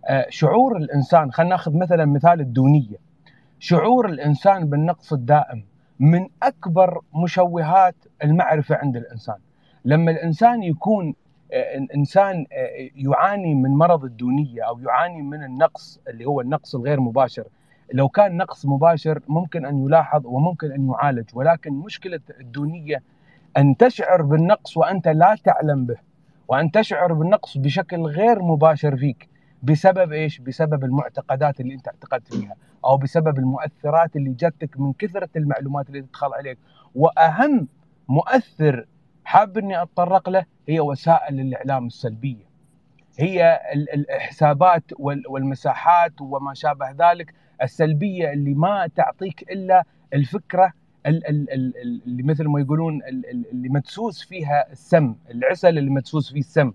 آه، 0.05 0.25
شعور 0.29 0.77
الإنسان 0.77 1.31
خلينا 1.31 1.49
ناخذ 1.49 1.77
مثلا 1.77 2.05
مثال 2.05 2.39
الدونية. 2.41 2.97
شعور 3.59 4.09
الإنسان 4.09 4.69
بالنقص 4.69 5.13
الدائم. 5.13 5.63
من 5.99 6.27
أكبر 6.43 7.01
مشوهات 7.15 7.95
المعرفة 8.23 8.75
عند 8.75 8.97
الإنسان. 8.97 9.35
لما 9.85 10.11
الإنسان 10.11 10.63
يكون 10.63 11.15
آه، 11.53 11.87
إنسان 11.95 12.45
آه، 12.51 12.89
يعاني 12.95 13.55
من 13.55 13.69
مرض 13.71 14.03
الدونية 14.03 14.67
أو 14.67 14.79
يعاني 14.79 15.21
من 15.21 15.43
النقص 15.43 15.99
اللي 16.07 16.25
هو 16.25 16.41
النقص 16.41 16.75
الغير 16.75 16.99
مباشر 16.99 17.43
لو 17.93 18.09
كان 18.09 18.37
نقص 18.37 18.65
مباشر 18.65 19.19
ممكن 19.27 19.65
أن 19.65 19.85
يلاحظ 19.85 20.25
وممكن 20.25 20.71
أن 20.71 20.87
يعالج. 20.87 21.29
ولكن 21.33 21.73
مشكلة 21.73 22.19
الدونية 22.39 23.03
أن 23.57 23.77
تشعر 23.77 24.21
بالنقص 24.21 24.77
وأنت 24.77 25.07
لا 25.07 25.37
تعلم 25.43 25.85
به 25.85 25.97
وأن 26.47 26.71
تشعر 26.71 27.13
بالنقص 27.13 27.57
بشكل 27.57 28.01
غير 28.01 28.41
مباشر 28.41 28.97
فيك. 28.97 29.29
بسبب 29.64 30.11
إيش؟ 30.11 30.39
بسبب 30.39 30.84
المعتقدات 30.84 31.59
اللي 31.59 31.74
أنت 31.74 31.88
اعتقدت 31.88 32.34
فيها 32.34 32.55
أو 32.86 32.97
بسبب 32.97 33.38
المؤثرات 33.39 34.16
اللي 34.16 34.34
جتك 34.34 34.80
من 34.80 34.93
كثرة 34.93 35.30
المعلومات 35.36 35.88
اللي 35.89 36.01
تدخل 36.01 36.34
عليك. 36.34 36.57
وأهم 36.95 37.68
مؤثر 38.09 38.86
حاب 39.24 39.57
إني 39.57 39.82
أتطرق 39.82 40.30
له 40.30 40.45
هي 40.70 40.80
وسائل 40.80 41.39
الإعلام 41.39 41.88
السلبية. 41.88 42.53
هي 43.18 43.59
ال- 43.74 44.09
الحسابات 44.11 44.84
وال- 44.99 45.24
والمساحات 45.30 46.22
وما 46.22 46.53
شابه 46.53 46.91
ذلك 46.91 47.34
السلبية 47.61 48.34
اللي 48.34 48.53
ما 48.53 48.88
تعطيك 48.95 49.51
إلا 49.51 49.84
الفكرة 50.14 50.74
ال- 51.05 51.28
ال- 51.28 51.53
ال- 51.53 51.78
ال- 51.78 52.01
اللي 52.05 52.24
مثل 52.24 52.47
ما 52.47 52.59
يقولون 52.59 52.95
ال- 52.95 53.30
ال- 53.30 53.51
اللي 53.51 53.70
مدسوس 53.70 54.24
فيها 54.24 54.72
السم 54.72 55.16
العسل 55.32 55.78
اللي 55.78 55.89
مدسوس 55.89 56.32
فيه 56.34 56.39
السم. 56.39 56.74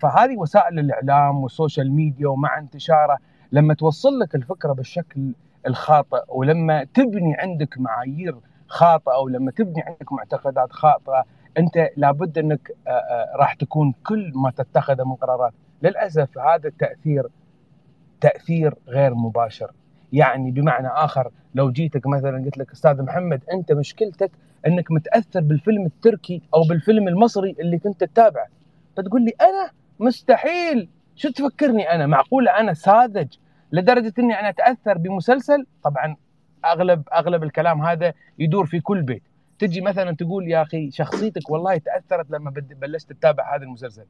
فهذه 0.00 0.36
وسائل 0.36 0.78
الإعلام 0.78 1.42
وال 1.42 1.54
social 1.54 1.92
media 1.92 2.28
ومع 2.28 2.58
انتشاره 2.58 3.18
لما 3.52 3.74
توصل 3.74 4.18
لك 4.18 4.34
الفكرة 4.34 4.72
بالشكل 4.72 5.34
الخاطئ 5.66 6.22
ولما 6.28 6.84
تبني 6.84 7.34
عندك 7.38 7.78
معايير 7.78 8.36
خاطئة 8.66 9.16
ولما 9.16 9.50
تبني 9.50 9.82
عندك 9.82 10.12
معتقدات 10.12 10.72
خاطئة 10.72 11.24
أنت 11.58 11.88
لابد 11.96 12.38
أنك 12.38 12.72
آه، 12.86 12.90
آه، 12.90 13.36
راح 13.36 13.54
تكون 13.54 13.94
كل 14.06 14.32
ما 14.34 14.50
تتخذه 14.50 15.04
من 15.04 15.14
قرارات. 15.14 15.52
للأسف 15.82 16.38
هذا 16.38 16.68
التأثير 16.68 17.28
تأثير 18.20 18.74
غير 18.88 19.14
مباشر. 19.14 19.72
يعني 20.12 20.50
بمعنى 20.50 20.88
آخر 20.88 21.30
لو 21.54 21.70
جيتك 21.70 22.06
مثلا 22.06 22.44
قلت 22.44 22.58
لك 22.58 22.72
أستاذ 22.72 23.02
محمد 23.02 23.42
أنت 23.52 23.72
مشكلتك 23.72 24.30
أنك 24.66 24.90
متأثر 24.90 25.40
بالفيلم 25.40 25.86
التركي 25.86 26.42
أو 26.54 26.62
بالفيلم 26.68 27.08
المصري 27.08 27.56
اللي 27.60 27.78
كنت 27.78 28.04
تتابعه. 28.04 28.46
فتقول 28.96 29.24
لي 29.24 29.32
أنا 29.40 29.70
مستحيل. 30.00 30.88
شو 31.16 31.30
تفكرني 31.30 31.94
أنا؟ 31.94 32.06
معقوله 32.06 32.60
أنا 32.60 32.74
ساذج 32.74 33.28
لدرجة 33.72 34.12
إني 34.18 34.40
أنا 34.40 34.48
أتأثر 34.48 34.98
بمسلسل؟ 34.98 35.66
طبعا 35.82 36.16
أغلب 36.64 37.08
أغلب 37.14 37.42
الكلام 37.42 37.82
هذا 37.82 38.12
يدور 38.38 38.66
في 38.66 38.80
كل 38.80 39.02
بيت. 39.02 39.22
تجي 39.58 39.80
مثلا 39.80 40.16
تقول 40.16 40.48
يا 40.48 40.62
أخي 40.62 40.90
شخصيتك 40.90 41.50
والله 41.50 41.78
تأثرت 41.78 42.30
لما 42.30 42.50
بلشت 42.50 43.12
تتابع 43.12 43.56
هذا 43.56 43.62
المسلسل. 43.62 44.04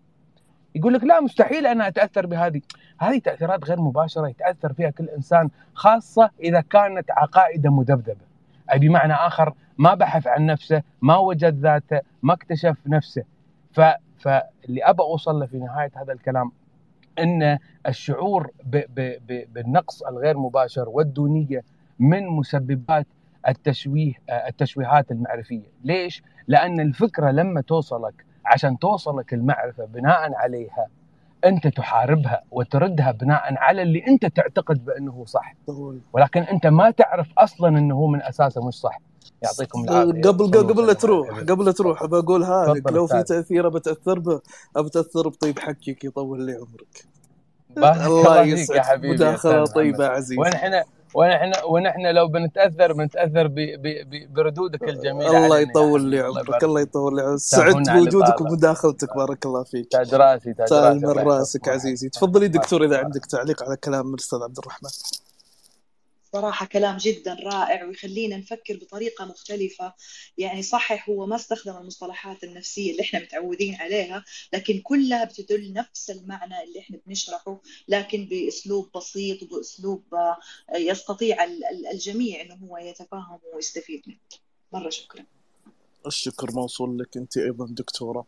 يقول 0.74 0.94
لك 0.94 1.04
لا 1.04 1.20
مستحيل 1.20 1.66
أنا 1.66 1.88
أتأثر 1.88 2.26
بهذه. 2.26 2.60
هذه 2.98 3.18
تأثيرات 3.18 3.64
غير 3.64 3.80
مباشرة 3.80 4.28
يتأثر 4.28 4.72
فيها 4.72 4.90
كل 4.90 5.08
إنسان 5.08 5.50
خاصة 5.74 6.30
إذا 6.40 6.60
كانت 6.60 7.10
عقائده 7.10 7.70
مذبذبة. 7.70 8.24
أي 8.72 8.78
بمعنى 8.78 9.12
آخر 9.12 9.54
ما 9.78 9.94
بحث 9.94 10.26
عن 10.26 10.46
نفسه 10.46 10.82
ما 11.02 11.16
وجد 11.16 11.58
ذاته 11.58 12.00
ما 12.22 12.32
اكتشف 12.32 12.76
نفسه. 12.86 13.22
ف 13.72 13.80
فاللي 14.22 14.84
ابى 14.84 15.02
أوصل 15.02 15.40
له 15.40 15.46
في 15.46 15.58
نهاية 15.58 15.90
هذا 15.96 16.12
الكلام 16.12 16.52
إن 17.18 17.58
الشعور 17.88 18.50
ب 18.64 18.76
ب 18.76 19.16
ب 19.28 19.52
بالنقص 19.54 20.02
الغير 20.02 20.38
مباشر 20.38 20.88
والدونية 20.88 21.62
من 21.98 22.26
مسببات 22.26 23.06
التشويه 23.48 24.12
التشويهات 24.48 25.10
المعرفية، 25.10 25.66
ليش؟ 25.84 26.22
لأن 26.48 26.80
الفكرة 26.80 27.30
لما 27.30 27.60
توصلك 27.60 28.24
عشان 28.46 28.78
توصلك 28.78 29.34
المعرفة 29.34 29.84
بناء 29.84 30.34
عليها 30.34 30.86
أنت 31.44 31.66
تحاربها 31.66 32.42
وتردها 32.50 33.10
بناء 33.12 33.54
على 33.58 33.82
اللي 33.82 34.06
أنت 34.08 34.26
تعتقد 34.26 34.84
بأنه 34.84 35.24
صح. 35.26 35.54
ولكن 36.12 36.42
أنت 36.42 36.66
ما 36.66 36.90
تعرف 36.90 37.32
أصلا 37.38 37.68
إنه 37.78 37.94
هو 37.94 38.06
من 38.06 38.22
أساسه 38.22 38.66
مش 38.68 38.74
صح 38.74 38.98
يعطيكم 39.42 39.84
العافية. 39.84 40.22
قبل 40.22 40.50
قبل 40.52 40.86
لا 40.86 40.92
تروح. 40.92 41.40
قبل 41.40 41.64
لا 41.64 41.72
تروح 41.72 42.06
بقولها 42.06 42.68
لك 42.74 42.92
لو 42.92 43.06
في. 43.06 43.22
تأثير 43.22 43.68
بتاثر 43.68 44.18
به 44.18 44.40
بتاثر 44.76 45.28
بطيب 45.28 45.58
حكيك 45.58 46.04
يطول 46.04 46.46
لي 46.46 46.52
عمرك. 46.52 47.06
الله 48.06 48.44
فيك 48.54 48.74
يا 48.76 48.82
يسعدك. 48.82 48.82
حبيبي 48.82 49.14
مداخله 49.14 49.64
طيبه 49.64 50.06
عزيزي 50.06 50.40
ونحن 50.40 50.82
ونحن 51.14 51.52
ونحن 51.68 52.06
لو 52.06 52.28
بنتاثر 52.28 52.92
بنتأثر 52.92 53.46
ب 53.46 53.54
ب 53.54 53.86
ب 54.10 54.34
بردودك 54.34 54.82
الجميلة 54.88 55.46
الله 55.46 55.58
يطول 55.60 56.02
لي 56.10 56.20
عمرك. 56.20 56.64
الله 56.64 56.80
يطول 56.80 57.16
لي 57.16 57.22
عمرك. 57.22 57.38
سعدت 57.38 57.90
بوجودك 57.90 58.40
ومداخلتك 58.40 59.16
بارك 59.16 59.46
الله 59.46 59.64
فيك. 59.64 59.88
تاج 59.92 60.14
راسي 60.14 60.54
تاج 60.54 60.74
راسي. 60.74 61.06
من 61.06 61.18
راسك 61.18 61.68
عزيزي. 61.68 62.08
تفضلي 62.08 62.48
دكتور 62.48 62.84
إذا 62.84 62.98
عندك 62.98 63.26
تعليق 63.26 63.62
على 63.62 63.76
كلام 63.76 64.14
الاستاذ 64.14 64.38
عبد 64.42 64.58
الرحمن. 64.58 64.90
صراحة 66.32 66.66
كلام 66.66 66.96
جدا 66.96 67.34
رائع 67.44 67.84
ويخلينا 67.84 68.36
نفكر 68.36 68.76
بطريقة 68.76 69.24
مختلفة. 69.24 69.94
يعني 70.38 70.62
صحيح 70.62 71.08
هو 71.08 71.26
ما 71.26 71.36
استخدم 71.36 71.76
المصطلحات 71.76 72.44
النفسية 72.44 72.90
اللي 72.92 73.02
إحنا 73.02 73.20
متعودين 73.20 73.74
عليها 73.74 74.24
لكن 74.52 74.80
كلها 74.80 75.24
بتدل 75.24 75.72
نفس 75.72 76.10
المعنى 76.10 76.62
اللي 76.64 76.80
إحنا 76.80 76.98
بنشرحه 77.06 77.60
لكن 77.88 78.26
بأسلوب 78.30 78.90
بسيط 78.96 79.42
وبأسلوب 79.42 80.02
آه، 80.14 80.36
يستطيع 80.76 81.44
ال- 81.44 81.64
ال- 81.64 81.86
الجميع 81.86 82.40
إنه 82.40 82.54
هو 82.54 82.76
يتفهم 82.78 83.38
ويستفيد 83.54 84.02
منه. 84.06 84.16
مرة 84.72 84.90
شكرا. 84.90 85.24
الشكر 86.06 86.52
موصول 86.52 86.98
لك 86.98 87.16
أنت 87.16 87.36
أيضا 87.36 87.66
دكتورة. 87.70 88.26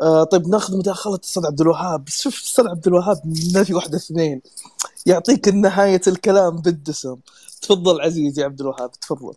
آه 0.00 0.24
طيب 0.24 0.48
ناخذ 0.48 0.78
مداخلة 0.78 1.14
الاستاذ 1.14 1.46
عبد 1.46 1.60
الوهاب. 1.60 2.08
شوف 2.08 2.40
الاستاذ 2.40 2.66
عبد 2.68 2.86
الوهاب 2.86 3.16
ما 3.54 3.64
في 3.64 3.74
واحدة 3.74 3.96
اثنين. 3.96 4.42
يعطيك 5.08 5.48
نهاية 5.48 6.00
الكلام 6.06 6.56
بالدسم. 6.56 7.16
تفضل 7.62 8.00
عزيزي 8.00 8.44
عبد 8.44 8.60
الوهاب 8.60 8.90
تفضل. 8.90 9.34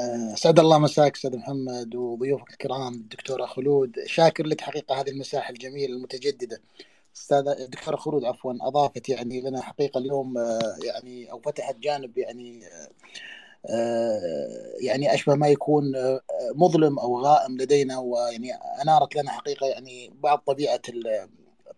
آه، 0.00 0.34
سعد 0.34 0.58
الله 0.58 0.78
مساك 0.78 1.16
أستاذ 1.16 1.36
محمد 1.36 1.94
وضيوفك 1.94 2.50
الكرام 2.50 2.94
الدكتوره 2.94 3.46
خلود. 3.46 3.92
شاكر 4.06 4.46
لك 4.46 4.60
حقيقة 4.60 5.00
هذه 5.00 5.10
المساحة 5.10 5.50
الجميلة 5.50 5.94
المتجددة. 5.94 6.60
أستاذ 7.16 7.48
الدكتوره 7.48 7.96
خلود 7.96 8.24
عفوا 8.24 8.54
أضافت 8.60 9.08
يعني 9.08 9.40
لنا 9.40 9.62
حقيقة 9.62 9.98
اليوم 9.98 10.38
آه، 10.38 10.76
يعني 10.84 11.32
أو 11.32 11.40
فتحت 11.40 11.76
جانب 11.76 12.18
يعني 12.18 12.62
آه، 13.70 14.20
يعني 14.80 15.14
أشبه 15.14 15.34
ما 15.34 15.48
يكون 15.48 15.92
مظلم 16.54 16.98
أو 16.98 17.20
غائم 17.20 17.56
لدينا 17.58 17.98
ويعني 17.98 18.54
أنارت 18.82 19.16
لنا 19.16 19.30
حقيقة 19.30 19.66
يعني 19.66 20.12
بعض 20.22 20.38
طبيعة 20.46 20.80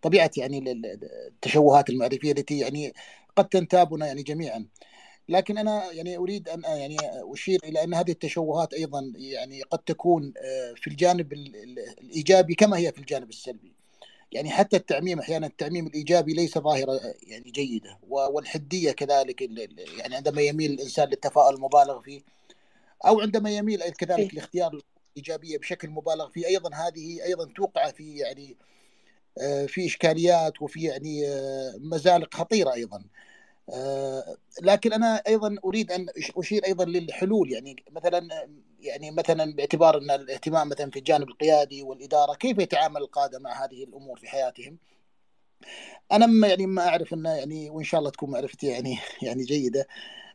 طبيعة 0.04 0.30
يعني 0.36 0.58
ال- 0.58 0.68
ال- 0.68 1.08
التشوهات 1.28 1.90
المعرفية 1.90 2.32
التي 2.32 2.58
يعني 2.58 2.94
قد 3.36 3.48
تنتابنا 3.48 4.06
يعني 4.06 4.22
جميعا. 4.22 4.66
لكن 5.28 5.58
أنا 5.58 5.92
يعني 5.92 6.16
أريد 6.16 6.48
أن 6.48 6.62
يعني 6.64 6.96
أشير 7.32 7.60
إلى 7.64 7.84
أن 7.84 7.94
هذه 7.94 8.10
التشوهات 8.10 8.74
أيضا 8.74 9.12
يعني 9.16 9.62
قد 9.62 9.78
تكون 9.78 10.32
آه، 10.38 10.74
في 10.76 10.86
الجانب 10.90 11.32
ال- 11.32 11.56
ال- 11.56 11.78
الإيجابي 12.00 12.54
كما 12.54 12.76
هي 12.78 12.92
في 12.92 12.98
الجانب 12.98 13.28
السلبي. 13.28 13.72
يعني 14.32 14.50
حتى 14.50 14.76
التعميم 14.76 15.18
أحيانا 15.18 15.46
التعميم 15.46 15.86
الإيجابي 15.86 16.32
ليس 16.34 16.58
ظاهرة 16.58 16.92
آه، 16.92 17.14
يعني 17.22 17.50
جيدة. 17.50 17.98
والحدية 18.08 18.92
كذلك 18.92 19.42
يعني 19.98 20.16
عندما 20.16 20.42
يميل 20.42 20.72
الإنسان 20.72 21.08
للتفاؤل 21.08 21.54
المبالغ 21.54 22.00
فيه 22.00 22.20
أو 23.06 23.20
عندما 23.20 23.50
يميل 23.50 23.80
كذلك 23.80 24.12
صحيح 24.20 24.34
لاختيار 24.34 24.80
الإيجابية 25.16 25.58
بشكل 25.58 25.90
مبالغ 25.90 26.28
فيه 26.28 26.46
أيضا 26.46 26.70
هذه 26.74 27.24
أيضا 27.24 27.52
توقع 27.56 27.90
في 27.90 28.16
يعني 28.16 28.56
في 29.66 29.86
إشكاليات 29.86 30.62
وفي 30.62 30.82
يعني 30.82 31.28
آه، 31.28 31.74
مزالق 31.78 32.34
خطيره 32.34 32.72
أيضا. 32.72 33.04
آه، 33.70 34.36
لكن 34.62 34.92
أنا 34.92 35.22
أيضا 35.26 35.56
أريد 35.64 35.92
أن 35.92 36.06
أشير 36.36 36.66
أيضا 36.66 36.84
للحلول 36.84 37.52
يعني 37.52 37.84
مثلا 37.90 38.28
يعني 38.80 39.10
مثلا 39.10 39.54
باعتبار 39.54 39.98
أن 39.98 40.10
الاهتمام 40.10 40.68
مثلا 40.68 40.90
في 40.90 40.98
الجانب 40.98 41.28
القيادي 41.28 41.82
والإدارة 41.82 42.34
كيف 42.34 42.58
يتعامل 42.58 43.02
القادة 43.02 43.38
مع 43.38 43.64
هذه 43.64 43.84
الأمور 43.84 44.18
في 44.18 44.28
حياتهم؟ 44.28 44.78
أنا 46.12 46.26
ما 46.26 46.48
يعني 46.48 46.66
ما 46.66 46.88
أعرف 46.88 47.14
انه 47.14 47.30
يعني 47.30 47.70
وإن 47.70 47.84
شاء 47.84 47.98
الله 48.00 48.10
تكون 48.10 48.30
معرفتي 48.30 48.66
يعني 48.66 48.98
يعني 49.22 49.44
جيدة 49.44 49.86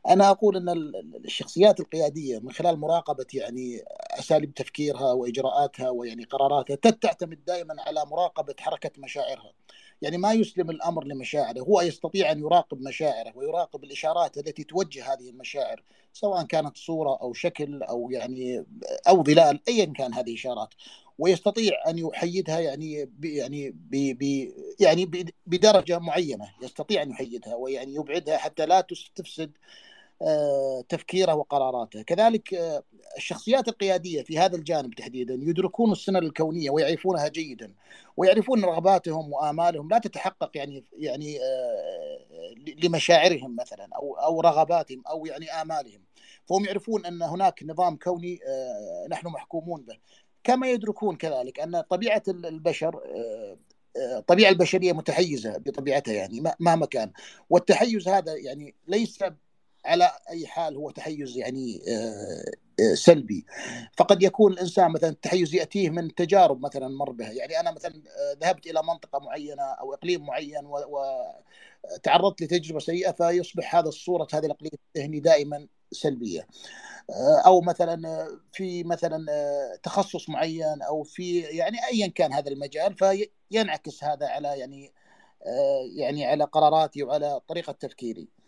أنا 0.08 0.30
أقول 0.30 0.58
أن 0.58 0.70
ال- 0.70 0.96
ال- 0.96 1.26
الشخصيات 1.26 1.80
القيادية 1.80 2.40
من 2.40 2.52
خلال 2.52 2.80
مراقبة 2.80 3.26
يعني 3.34 3.84
أساليب 4.20 4.54
تفكيرها 4.54 5.14
وإجراءاتها 5.14 5.90
ويعني 5.90 6.24
قراراتها 6.24 6.76
تعتمد 6.76 7.46
دائما 7.46 7.76
على 7.88 8.06
مراقبة 8.06 8.56
حركة 8.60 8.92
مشاعرها. 8.98 9.54
يعني 10.02 10.18
ما 10.18 10.34
يسلم 10.34 10.70
الأمر 10.70 11.04
لمشاعره 11.04 11.60
هو 11.62 11.82
يستطيع 11.82 12.32
أن 12.32 12.40
يراقب 12.40 12.82
مشاعره 12.82 13.38
ويراقب 13.38 13.84
الإشارات 13.84 14.38
التي 14.38 14.64
توجه 14.64 15.14
هذه 15.14 15.30
المشاعر 15.30 15.84
سواء 16.14 16.44
كانت 16.44 16.78
صورة 16.78 17.18
أو 17.22 17.34
شكل 17.34 17.84
أو 17.84 18.12
يعني 18.12 18.66
أو 19.08 19.24
ظلال 19.24 19.60
ايا 19.68 19.86
كان 19.86 20.14
هذه 20.14 20.30
الاشارات 20.30 20.70
ويستطيع 21.20 21.74
أن 21.88 21.98
يحيدها 21.98 22.60
يعني 22.60 23.06
ب 23.06 23.26
يعني 23.26 23.70
ب 23.72 24.18
ب 24.20 24.52
يعني 24.80 25.06
بدرجة 25.48 26.00
معينة 26.00 26.50
يستطيع 26.62 27.02
أن 27.02 27.12
يحيدها 27.12 27.56
ويعني 27.56 27.96
يبعدها 27.96 28.38
حتى 28.38 28.66
لا 28.66 28.82
تفسد 29.16 29.52
تفكيره 30.90 31.34
وقراراته. 31.36 32.02
كذلك 32.02 32.54
آه، 32.54 32.84
الشخصيات 33.18 33.68
القيادية 33.68 34.24
في 34.24 34.40
هذا 34.40 34.56
الجانب 34.56 34.94
تحديدا 34.94 35.34
يدركون 35.34 35.92
السنن 35.92 36.18
الكونية 36.18 36.70
ويعرفونها 36.70 37.28
جيدا 37.28 37.74
ويعرفون 38.18 38.66
رغباتهم 38.66 39.34
وآمالهم 39.34 39.90
لا 39.90 39.98
تتحقق 39.98 40.52
يعني 40.56 40.84
يعني 40.98 41.40
آه، 41.40 42.20
لمشاعرهم 42.84 43.56
مثلا 43.56 43.88
أو 43.96 44.16
أو 44.16 44.42
رغباتهم 44.42 45.04
أو 45.10 45.26
يعني 45.26 45.52
آمالهم. 45.52 46.02
فهم 46.46 46.66
يعرفون 46.66 47.06
أن 47.06 47.22
هناك 47.22 47.64
نظام 47.64 47.96
كوني 47.98 48.40
آه، 48.48 49.08
نحن 49.10 49.28
محكومون 49.28 49.82
به. 49.82 49.98
كما 50.44 50.68
يدركون 50.72 51.16
كذلك 51.16 51.60
أن 51.60 51.82
طبيعة 51.82 52.24
البشر 52.28 52.96
آه، 53.06 53.58
آه، 53.98 54.18
الطبيعة 54.20 54.50
البشرية 54.50 54.94
متحيزة 54.94 55.58
بطبيعتها 55.58 56.14
يعني 56.14 56.42
ما- 56.42 56.56
مهما 56.60 56.86
كان. 56.86 57.12
والتحيز 57.50 58.08
هذا 58.08 58.36
يعني 58.36 58.76
ليس 58.88 59.24
على 59.86 60.12
أي 60.30 60.48
حال 60.48 60.76
هو 60.76 60.90
تحيز 60.90 61.38
يعني 61.38 61.82
آه، 61.88 62.52
آه، 62.80 62.94
سلبي. 62.94 63.46
فقد 63.98 64.24
يكون 64.24 64.54
الإنسان 64.54 64.92
مثلا 64.92 65.10
التحيز 65.10 65.56
يأتيه 65.56 65.90
من 65.90 66.16
تجارب 66.16 66.62
مثلا 66.66 66.88
مر 66.88 67.12
بها. 67.12 67.32
يعني 67.32 67.60
أنا 67.60 67.72
مثلا 67.72 67.94
آه، 67.94 68.38
ذهبت 68.42 68.68
إلى 68.68 68.84
منطقة 68.84 69.20
معينة 69.20 69.64
أو 69.64 69.94
إقليم 69.94 70.26
معين 70.26 70.62
وتعرضت 70.66 72.42
لتجربة 72.42 72.80
سيئة 72.80 73.12
فيصبح 73.12 73.76
هذا 73.76 73.88
الصورة 73.90 74.28
هذا 74.34 74.46
الإقليم 74.46 74.72
الذهني 74.96 75.20
دائما 75.20 75.68
سلبية. 75.92 76.48
أو 77.46 77.62
مثلا 77.62 78.28
في 78.54 78.84
مثلا 78.84 79.26
تخصص 79.84 80.30
معين 80.30 80.82
أو 80.82 81.04
في 81.04 81.40
يعني 81.40 81.78
ايا 81.94 82.08
كان 82.08 82.34
هذا 82.34 82.50
المجال 82.52 82.96
فينعكس 82.96 84.04
هذا 84.04 84.28
على 84.28 84.60
يعني 84.60 84.94
يعني 85.96 86.26
على 86.26 86.44
قراراتي 86.44 87.04
وعلى 87.04 87.40
طريقة 87.48 87.74
تفكيري. 87.74 88.39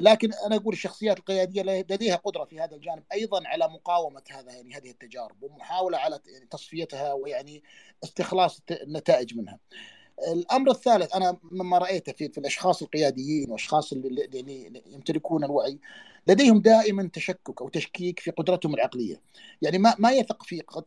لكن 0.00 0.32
أنا 0.46 0.56
أقول 0.56 0.74
الشخصيات 0.74 1.18
القيادية 1.18 1.62
لديها 1.62 2.16
قدرة 2.16 2.44
في 2.44 2.60
هذا 2.60 2.74
الجانب 2.74 3.02
أيضا 3.12 3.48
على 3.48 3.68
مقاومة 3.68 4.22
هذا 4.30 4.52
يعني 4.52 4.74
هذه 4.74 4.90
التجارب 4.90 5.42
ومحاولة 5.42 5.98
على 5.98 6.20
يعني 6.26 6.46
تصفيتها 6.46 7.12
ويعني 7.12 7.62
استخلاص 8.04 8.60
النتائج 8.70 9.36
منها. 9.36 9.58
الأمر 10.28 10.70
الثالث 10.70 11.14
أنا 11.14 11.38
مما 11.42 11.78
رأيته 11.78 12.12
في, 12.12 12.28
في 12.28 12.38
الأشخاص 12.38 12.82
القياديين 12.82 13.50
والاشخاص 13.50 13.92
اللي 13.92 14.28
يعني 14.32 14.82
يمتلكون 14.86 15.44
الوعي 15.44 15.78
لديهم 16.26 16.60
دائما 16.60 17.10
تشكك 17.12 17.60
أو 17.62 17.68
تشكيك 17.68 18.20
في 18.20 18.30
قدرتهم 18.30 18.74
العقلية. 18.74 19.20
يعني 19.62 19.78
ما 19.78 19.94
ما 19.98 20.12
يثق 20.12 20.42
في 20.42 20.60
قد 20.60 20.84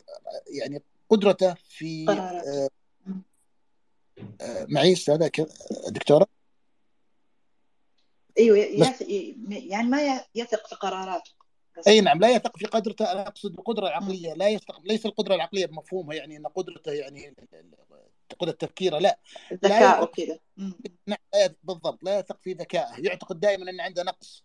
يعني 0.47 0.81
قدرته 1.09 1.53
في 1.53 2.05
قرارات 2.05 2.47
آه،. 2.47 2.69
آه، 4.41 4.65
معي 4.69 4.93
استاذه 4.93 5.31
دكتورة 5.89 6.38
أيوه. 8.39 8.57
يعني 9.49 9.87
ما 9.87 10.25
يثق 10.35 10.67
في 10.67 10.75
قراراته 10.75 11.31
أي 11.87 12.01
نعم 12.01 12.19
لا 12.19 12.29
يثق 12.29 12.57
في 12.57 12.65
قدرته 12.65 13.11
أنا 13.11 13.27
أقصد 13.27 13.53
القدره. 13.53 13.87
العقليه 13.87 14.33
لا 14.33 14.47
يستق... 14.47 14.81
ليس 14.83 15.05
القدرة 15.05 15.35
العقلية 15.35 15.65
بمفهومها 15.65 16.15
يعني 16.15 16.37
إن 16.37 16.47
قدرته 16.47 16.91
يعني 16.91 17.35
قدرة 18.39 18.51
تفكيره 18.51 18.97
لا 18.97 19.19
الذكاء 19.51 19.97
يثق 19.97 20.03
وكذا. 20.03 20.39
نعم 21.07 21.17
لا 21.33 21.45
يثق 21.45 21.55
بالضبط 21.63 22.03
لا 22.03 22.19
يثق 22.19 22.37
في 22.41 22.53
ذكائه 22.53 22.95
يعتقد 22.99 23.39
دائما 23.39 23.71
إن 23.71 23.81
عنده 23.81 24.03
نقص 24.03 24.43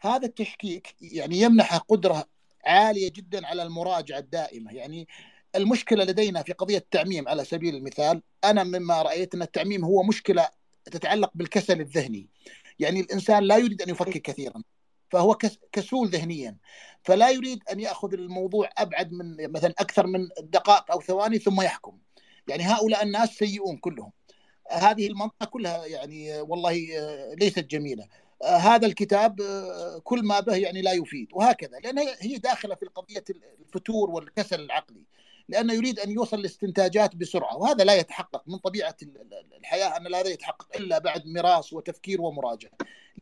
هذا 0.00 0.26
التشكيك 0.26 0.94
يعني 1.00 1.40
يمنحه 1.40 1.78
قدرة 1.78 2.24
عالية 2.64 3.10
جدا 3.10 3.46
على 3.46 3.62
المراجعة 3.62 4.18
الدائمة 4.18 4.72
يعني 4.72 5.08
المشكلة 5.56 6.04
لدينا 6.04 6.42
في 6.42 6.52
قضية 6.52 6.78
التعميم 6.78 7.28
على 7.28 7.44
سبيل 7.44 7.74
المثال 7.74 8.22
أنا 8.44 8.64
مما 8.64 9.02
رأيت 9.02 9.34
إن 9.34 9.42
التعميم 9.42 9.84
هو 9.84 10.02
مشكلة 10.02 10.48
تتعلق 10.84 11.30
بالكسل 11.34 11.80
الذهني 11.80 12.28
يعني 12.80 13.00
الإنسان 13.00 13.42
لا 13.42 13.56
يريد 13.56 13.82
أن 13.82 13.88
يفكر 13.88 14.18
كثيرا 14.18 14.62
فهو 15.10 15.34
كس- 15.34 15.58
كسول 15.72 16.08
ذهنيا. 16.08 16.56
فلا 17.02 17.30
يريد 17.30 17.62
أن 17.72 17.80
يأخذ 17.80 18.12
الموضوع 18.12 18.68
أبعد 18.78 19.12
من 19.12 19.52
مثلا 19.52 19.74
أكثر 19.78 20.06
من 20.06 20.28
دقائق 20.42 20.92
أو 20.92 21.00
ثواني 21.00 21.38
ثم 21.38 21.60
يحكم. 21.60 21.98
يعني 22.48 22.62
هؤلاء 22.64 23.02
الناس 23.02 23.28
سيئون 23.30 23.76
كلهم. 23.76 24.12
هذه 24.70 25.06
المنطقة 25.06 25.46
كلها 25.46 25.86
يعني 25.86 26.40
والله 26.40 26.72
ليست 27.40 27.58
جميلة. 27.64 28.06
هذا 28.44 28.86
الكتاب 28.86 29.40
كل 30.04 30.22
ما 30.22 30.40
به 30.40 30.56
يعني 30.56 30.82
لا 30.82 30.92
يفيد. 30.92 31.28
وهكذا 31.32 31.78
لأن 31.78 31.98
هي 31.98 32.38
داخلة 32.38 32.74
في 32.74 32.86
قضية 32.86 33.24
الفتور 33.60 34.10
والكسل 34.10 34.60
العقلي. 34.60 35.02
لأنه 35.50 35.74
يريد 35.74 36.00
أن 36.00 36.10
يوصل 36.10 36.42
لاستنتاجات 36.42 37.16
بسرعة 37.16 37.56
وهذا 37.56 37.84
لا 37.84 37.94
يتحقق 37.94 38.42
من 38.46 38.58
طبيعة 38.58 38.96
الحياة 39.58 39.96
أن 39.96 40.02
لا 40.02 40.28
يتحقق 40.28 40.76
إلا 40.76 40.98
بعد 40.98 41.26
مراس 41.26 41.72
وتفكير 41.72 42.20
ومراجعة. 42.20 42.70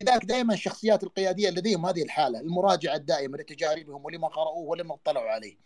لذلك 0.01 0.25
دائما 0.25 0.55
الشخصيات 0.55 1.03
القيادية 1.03 1.51
لديهم 1.51 1.87
هذه 1.87 2.03
الحالة 2.03 2.41
المراجعة 2.41 2.95
الدائمة 2.95 3.39
لتجاربهم 3.39 4.05
ولما 4.05 4.29
قرأوه 4.29 4.69
ولما 4.69 4.95
اطلعوا 4.95 5.31
عليه. 5.31 5.59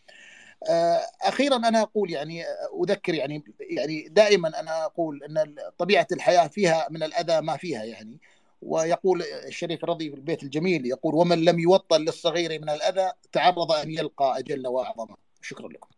آه، 0.70 1.00
أخيرا 1.22 1.56
أنا 1.56 1.82
أقول 1.82 2.10
يعني 2.10 2.44
أذكر 2.82 3.14
يعني 3.14 3.44
يعني 3.60 4.08
دائما 4.08 4.60
أنا 4.60 4.84
أقول 4.84 5.24
أن 5.24 5.54
طبيعة 5.78 6.06
الحياة 6.12 6.46
فيها 6.46 6.86
من 6.90 7.02
الأذى 7.02 7.40
ما 7.40 7.56
فيها 7.56 7.84
يعني. 7.84 8.20
ويقول 8.62 9.22
الشريف 9.22 9.84
الرضي 9.84 10.10
في 10.10 10.16
البيت 10.16 10.42
الجميل 10.42 10.86
يقول 10.86 11.14
ومن 11.14 11.44
لم 11.44 11.58
يوطن 11.58 12.00
للصغير 12.00 12.60
من 12.60 12.70
الأذى 12.70 13.12
تعرض 13.32 13.72
أن 13.72 13.90
يلقى 13.90 14.38
أجل 14.38 14.66
وأعظم. 14.66 15.14
شكرا 15.42 15.68
لكم. 15.68 15.91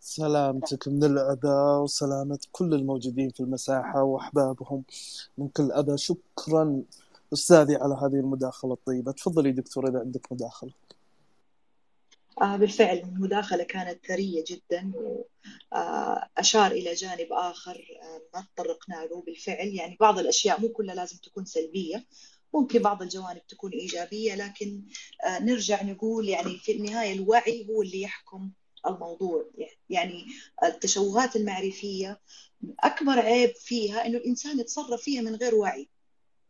سلامتك 0.00 0.88
من 0.88 1.04
الأذى 1.04 1.78
وسلامة 1.82 2.38
كل 2.52 2.74
الموجودين 2.74 3.30
في 3.30 3.40
المساحة 3.40 4.02
وأحبابهم 4.02 4.84
من 5.38 5.48
كل 5.48 5.72
أذى. 5.72 5.98
شكرا 5.98 6.82
أستاذي 7.32 7.76
على 7.76 7.94
هذه 7.94 8.20
المداخلة 8.20 8.72
الطيبة. 8.72 9.12
تفضلي 9.12 9.52
دكتور 9.52 9.88
إذا 9.88 9.98
عندك 9.98 10.32
مداخلة. 10.32 10.72
آه 12.42 12.56
بالفعل 12.56 12.98
المداخلة 12.98 13.64
كانت 13.64 14.06
ثرية 14.06 14.44
جدا 14.48 14.92
وأشار 14.94 16.70
إلى 16.70 16.94
جانب 16.94 17.26
آخر 17.32 17.86
آه 18.02 18.22
ما 18.34 18.46
تطرقنا 18.54 18.94
له 19.10 19.22
بالفعل 19.22 19.68
يعني 19.68 19.96
بعض 20.00 20.18
الأشياء 20.18 20.60
مو 20.60 20.68
كلها 20.68 20.94
لازم 20.94 21.16
تكون 21.16 21.44
سلبية 21.44 22.06
ممكن 22.54 22.82
بعض 22.82 23.02
الجوانب 23.02 23.46
تكون 23.46 23.72
إيجابية 23.72 24.34
لكن 24.34 24.82
آه 25.26 25.38
نرجع 25.38 25.82
نقول 25.82 26.28
يعني 26.28 26.58
في 26.58 26.72
النهاية 26.72 27.12
الوعي 27.12 27.66
هو 27.70 27.82
اللي 27.82 28.00
يحكم 28.00 28.50
الموضوع. 28.86 29.50
يعني 29.88 30.26
التشوهات 30.64 31.36
المعرفية 31.36 32.20
أكبر 32.80 33.18
عيب 33.18 33.50
فيها 33.56 34.06
إنه 34.06 34.18
الإنسان 34.18 34.60
يتصرف 34.60 35.02
فيها 35.02 35.22
من 35.22 35.34
غير 35.34 35.54
وعي. 35.54 35.88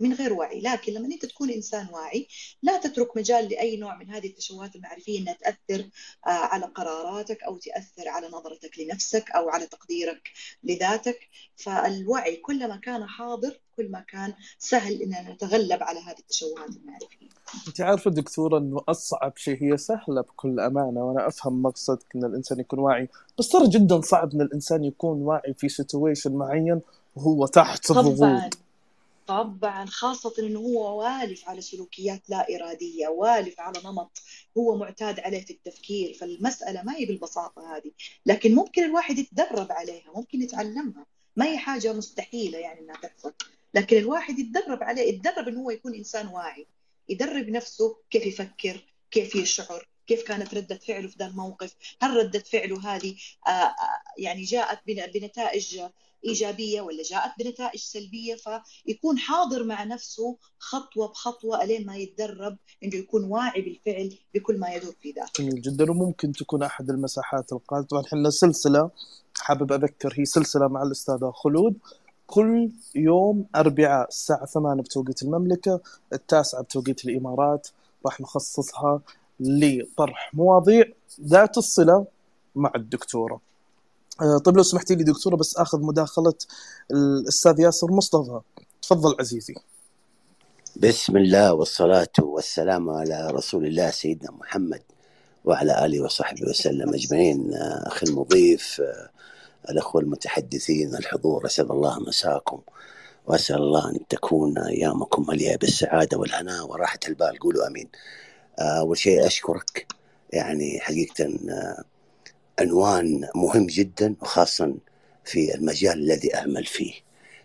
من 0.01 0.13
غير 0.13 0.33
وعي. 0.33 0.61
لكن 0.61 0.93
لما 0.93 1.07
أنت 1.07 1.27
تكون 1.27 1.51
إنسان 1.51 1.87
واعي 1.93 2.29
لا 2.63 2.77
تترك 2.81 3.17
مجال 3.17 3.49
لأي 3.49 3.77
نوع 3.77 3.97
من 3.97 4.11
هذه 4.11 4.27
التشوهات 4.27 4.77
المعرفية 4.77 5.19
إنها 5.19 5.33
تأثر 5.35 5.89
آه، 6.27 6.31
على 6.31 6.67
قراراتك 6.67 7.43
أو 7.43 7.57
تأثر 7.57 8.09
على 8.09 8.29
نظرتك 8.29 8.79
لنفسك 8.79 9.31
أو 9.31 9.49
على 9.49 9.67
تقديرك 9.67 10.31
لذاتك. 10.65 11.29
فالوعي 11.57 12.37
كلما 12.37 12.77
كان 12.77 13.07
حاضر 13.07 13.61
كل 13.77 13.91
ما 13.91 14.01
كان 14.01 14.35
سهل 14.59 15.03
ان 15.03 15.33
نتغلب 15.33 15.83
على 15.83 16.01
هذه 16.01 16.19
التشوهات 16.19 16.71
المعرفية. 16.77 17.29
أنت 17.69 17.81
عارفة 17.81 18.11
دكتورة 18.11 18.59
إنه 18.59 18.81
أصعب 18.89 19.37
شيء 19.37 19.63
هي 19.63 19.77
سهلة 19.77 20.21
بكل 20.21 20.61
أمانة 20.61 21.05
وأنا 21.05 21.29
أفهم 21.29 21.63
مقصدك 21.63 22.07
إن 22.17 22.25
الإنسان 22.25 22.61
يكون 22.61 22.79
واعي. 22.79 23.09
بس 23.39 23.49
ترى 23.49 23.69
جدا 23.69 24.01
صعب 24.01 24.35
إن 24.35 24.41
الإنسان 24.41 24.85
يكون 24.85 25.23
واعي 25.23 25.55
في 25.55 25.69
سيتويشن 25.69 26.33
معين 26.33 26.81
وهو 27.17 27.47
تحت 27.47 27.91
الضغوط. 27.91 28.59
طبعا 29.31 29.87
خاصة 29.87 30.35
إنه 30.39 30.59
هو 30.59 31.03
والف 31.03 31.49
على 31.49 31.61
سلوكيات 31.61 32.31
لا 32.31 32.47
إرادية 32.57 33.09
والف 33.09 33.61
على 33.61 33.81
نمط 33.85 34.23
هو 34.59 34.77
معتاد 34.77 35.21
عليه 35.21 35.45
في 35.45 35.53
التفكير 35.53 36.15
فالمسألة 36.15 36.83
ما 36.83 36.97
هي 36.97 37.05
بالبساطة 37.05 37.77
هذه. 37.77 37.93
لكن 38.27 38.55
ممكن 38.55 38.85
الواحد 38.85 39.19
يتدرب 39.19 39.73
عليها 39.73 40.13
ممكن 40.15 40.43
يتعلمها. 40.43 41.07
ما 41.37 41.47
هي 41.47 41.59
حاجة 41.59 41.93
مستحيلة 41.93 42.59
يعني 42.59 42.81
إنها 42.81 42.97
تحصل. 42.97 43.33
لكن 43.75 43.97
الواحد 43.97 44.39
يتدرب 44.39 44.83
عليه 44.83 45.03
يتدرب 45.03 45.49
إنه 45.49 45.61
هو 45.61 45.71
يكون 45.71 45.95
إنسان 45.95 46.27
واعي 46.27 46.67
يدرب 47.09 47.49
نفسه 47.49 47.97
كيف 48.11 48.27
يفكر 48.27 48.85
كيف 49.11 49.35
يشعر 49.35 49.89
كيف 50.11 50.23
كانت 50.23 50.55
ردة 50.55 50.75
فعله 50.75 51.09
في 51.09 51.17
ذا 51.19 51.27
الموقف؟ 51.27 51.75
هل 52.03 52.17
ردة 52.17 52.39
فعله 52.39 52.95
هذه 52.95 53.15
آه، 53.47 53.51
آه، 53.51 53.75
يعني 54.19 54.43
جاءت 54.43 54.79
بنتائج 54.87 55.81
إيجابية 56.25 56.81
ولا 56.81 57.03
جاءت 57.03 57.31
بنتائج 57.39 57.81
سلبية؟ 57.81 58.37
فيكون 58.87 59.19
حاضر 59.19 59.65
مع 59.65 59.85
نفسه 59.85 60.37
خطوة 60.59 61.09
بخطوة 61.09 61.63
إلين 61.63 61.87
ما 61.87 61.97
يتدرب 61.97 62.57
إنه 62.85 62.95
يكون 62.95 63.25
واعي 63.25 63.63
بالفعل 63.63 64.19
بكل 64.35 64.59
ما 64.59 64.75
يدور 64.75 64.95
في 65.03 65.11
ذاته. 65.11 65.45
جميل 65.45 65.63
جدا. 65.63 65.91
وممكن 65.91 66.33
تكون 66.33 66.63
أحد 66.63 66.91
المساحات 66.91 67.53
القادمة. 67.53 67.87
طبعا 67.87 68.03
إحنا 68.07 68.31
سلسلة 68.31 68.91
حابب 69.39 69.73
أذكر 69.73 70.15
هي 70.19 70.25
سلسلة 70.25 70.69
مع 70.69 70.83
الأستاذة 70.83 71.33
خلود. 71.35 71.75
كل 72.27 72.71
يوم 72.95 73.47
أربعاء 73.57 74.09
الساعة 74.09 74.47
8 74.47 74.83
بتوقيت 74.83 75.23
المملكة 75.23 75.81
التاسعة 76.13 76.63
بتوقيت 76.63 77.05
الإمارات. 77.05 77.69
راح 78.07 78.21
نخصصها 78.21 79.01
لطرح 79.41 80.31
مواضيع 80.35 80.85
ذات 81.25 81.59
الصلة 81.59 82.07
مع 82.55 82.73
الدكتورة. 82.77 83.41
آه، 84.21 84.39
طيب 84.39 84.57
لو 84.57 84.63
سمحتي 84.63 84.95
لي 84.95 85.05
دكتورة 85.05 85.37
بس 85.37 85.57
آخذ 85.57 85.81
مداخلة 85.83 86.35
الاستاذ 86.91 87.61
ياسر 87.61 87.93
مصطفى. 87.93 88.41
تفضل 88.83 89.17
عزيزي. 89.21 89.55
بسم 90.77 91.17
الله 91.17 91.53
والصلاة 91.53 92.13
والسلام 92.19 92.91
على 92.91 93.31
رسول 93.31 93.67
الله 93.67 93.91
سيدنا 93.91 94.31
محمد 94.31 94.83
وعلى 95.45 95.85
آله 95.85 96.01
وصحبه 96.01 96.49
وسلم 96.49 96.95
أجمعين. 96.95 97.55
آه، 97.55 97.87
أخي 97.87 98.07
المضيف 98.07 98.81
آه، 98.81 99.11
الأخوة 99.71 100.03
المتحدثين 100.03 100.95
الحضور 100.97 101.47
أسأل 101.47 101.73
الله 101.73 102.01
مساكم 102.01 102.61
وأسأل 103.27 103.57
الله 103.57 103.91
أن 103.91 104.07
تكون 104.09 104.59
أيامكم 104.59 105.27
مليئة 105.29 105.57
بالسعادة 105.57 106.19
والهناء 106.19 106.67
وراحة 106.67 106.99
البال. 107.09 107.39
قولوا 107.39 107.67
أمين. 107.67 107.89
أول 108.61 108.99
شيء 108.99 109.27
أشكرك. 109.27 109.87
يعني 110.33 110.81
حقيقة 110.81 111.39
عنوان 112.61 113.29
مهم 113.35 113.67
جدا 113.67 114.15
وخاصة 114.21 114.75
في 115.25 115.55
المجال 115.55 115.99
الذي 115.99 116.35
أعمل 116.35 116.65
فيه 116.65 116.93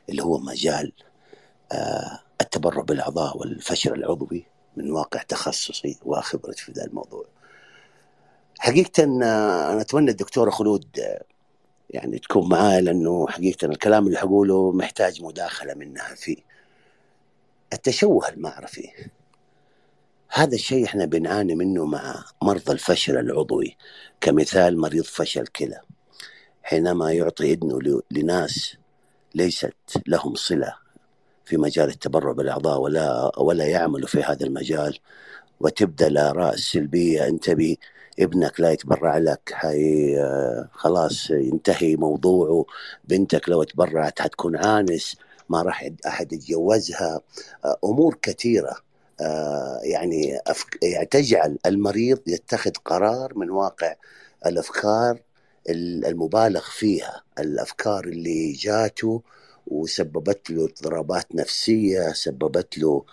اللي 0.09 0.24
هو 0.24 0.38
مجال 0.39 0.91
آه، 1.72 2.20
التبرع 2.41 2.82
بالأعضاء 2.82 3.38
والفشل 3.38 3.93
العضوي 3.93 4.45
من 4.78 4.91
واقع 4.91 5.22
تخصصي 5.22 5.97
وخبرتي 6.05 6.61
في 6.61 6.72
ذا 6.72 6.86
الموضوع. 6.86 7.26
حقيقة 8.59 9.03
آه، 9.03 9.74
أنا 9.74 9.82
أتمنى 9.82 10.11
الدكتورة 10.11 10.49
خلود 10.49 10.99
آه، 10.99 11.24
يعني 11.89 12.20
تكون 12.20 12.49
معايا 12.49 12.82
لأنه 12.82 13.28
حقيقة 13.28 13.66
الكلام 13.66 14.07
اللي 14.07 14.18
حقوله 14.18 14.72
محتاج 14.72 15.24
مداخلة 15.24 15.74
منها 15.74 16.16
فيه 16.16 16.38
التشوه 17.74 18.30
المعرفي. 18.30 18.89
هذا 20.30 20.55
الشيء 20.55 20.86
إحنا 20.86 21.05
بنعاني 21.05 21.55
منه 21.55 21.86
مع 21.86 22.23
مرضى 22.41 22.71
الفشل 22.71 23.17
العضوي 23.17 23.78
كمثال 24.21 24.78
مريض 24.78 25.03
فشل 25.03 25.47
كلى 25.47 25.82
حينما 26.63 27.11
يعطي 27.11 27.53
إذنه 27.53 28.01
لناس 28.11 28.78
ليست 29.36 29.73
لهم 30.07 30.36
صلة 30.36 30.76
في 31.45 31.57
مجال 31.57 31.89
التبرع 31.89 32.32
بالأعضاء 32.32 32.80
ولا 32.80 33.32
ولا 33.39 33.65
يعملوا 33.65 34.07
في 34.07 34.23
هذا 34.23 34.45
المجال 34.45 34.99
وتبدأ 35.59 36.07
الآراء 36.07 36.53
السلبية 36.53 37.28
أنت 37.28 37.49
بي 37.49 37.80
ابنك 38.19 38.59
لا 38.59 38.71
يتبرع 38.71 39.17
لك 39.17 39.53
هاي 39.55 40.15
خلاص 40.71 41.30
ينتهي 41.30 41.95
موضوعه 41.95 42.65
بنتك 43.03 43.49
لو 43.49 43.63
تبرعت 43.63 44.21
حتكون 44.21 44.55
عانس 44.55 45.15
ما 45.49 45.61
راح 45.61 45.89
أحد 46.07 46.34
يتجوزها 46.34 47.21
أمور 47.84 48.17
كثيرة. 48.21 48.69
آه، 48.69 48.85
يعني 49.84 50.39
يعني 50.84 51.05
تجعل 51.05 51.57
المريض 51.66 52.20
يتخذ 52.28 52.72
قرار 52.86 53.38
من 53.38 53.49
واقع 53.49 53.95
الأفكار 54.45 55.20
المبالغ 55.70 56.61
فيها 56.61 57.24
الأفكار 57.39 58.03
اللي 58.05 58.51
جاته 58.51 59.22
وسببت 59.68 60.51
له 60.51 60.66
اضطرابات 60.66 61.36
نفسية 61.36 62.13
سببت 62.13 62.78
له 62.78 63.05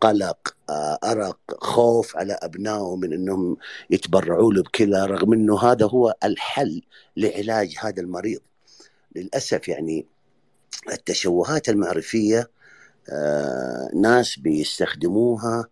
قلق 0.00 0.56
آه، 0.70 0.98
أرق 1.04 1.38
خوف 1.64 2.16
على 2.16 2.38
ابنائه 2.42 2.96
من 2.96 3.12
إنهم 3.12 3.56
يتبرعوا 3.90 4.52
له 4.52 4.62
بكلى 4.62 5.06
رغم 5.06 5.32
إنه 5.32 5.58
هذا 5.62 5.86
هو 5.86 6.14
الحل 6.24 6.82
لعلاج 7.16 7.76
هذا 7.80 8.02
المريض. 8.02 8.40
للأسف 9.16 9.68
يعني 9.68 10.06
التشوهات 10.92 11.68
المعرفية 11.68 12.38
آه، 12.38 12.48
ناس 13.94 14.38
بيستخدموها 14.38 15.66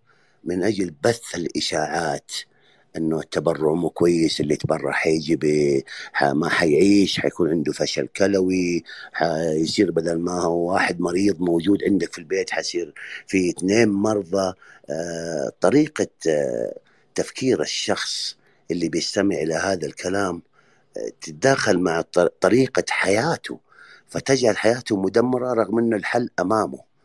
من 0.44 0.62
أجل 0.62 0.94
بث 1.04 1.34
الإشاعات 1.34 2.30
إنه 2.96 3.20
التبرع 3.20 3.72
مو 3.74 3.90
كويس 3.90 4.40
اللي 4.40 4.54
يتبرع 4.54 4.92
حيجي 4.92 5.84
ما 6.22 6.48
حيعيش 6.48 7.20
حيكون 7.20 7.50
عنده 7.50 7.72
فشل 7.72 8.06
كلوي 8.06 8.84
حيصير 9.12 9.90
بدل 9.90 10.18
ما 10.18 10.40
هو 10.40 10.72
واحد 10.72 11.00
مريض 11.00 11.40
موجود 11.40 11.78
عندك 11.84 12.12
في 12.12 12.18
البيت 12.18 12.50
حيصير 12.50 12.94
في 13.26 13.50
اثنين 13.50 13.88
مرضى. 13.88 14.52
آه، 14.90 15.52
طريقة 15.60 16.06
آه، 16.28 16.78
تفكير 17.14 17.60
الشخص 17.62 18.36
اللي 18.70 18.88
بيستمع 18.88 19.36
إلى 19.36 19.54
هذا 19.54 19.86
الكلام 19.86 20.42
تتداخل 21.20 21.78
مع 21.78 22.00
ط- 22.00 22.18
طريقة 22.40 22.84
حياته 22.90 23.58
فتجعل 24.08 24.56
حياته 24.56 24.96
مدمرة 24.96 25.52
رغم 25.52 25.78
أن 25.78 25.94
الحل 25.94 26.30
أمامه. 26.40 26.78
آه، 26.78 26.95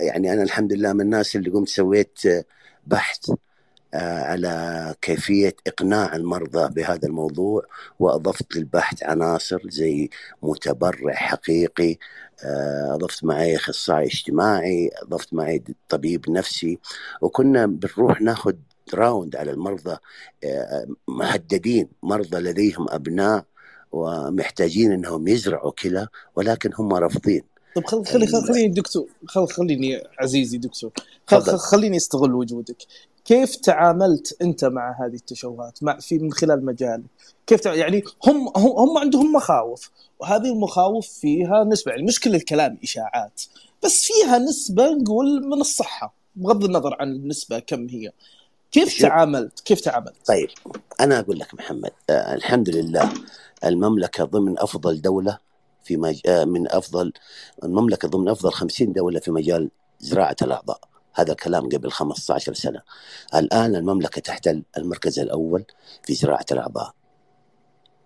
يعني 0.00 0.32
أنا 0.32 0.42
الحمد 0.42 0.72
لله 0.72 0.92
من 0.92 1.00
الناس 1.00 1.36
اللي 1.36 1.50
قمت 1.50 1.68
سويت 1.68 2.26
آه، 2.26 2.44
بحث 2.86 3.30
آه، 3.94 4.22
على 4.24 4.94
كيفية 5.02 5.56
إقناع 5.66 6.16
المرضى 6.16 6.74
بهذا 6.74 7.08
الموضوع 7.08 7.62
وأضفت 7.98 8.56
للبحث 8.56 9.02
عناصر 9.02 9.60
زي 9.70 10.10
متبرع 10.42 11.14
حقيقي 11.14 11.98
آه، 12.44 12.94
أضفت 12.94 13.24
معي 13.24 13.56
أخصائي 13.56 14.06
اجتماعي 14.06 14.90
أضفت 15.02 15.34
معي 15.34 15.64
طبيب 15.88 16.30
نفسي 16.30 16.78
وكنا 17.22 17.66
بنروح 17.66 18.20
ناخذ 18.20 18.54
راوند 18.94 19.36
على 19.36 19.50
المرضى 19.50 19.96
آه، 20.44 20.86
مهددين 21.08 21.88
مرضى 22.02 22.38
لديهم 22.38 22.86
أبناء 22.90 23.44
ومحتاجين 23.92 24.92
أنهم 24.92 25.28
يزرعوا 25.28 25.72
كلى 25.72 26.08
ولكن 26.36 26.70
هم 26.78 26.94
رافضين. 26.94 27.53
طيب 27.74 27.86
خل 27.86 28.04
خلي 28.04 28.26
خل 28.26 28.48
خليني 28.48 28.68
دكتور 28.68 29.08
خل 29.26 29.46
خليني 29.48 30.02
عزيزي 30.18 30.58
دكتور 30.58 30.92
خل. 31.26 31.40
خل 31.42 31.58
خليني 31.58 31.96
استغل 31.96 32.34
وجودك 32.34 32.76
كيف 33.24 33.56
تعاملت 33.56 34.36
أنت 34.42 34.64
مع 34.64 34.96
هذه 35.00 35.14
التشوهات 35.14 35.82
مع 35.82 35.98
في 36.00 36.18
من 36.18 36.32
خلال 36.32 36.64
مجالك؟ 36.64 37.04
كيف 37.46 37.60
تع... 37.60 37.74
يعني 37.74 38.02
هم 38.26 38.48
هم 38.56 38.78
هم 38.78 38.98
عندهم 38.98 39.32
مخاوف 39.32 39.90
وهذه 40.20 40.52
المخاوف 40.52 41.08
فيها 41.08 41.64
نسبة 41.64 41.92
يعني 41.92 42.02
مش 42.02 42.20
كل 42.20 42.34
الكلام 42.34 42.78
إشاعات 42.82 43.42
بس 43.84 44.02
فيها 44.02 44.38
نسبة 44.38 44.90
نقول 44.90 45.46
من 45.46 45.60
الصحة 45.60 46.14
بغض 46.36 46.64
النظر 46.64 46.96
عن 47.00 47.12
النسبة 47.12 47.58
كم 47.58 47.88
هي. 47.88 48.12
كيف. 48.72 49.02
تعاملت؟ 49.02 49.60
كيف 49.60 49.80
تعاملت؟ 49.80 50.26
طيب 50.26 50.48
أنا 51.00 51.18
أقول 51.20 51.38
لك 51.38 51.54
محمد 51.54 51.90
آه 52.10 52.34
الحمد 52.34 52.68
لله 52.70 53.12
المملكة 53.64 54.24
ضمن 54.24 54.58
أفضل 54.58 55.00
دولة 55.00 55.38
في 55.84 55.96
مج... 55.96 56.20
آه 56.26 56.44
من 56.44 56.68
أفضل 56.72 57.12
المملكة 57.64 58.08
ضمن 58.08 58.28
أفضل 58.28 58.52
50 58.52 58.92
دولة 58.92 59.20
في 59.20 59.30
مجال 59.30 59.70
زراعة 60.00 60.36
الأعضاء. 60.42 60.80
هذا 61.14 61.34
كلام 61.34 61.68
قبل 61.68 61.90
15 61.90 62.54
سنة. 62.54 62.82
الآن 63.34 63.76
المملكة 63.76 64.20
تحتل 64.20 64.62
المركز 64.76 65.18
الأول 65.18 65.64
في 66.02 66.14
زراعة 66.14 66.46
الأعضاء. 66.52 66.94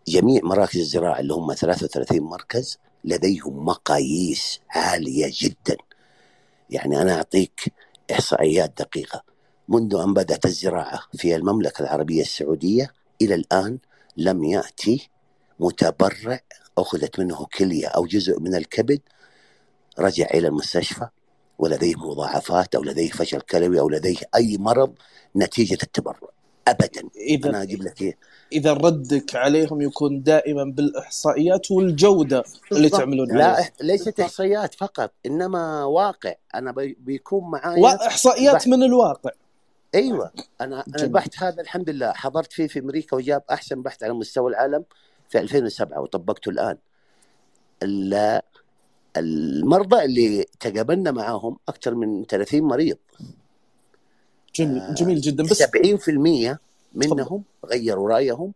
جميع 0.09 0.41
مراكز 0.45 0.79
الزراعة 0.81 1.21
اللي 1.21 1.35
هم 1.35 1.55
33 1.55 2.21
مركز 2.21 2.79
لديهم 3.05 3.65
مقاييس 3.65 4.61
عالية 4.71 5.33
جدا. 5.41 5.77
يعني 6.71 7.03
أنا 7.03 7.15
أعطيك 7.15 7.73
إحصائيات 8.13 8.73
دقيقة. 8.79 9.23
منذ 9.69 9.95
أن 9.95 10.15
بدأت 10.15 10.45
الزراعة 10.47 11.01
في 11.15 11.37
المملكة 11.37 11.83
العربية 11.83 12.23
السعودية 12.23 12.93
إلى 13.23 13.35
الآن 13.35 13.79
لم 14.17 14.45
يأتي 14.45 15.11
متبرع 15.61 16.41
أخذت 16.81 17.19
منه 17.19 17.47
كلية 17.59 17.87
أو 17.87 18.07
جزء 18.07 18.41
من 18.41 18.55
الكبد 18.55 19.01
رجع 19.99 20.27
إلى 20.35 20.49
المستشفى 20.49 21.09
ولديه 21.59 21.95
مضاعفات 21.97 22.75
أو 22.75 22.83
لديه 22.83 23.11
فشل 23.11 23.41
كلوي 23.41 23.81
أو 23.81 23.89
لديه 23.89 24.17
أي 24.35 24.57
مرض 24.59 24.95
نتيجة 25.37 25.79
التبرع. 25.83 26.29
أبدا. 26.69 27.01
أنا 27.01 27.11
اذا 27.17 27.63
أجيب 27.63 27.83
لك 27.83 28.03
إيه؟ 28.03 28.17
إذا 28.53 28.73
ردك 28.73 29.37
عليهم 29.37 29.81
يكون 29.81 30.23
دائما 30.23 30.65
بالإحصائيات 30.65 31.71
والجودة 31.71 32.45
اللي. 32.73 32.89
تعملون 32.89 33.33
عليها. 33.33 33.71
لا 33.81 33.87
ليست 33.87 34.21
إحصائيات 34.21 34.75
فقط 34.75 35.13
إنما 35.27 35.85
واقع. 35.85 36.35
أنا 36.55 36.73
بي- 36.73 36.97
بيكون 37.01 37.51
معايا 37.51 37.83
واحصائيات 37.83 38.55
بحث. 38.55 38.69
من 38.69 38.83
الواقع. 38.83 39.31
أيوه. 39.95 40.31
أنا 40.61 40.77
أنا 40.77 40.85
جميل. 40.89 41.05
البحث 41.05 41.43
هذا 41.43 41.63
الحمد 41.63 41.91
لله 41.91 42.13
حضرت 42.13 42.53
فيه 42.53 42.67
في 42.67 42.79
أمريكا 42.79 43.17
وجاب 43.17 43.43
أحسن 43.51 43.83
بحث 43.83 44.03
على 44.03 44.13
مستوى 44.13 44.51
العالم. 44.51 44.85
في 45.29 45.39
2007 45.39 46.01
وطبقته 46.01 46.49
الآن. 46.51 46.77
ال- 47.83 48.43
المرضى 49.17 50.05
اللي 50.05 50.45
تقابلنا 50.61 51.11
معاهم 51.11 51.57
أكثر 51.69 51.95
من 51.95 52.25
30 52.27 52.63
مريض. 52.65 52.97
جميل 54.55 54.79
آه، 54.81 54.95
جميل 54.95 55.21
جدا. 55.21 55.45
بس 55.45 55.63
70% 55.63 56.59
منهم 56.95 57.43
غيروا 57.67 58.09
رأيهم 58.11 58.53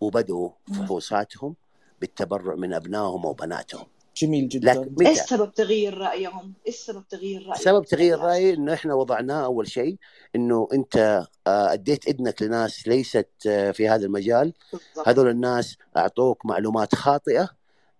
وبدأوا 0.00 0.50
فحوصاتهم 0.74 1.54
بالتبرع 2.00 2.54
من 2.54 2.74
أبنائهم 2.74 3.24
وبناتهم. 3.24 3.86
جميل 4.22 4.48
جدا 4.48 4.74
لكن 4.74 5.06
إيش 5.06 5.18
سبب 5.18 5.54
تغيير 5.54 5.98
رأيهم؟ 5.98 6.52
إيش 6.66 6.76
سبب 6.76 7.04
تغيير 7.08 7.40
رأيهم؟ 7.42 7.54
سبب 7.54 7.84
تغيير 7.84 8.18
يعني 8.18 8.30
رأيي 8.30 8.54
إنه 8.54 8.74
إحنا 8.74 8.94
وضعناه 8.94 9.44
أول 9.44 9.68
شيء 9.68 9.96
إنه 10.36 10.68
أنت 10.72 11.26
آه، 11.46 11.72
أديت 11.72 12.08
اذنك 12.08 12.42
لناس 12.42 12.88
ليست 12.88 13.28
آه، 13.46 13.70
في 13.70 13.88
هذا 13.88 14.06
المجال 14.06 14.52
بالضبط. 14.72 15.08
هذول 15.08 15.28
الناس 15.28 15.76
أعطوك 15.96 16.46
معلومات 16.46 16.94
خاطئة 16.94 17.48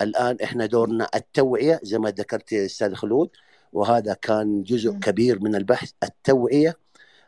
الآن 0.01 0.37
إحنا 0.45 0.67
دورنا 0.67 1.09
التوعية 1.15 1.81
زي 1.83 1.99
ما 1.99 2.11
ذكرت 2.11 2.53
يا 2.53 2.67
أستاذ 2.67 2.95
خلود 2.95 3.31
وهذا 3.73 4.15
كان 4.15 4.63
جزء 4.63 4.91
مم. 4.93 5.01
كبير 5.01 5.41
من 5.43 5.55
البحث 5.55 5.91
التوعية 6.03 6.77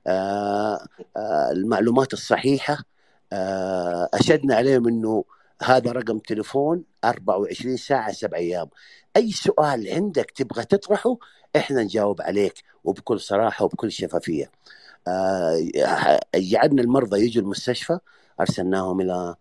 آه، 0.07 0.87
المعلومات 1.53 2.13
الصحيحة 2.13 2.79
أشدنا 4.15 4.55
عليهم 4.55 4.89
إنه 4.89 5.25
هذا 5.65 5.93
رقم 5.93 6.19
تليفون 6.19 6.85
24 7.05 7.77
ساعة 7.77 8.13
سبع 8.13 8.39
أيام. 8.39 8.69
أي 9.17 9.33
سؤال 9.33 9.89
عندك 9.89 10.31
تبغى 10.31 10.65
تطرحه 10.65 11.17
إحنا 11.57 11.83
نجاوب 11.83 12.23
عليك 12.23 12.65
وبكل 12.85 13.21
صراحة 13.21 13.65
وبكل 13.65 13.93
شفافية. 13.93 14.51
آه، 15.09 16.21
جعلنا 16.35 16.83
المرضى 16.83 17.25
يجوا 17.25 17.43
المستشفى. 17.43 17.99
أرسلناهم 18.41 19.01
إلى 19.01 19.35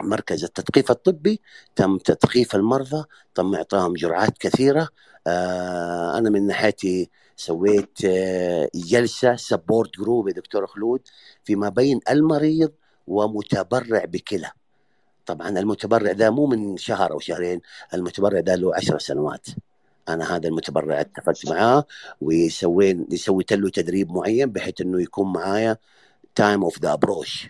مركز 0.00 0.44
التثقيف 0.44 0.90
الطبي. 0.90 1.40
تم 1.76 1.98
تثقيف 1.98 2.54
المرضى 2.54 3.04
تم 3.34 3.54
اعطائهم 3.54 3.94
جرعات 3.94 4.38
كثيرة. 4.38 4.88
آه، 5.26 6.18
أنا 6.18 6.30
من 6.30 6.46
ناحيتي 6.46 7.10
سويت 7.36 8.04
آه، 8.04 8.68
جلسة 8.74 9.36
support 9.36 9.98
group 9.98 10.28
يا 10.28 10.32
دكتور 10.32 10.66
خلود 10.66 11.00
فيما 11.44 11.68
بين 11.68 12.00
المريض 12.10 12.72
ومتبرع 13.06 14.04
بكلى. 14.04 14.50
طبعا 15.26 15.48
المتبرع 15.48 16.12
ده 16.12 16.30
مو 16.30 16.46
من 16.46 16.76
شهر 16.76 17.12
أو 17.12 17.18
شهرين 17.18 17.60
المتبرع 17.94 18.40
ده 18.40 18.54
له 18.54 18.76
عشر 18.76 18.98
سنوات. 18.98 19.46
أنا 20.08 20.36
هذا 20.36 20.48
المتبرع 20.48 21.00
اتفقت 21.00 21.48
معاه 21.48 21.84
وسوين 22.20 23.06
سويت 23.14 23.52
له 23.52 23.68
تدريب 23.70 24.12
معين 24.12 24.52
بحيث 24.52 24.80
إنه 24.80 25.02
يكون 25.02 25.32
معايا 25.32 25.76
time 26.34 26.62
of 26.62 26.80
the 26.80 26.92
approach 26.92 27.48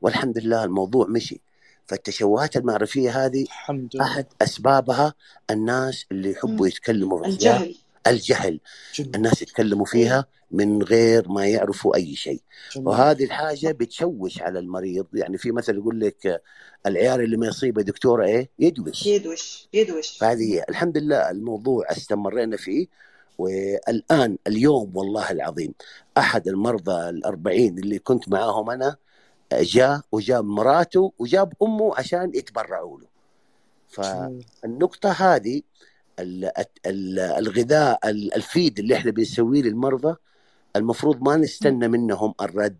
والحمد 0.00 0.38
لله 0.38 0.64
الموضوع 0.64 1.06
مشي. 1.06 1.40
فالتشوهات 1.86 2.56
المعرفية 2.56 3.26
هذه 3.26 3.42
الحمد 3.42 3.90
لله. 3.94 4.04
أحد 4.04 4.26
أسبابها 4.42 5.14
الناس 5.50 6.06
اللي 6.12 6.30
يحبوا 6.30 6.66
يتكلموا 6.66 7.26
الجهل. 7.26 7.76
الجهل. 8.06 8.60
جميل 8.94 9.16
الناس 9.16 9.42
يتكلموا 9.42 9.86
فيها. 9.86 10.26
من 10.50 10.82
غير 10.82 11.28
ما 11.28 11.46
يعرفوا 11.46 11.96
أي 11.96 12.14
شيء. 12.16 12.40
جميل. 12.74 12.88
وهذه 12.88 13.24
الحاجة 13.24 13.72
بتشوش 13.72 14.42
على 14.42 14.58
المريض. 14.58 15.06
يعني 15.14 15.38
في 15.38 15.52
مثل 15.52 15.76
يقول 15.76 16.00
لك 16.00 16.42
العيار 16.86 17.20
اللي 17.20 17.36
ما 17.36 17.46
يصيبه 17.46 17.82
دكتوره 17.82 18.24
إيه؟ 18.24 18.50
يدوش. 18.58 19.06
يدوش 19.06 19.68
يدوش. 19.72 20.18
فهذه 20.18 20.64
الحمد 20.68 20.98
لله 20.98 21.30
الموضوع 21.30 21.90
استمرينا 21.90 22.56
فيه. 22.56 22.86
والآن 23.38 24.38
اليوم 24.46 24.96
والله 24.96 25.30
العظيم 25.30 25.74
أحد 26.18 26.48
المرضى 26.48 27.08
الأربعين 27.08 27.78
اللي 27.78 27.98
كنت 27.98 28.28
معاهم 28.28 28.70
أنا 28.70 28.96
جاء 29.52 30.00
وجاب 30.12 30.44
مراته 30.44 31.12
وجاب 31.18 31.52
أمه 31.62 31.96
عشان 31.98 32.32
يتبرعوا 32.34 32.98
له. 33.00 33.06
جميل. 33.98 34.44
فالنقطة 34.62 35.10
هذه 35.10 35.62
ال- 36.18 36.50
ال- 36.86 37.18
الغذاء 37.18 38.10
ال- 38.10 38.34
الفيد 38.34 38.78
اللي 38.78 38.94
إحنا 38.94 39.10
بنسويه 39.10 39.62
للمرضى 39.62 40.16
المفروض 40.76 41.22
ما 41.22 41.36
نستنى 41.36 41.88
منهم 41.88 42.34
الرد 42.40 42.78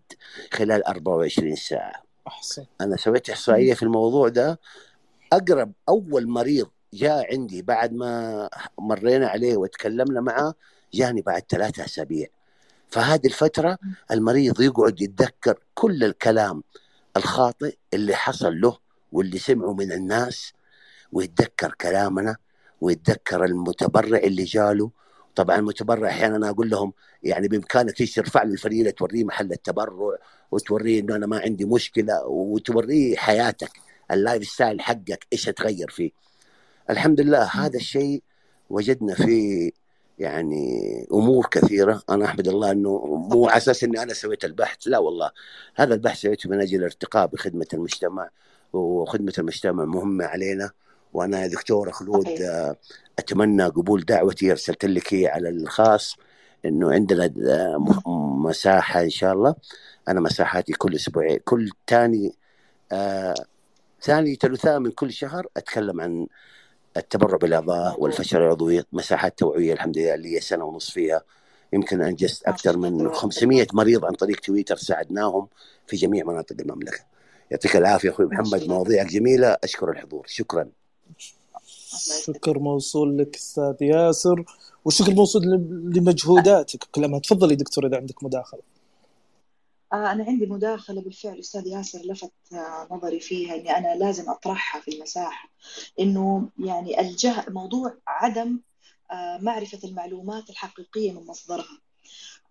خلال 0.53 0.83
24 0.83 1.55
ساعة. 1.55 2.03
أحسن. 2.27 2.65
أنا 2.81 2.97
سويت 2.97 3.29
إحصائية 3.29 3.73
في 3.73 3.83
الموضوع 3.83 4.27
ده. 4.27 4.59
أقرب 5.33 5.71
أول 5.89 6.27
مريض 6.27 6.67
جاء 6.93 7.33
عندي 7.33 7.61
بعد 7.61 7.93
ما 7.93 8.49
مرينا 8.79 9.27
عليه 9.27 9.57
وتكلمنا 9.57 10.21
معاه 10.21 10.53
جاني 10.93 11.21
بعد 11.21 11.43
ثلاثة 11.49 11.85
أسابيع. 11.85 12.27
فهذه 12.89 13.25
الفترة 13.25 13.77
المريض 14.11 14.61
يقعد 14.61 15.01
يتذكر 15.01 15.59
كل 15.73 16.03
الكلام 16.03 16.63
الخاطئ 17.17 17.75
اللي 17.93 18.15
حصل 18.15 18.61
له 18.61 18.77
واللي 19.11 19.39
سمعه 19.39 19.73
من 19.73 19.91
الناس 19.91 20.53
ويتذكر 21.11 21.73
كلامنا 21.81 22.35
ويتذكر 22.81 23.45
المتبرع 23.45 24.17
اللي 24.17 24.43
جاله 24.43 24.91
طبعا 25.37 25.57
المتبرع 25.57 26.09
أحيانا 26.09 26.35
أنا 26.35 26.49
أقول 26.49 26.69
لهم 26.69 26.93
يعني 27.23 27.47
بإمكانك 27.47 28.01
إيش 28.01 28.15
ترفع 28.15 28.43
له 28.43 28.53
الفريله 28.53 28.91
توريه 28.91 29.23
محل 29.23 29.51
التبرع 29.51 30.17
وتوريه 30.51 30.99
إنه 31.01 31.15
أنا 31.15 31.27
ما 31.27 31.39
عندي 31.39 31.65
مشكلة 31.65 32.25
وتوريه 32.27 33.15
حياتك 33.15 33.71
ال 34.11 34.47
lifestyle 34.47 34.81
حقك 34.81 35.27
إيش 35.33 35.45
تغير 35.45 35.89
فيه. 35.89 36.11
الحمد 36.89 37.21
لله 37.21 37.43
هذا 37.43 37.77
الشيء 37.77 38.23
وجدنا 38.69 39.15
فيه 39.15 39.71
يعني 40.19 41.07
أمور 41.13 41.47
كثيرة. 41.51 42.01
أنا 42.09 42.25
أحمد 42.25 42.47
الله 42.47 42.71
إنه 42.71 43.05
مو 43.05 43.47
على 43.47 43.57
أساس 43.57 43.83
إني 43.83 44.03
أنا 44.03 44.13
سويت 44.13 44.45
البحث 44.45 44.77
لا 44.87 44.97
والله. 44.97 45.31
هذا 45.75 45.93
البحث 45.93 46.21
سويته 46.21 46.49
من 46.49 46.61
أجل 46.61 46.79
الارتقاء 46.79 47.27
بخدمة 47.27 47.67
المجتمع 47.73 48.29
وخدمة 48.73 49.33
المجتمع 49.37 49.85
مهمة 49.85 50.25
علينا. 50.25 50.71
وأنا 51.13 51.41
يا 51.41 51.47
دكتوره 51.47 51.91
خلود 51.91 52.27
آه، 52.27 52.75
أتمنى 53.19 53.63
قبول 53.63 54.05
دعوتي 54.05 54.51
أرسلت 54.51 54.85
لك 54.85 55.13
هي 55.13 55.27
على 55.27 55.49
الخاص 55.49 56.15
إنه 56.65 56.91
عندنا 56.93 57.33
آه، 57.47 57.77
مساحة 58.45 59.01
إن 59.03 59.09
شاء 59.09 59.33
الله. 59.33 59.55
أنا 60.07 60.19
مساحاتي 60.21 60.73
كل 60.73 60.95
أسبوعين 60.95 61.39
كل 61.45 61.69
ثاني 61.87 62.35
آه 62.91 63.33
ثاني 64.01 64.35
ثلاثاء 64.35 64.79
من 64.79 64.91
كل 64.91 65.13
شهر 65.13 65.47
أتكلم 65.57 66.01
عن 66.01 66.27
التبرع 66.97 67.37
بالأعضاء 67.37 68.01
والفشل 68.01 68.37
العضوي 68.37 68.83
مساحات 68.93 69.39
توعيه 69.39 69.73
الحمد 69.73 69.97
لله 69.97 70.13
اللي 70.15 70.35
هي 70.35 70.39
سنة 70.41 70.65
ونص 70.65 70.91
فيها. 70.91 71.21
يمكن 71.73 72.01
أنجزت 72.01 72.43
أكثر 72.43 72.77
من 72.77 72.85
الله 72.87 73.13
500 73.13 73.67
مريض 73.73 74.05
عن 74.05 74.13
طريق 74.13 74.39
تويتر 74.39 74.75
ساعدناهم 74.77 75.47
في 75.87 75.95
جميع 75.95 76.25
مناطق 76.25 76.55
المملكة. 76.59 76.99
يعطيك 77.51 77.75
العافية 77.75 78.09
أخوي 78.09 78.25
محمد 78.25 78.63
مواضيعك 78.63 79.07
جميلة 79.07 79.57
أشكر 79.63 79.91
الحضور. 79.91 80.23
شكرا. 80.27 80.69
شكر 82.25 82.59
موصول 82.59 83.17
لك 83.17 83.35
أستاذ 83.35 83.75
ياسر 83.81 84.43
والشكر 84.85 85.13
موصول 85.13 85.43
لمجهوداتك. 85.95 86.83
كلامها. 86.83 87.19
تفضلي 87.19 87.55
دكتور 87.55 87.87
إذا 87.87 87.97
عندك 87.97 88.23
مداخلة. 88.23 88.61
آه، 89.93 90.11
أنا 90.11 90.23
عندي 90.23 90.45
مداخلة 90.45 91.01
بالفعل. 91.01 91.39
أستاذ 91.39 91.67
ياسر 91.67 91.99
لفت 91.99 92.31
آه، 92.53 92.87
نظري 92.91 93.19
فيها 93.19 93.55
إني 93.55 93.77
أنا 93.77 93.95
لازم 93.95 94.29
أطرحها 94.29 94.81
في 94.81 94.95
المساحة. 94.95 95.49
إنه 95.99 96.49
يعني 96.59 97.01
الجهل 97.01 97.53
موضوع 97.53 97.97
عدم 98.07 98.59
آه، 99.11 99.37
معرفة 99.37 99.79
المعلومات 99.83 100.49
الحقيقية 100.49 101.11
من 101.11 101.25
مصدرها. 101.25 101.81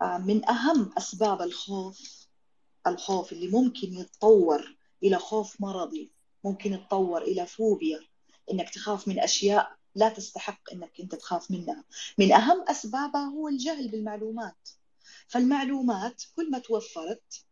من 0.02 0.48
أهم 0.48 0.92
أسباب 0.98 1.42
الخوف 1.42 2.26
الخوف 2.86 3.32
اللي 3.32 3.48
ممكن 3.48 3.94
يتطور 3.94 4.76
إلى 5.02 5.18
خوف 5.18 5.60
مرضي 5.60 6.10
ممكن 6.44 6.72
يتطور 6.72 7.22
إلى 7.22 7.46
فوبيا 7.46 8.00
إنك 8.52 8.70
تخاف 8.70 9.08
من 9.08 9.20
أشياء 9.20 9.76
لا 9.94 10.08
تستحق 10.08 10.72
إنك 10.72 11.00
أنت 11.00 11.14
تخاف 11.14 11.50
منها. 11.50 11.84
من 12.18 12.32
أهم 12.32 12.64
أسبابها 12.68 13.24
هو 13.24 13.48
الجهل 13.48 13.88
بالمعلومات. 13.88 14.68
فالمعلومات 15.28 16.22
كل 16.36 16.50
ما 16.50 16.58
توفرت 16.58 17.44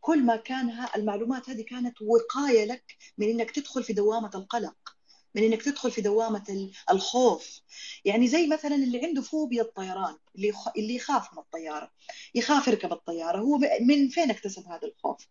كل 0.00 0.22
ما 0.22 0.36
كان 0.36 0.70
ها- 0.70 0.96
المعلومات 0.96 1.50
هذه 1.50 1.62
كانت 1.62 2.02
وقاية 2.02 2.64
لك 2.64 2.96
من 3.18 3.28
إنك 3.28 3.50
تدخل 3.50 3.82
في 3.82 3.92
دوامة 3.92 4.30
القلق. 4.34 4.96
من 5.34 5.42
إنك 5.44 5.62
تدخل 5.62 5.90
في 5.90 6.00
دوامة 6.00 6.44
ال- 6.48 6.72
الخوف. 6.90 7.60
يعني 8.04 8.28
زي 8.28 8.46
مثلا 8.46 8.74
اللي 8.74 9.06
عنده 9.06 9.22
فوبيا 9.22 9.62
الطيران 9.62 10.16
اللي. 10.36 10.52
اللي 10.76 10.94
يخاف 10.94 11.32
من 11.32 11.38
الطيارة 11.38 11.90
يخاف 12.34 12.68
يركب 12.68 12.92
الطيارة. 12.92 13.38
هو. 13.38 13.58
من 13.80 14.08
فين 14.08 14.30
اكتسب 14.30 14.66
هذا 14.68 14.88
الخوف؟ 14.88 15.26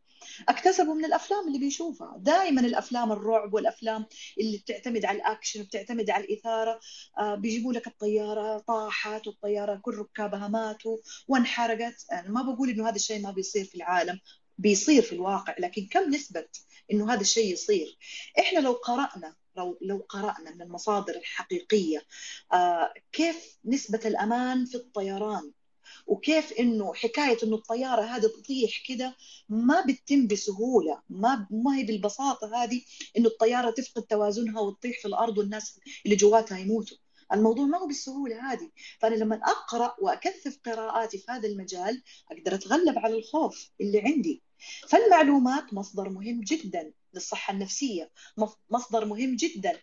اكتسبه 0.50 0.94
من 0.94 1.06
الأفلام 1.06 1.48
اللي 1.48 1.60
بيشوفها. 1.60 2.16
دائما 2.18 2.62
الأفلام 2.62 3.12
الرعب 3.12 3.54
والأفلام 3.54 4.06
اللي 4.40 4.58
بتعتمد 4.58 5.06
على 5.06 5.18
الأكشن 5.18 5.62
وبتعتمد 5.62 6.10
على 6.10 6.24
الإثارة. 6.24 6.80
آه 7.20 7.36
بيجيبوا 7.36 7.74
لك 7.74 7.88
الطيارة 7.88 8.58
طاحت 8.60 9.28
والطيارة 9.28 9.76
كل 9.84 9.96
ركابها 9.96 10.48
ماتوا 10.48 10.98
وانحرقت. 11.28 12.06
أنا 12.12 12.30
ما 12.30 12.42
بقول 12.42 12.70
إنه 12.70 12.90
هذا 12.90 12.96
الشيء 12.96 13.22
ما 13.22 13.32
بيصير 13.32 13.66
في 13.66 13.76
العالم 13.76 14.20
بيصير 14.58 15.02
في 15.02 15.14
الواقع 15.14 15.56
لكن 15.60 15.88
كم 15.92 16.10
نسبة 16.10 16.46
إنه 16.92 17.14
هذا 17.14 17.22
الشيء 17.22 17.54
يصير؟ 17.54 17.98
إحنا 18.40 18.60
لو 18.60 18.72
قرأنا 18.72 19.36
لو 19.60 19.78
لو 19.82 20.06
قرأنا 20.10 20.52
من 20.56 20.62
المصادر 20.62 21.16
الحقيقية 21.16 22.02
آه 22.54 22.94
كيف 23.12 23.58
نسبة 23.66 24.00
الأمان 24.06 24.66
في 24.66 24.76
الطيران؟ 24.76 25.52
وكيف 26.08 26.54
إنه 26.54 26.94
حكاية 26.94 27.38
إنه 27.44 27.56
الطيارة 27.56 28.02
هذه 28.02 28.28
تطيح 28.28 28.84
كده 28.88 29.16
ما 29.50 29.86
بتتم 29.88 30.28
بسهولة 30.28 31.02
ما 31.10 31.48
ما 31.52 31.78
هي 31.78 31.84
بالبساطة 31.84 32.64
هذه 32.64 32.82
إنه 33.18 33.28
الطيارة 33.28 33.72
تفقد 33.72 34.04
توازنها 34.04 34.62
وتطيح 34.62 35.02
في 35.02 35.08
الأرض 35.08 35.38
والناس 35.38 35.80
اللي 36.06 36.16
جواتها 36.16 36.58
يموتوا. 36.58 36.98
الموضوع 37.34 37.66
ما 37.66 37.78
هو 37.78 37.88
بالسهولة 37.88 38.52
هذه. 38.54 38.70
فأنا 39.00 39.16
لما 39.16 39.36
أقرأ 39.36 39.96
وأكثف 40.02 40.60
قراءاتي 40.66 41.18
في 41.18 41.26
هذا 41.30 41.48
المجال 41.48 42.04
أقدر 42.32 42.56
أتغلب 42.56 43.00
على 43.00 43.18
الخوف 43.18 43.72
اللي 43.82 44.02
عندي. 44.02 44.44
فالمعلومات 44.90 45.74
مصدر 45.74 46.10
مهم 46.10 46.42
جدا. 46.42 46.94
للصحة 47.14 47.54
النفسية. 47.54 48.12
مصدر 48.70 49.06
مهم 49.06 49.36
جدا 49.36 49.82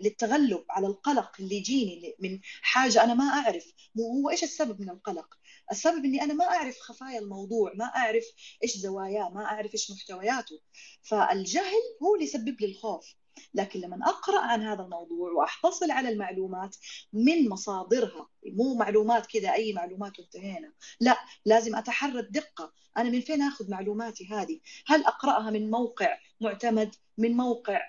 للتغلب 0.00 0.64
على 0.70 0.86
القلق 0.86 1.32
اللي 1.40 1.56
يجيني 1.56 2.14
من 2.20 2.40
حاجة 2.62 3.04
أنا 3.04 3.14
ما 3.14 3.24
أعرف. 3.24 3.72
هو 3.98 4.30
إيش 4.30 4.44
السبب 4.44 4.80
من 4.80 4.90
القلق؟ 4.90 5.34
السبب 5.72 6.04
إني 6.04 6.22
أنا 6.22 6.34
ما 6.34 6.44
أعرف 6.44 6.78
خفايا 6.78 7.18
الموضوع 7.18 7.72
ما 7.74 7.84
أعرف 7.84 8.24
إيش 8.62 8.76
زواياه 8.76 9.28
ما 9.28 9.44
أعرف 9.44 9.72
إيش 9.74 9.90
محتوياته. 9.90 10.60
فالجهل 11.02 11.82
هو 12.02 12.14
اللي 12.14 12.24
يسبب 12.26 12.60
لي 12.60 12.66
الخوف. 12.66 13.14
لكن 13.54 13.80
لما 13.80 14.06
أقرأ 14.06 14.40
عن 14.40 14.62
هذا 14.62 14.82
الموضوع 14.82 15.32
وأحتصل 15.32 15.90
على 15.90 16.08
المعلومات 16.08 16.76
من 17.12 17.48
مصادرها 17.48 18.28
مو 18.46 18.74
معلومات 18.74 19.26
كذا 19.26 19.52
أي 19.52 19.72
معلومات 19.72 20.18
وانتهينا 20.18 20.72
لا 21.00 21.16
لازم 21.44 21.76
أتحرى 21.76 22.20
الدقة. 22.20 22.72
أنا 22.96 23.10
من 23.10 23.20
فين 23.20 23.42
آخذ 23.42 23.70
معلوماتي 23.70 24.28
هذه؟ 24.30 24.60
هل 24.86 25.04
أقرأها 25.04 25.50
من 25.50 25.70
موقع 25.70 26.18
معتمد 26.40 26.94
من 27.18 27.36
موقع 27.36 27.80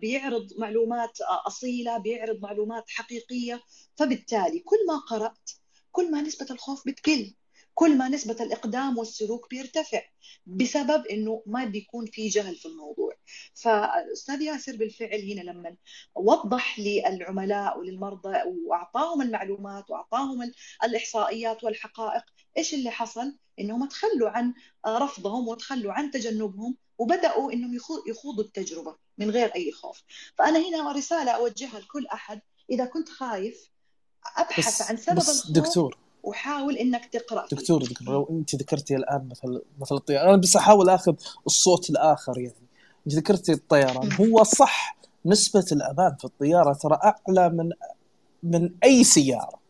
بيعرض 0.00 0.48
معلومات 0.58 1.20
أصيلة 1.46 1.98
بيعرض 1.98 2.42
معلومات 2.42 2.84
حقيقية. 2.88 3.62
فبالتالي 3.96 4.58
كل 4.58 4.76
ما 4.88 4.96
قرأت 4.96 5.50
كل 5.92 6.10
ما 6.10 6.22
نسبة 6.22 6.46
الخوف 6.50 6.88
بتقل 6.88 7.34
كل 7.74 7.98
ما 7.98 8.08
نسبة 8.08 8.36
الإقدام 8.40 8.98
والسلوك 8.98 9.50
بيرتفع 9.50 10.02
بسبب 10.46 11.06
إنه 11.06 11.42
ما 11.46 11.64
بيكون 11.64 12.06
في 12.06 12.28
جهل 12.28 12.56
في 12.56 12.66
الموضوع. 12.68 13.12
فأستاذ 13.54 14.42
ياسر 14.42 14.76
بالفعل 14.76 15.32
هنا 15.32 15.40
لما 15.40 15.76
وضح 16.14 16.78
للعملاء 16.78 17.78
وللمرضى 17.78 18.36
وأعطاهم 18.66 19.22
المعلومات 19.22 19.90
وأعطاهم 19.90 20.52
الإحصائيات 20.84 21.64
والحقائق 21.64 22.22
إيش 22.56 22.74
اللي 22.74 22.90
حصل؟ 22.90 23.36
إنهم 23.58 23.88
تخلوا 23.88 24.30
عن 24.30 24.54
رفضهم 24.86 25.48
وتخلوا 25.48 25.92
عن 25.92 26.10
تجنبهم 26.10 26.76
وبدأوا 27.00 27.52
إنهم 27.52 27.78
يخوضوا 28.06 28.44
التجربة 28.44 28.94
من 29.18 29.30
غير 29.30 29.54
أي 29.54 29.72
خوف. 29.72 30.02
فأنا 30.38 30.58
هنا 30.58 30.92
رسالة 30.92 31.30
أوجهها 31.30 31.80
لكل 31.80 32.06
أحد. 32.06 32.40
إذا 32.70 32.84
كنت 32.84 33.08
خايف 33.08 33.70
أبحث 34.36 34.90
عن 34.90 34.96
سبب 34.96 35.16
بس 35.16 35.28
الخوف 35.28 35.52
دكتور. 35.52 35.98
وحاول 36.22 36.76
إنك 36.76 37.06
تقرأ. 37.06 37.46
دكتور 37.52 37.82
دكتور 37.82 38.14
لو 38.14 38.28
أنت 38.30 38.54
ذكرتي 38.54 38.96
الآن 38.96 39.28
مثل 39.30 39.62
مثل 39.80 39.94
الطيران 39.94 40.28
أنا 40.28 40.36
بس 40.36 40.56
أحاول 40.56 40.88
آخذ 40.88 41.14
الصوت 41.46 41.90
الآخر 41.90 42.38
يعني. 42.38 42.66
أنت 43.06 43.14
ذكرتي 43.14 43.52
الطيران. 43.52 44.12
هو 44.12 44.44
صح. 44.44 44.96
نسبة 45.26 45.64
الأمان 45.72 46.16
في 46.18 46.24
الطيارة 46.24 46.72
ترى 46.72 46.98
أعلى 47.04 47.48
من 47.48 47.70
من 48.42 48.70
أي 48.84 49.04
سيارة. 49.04 49.60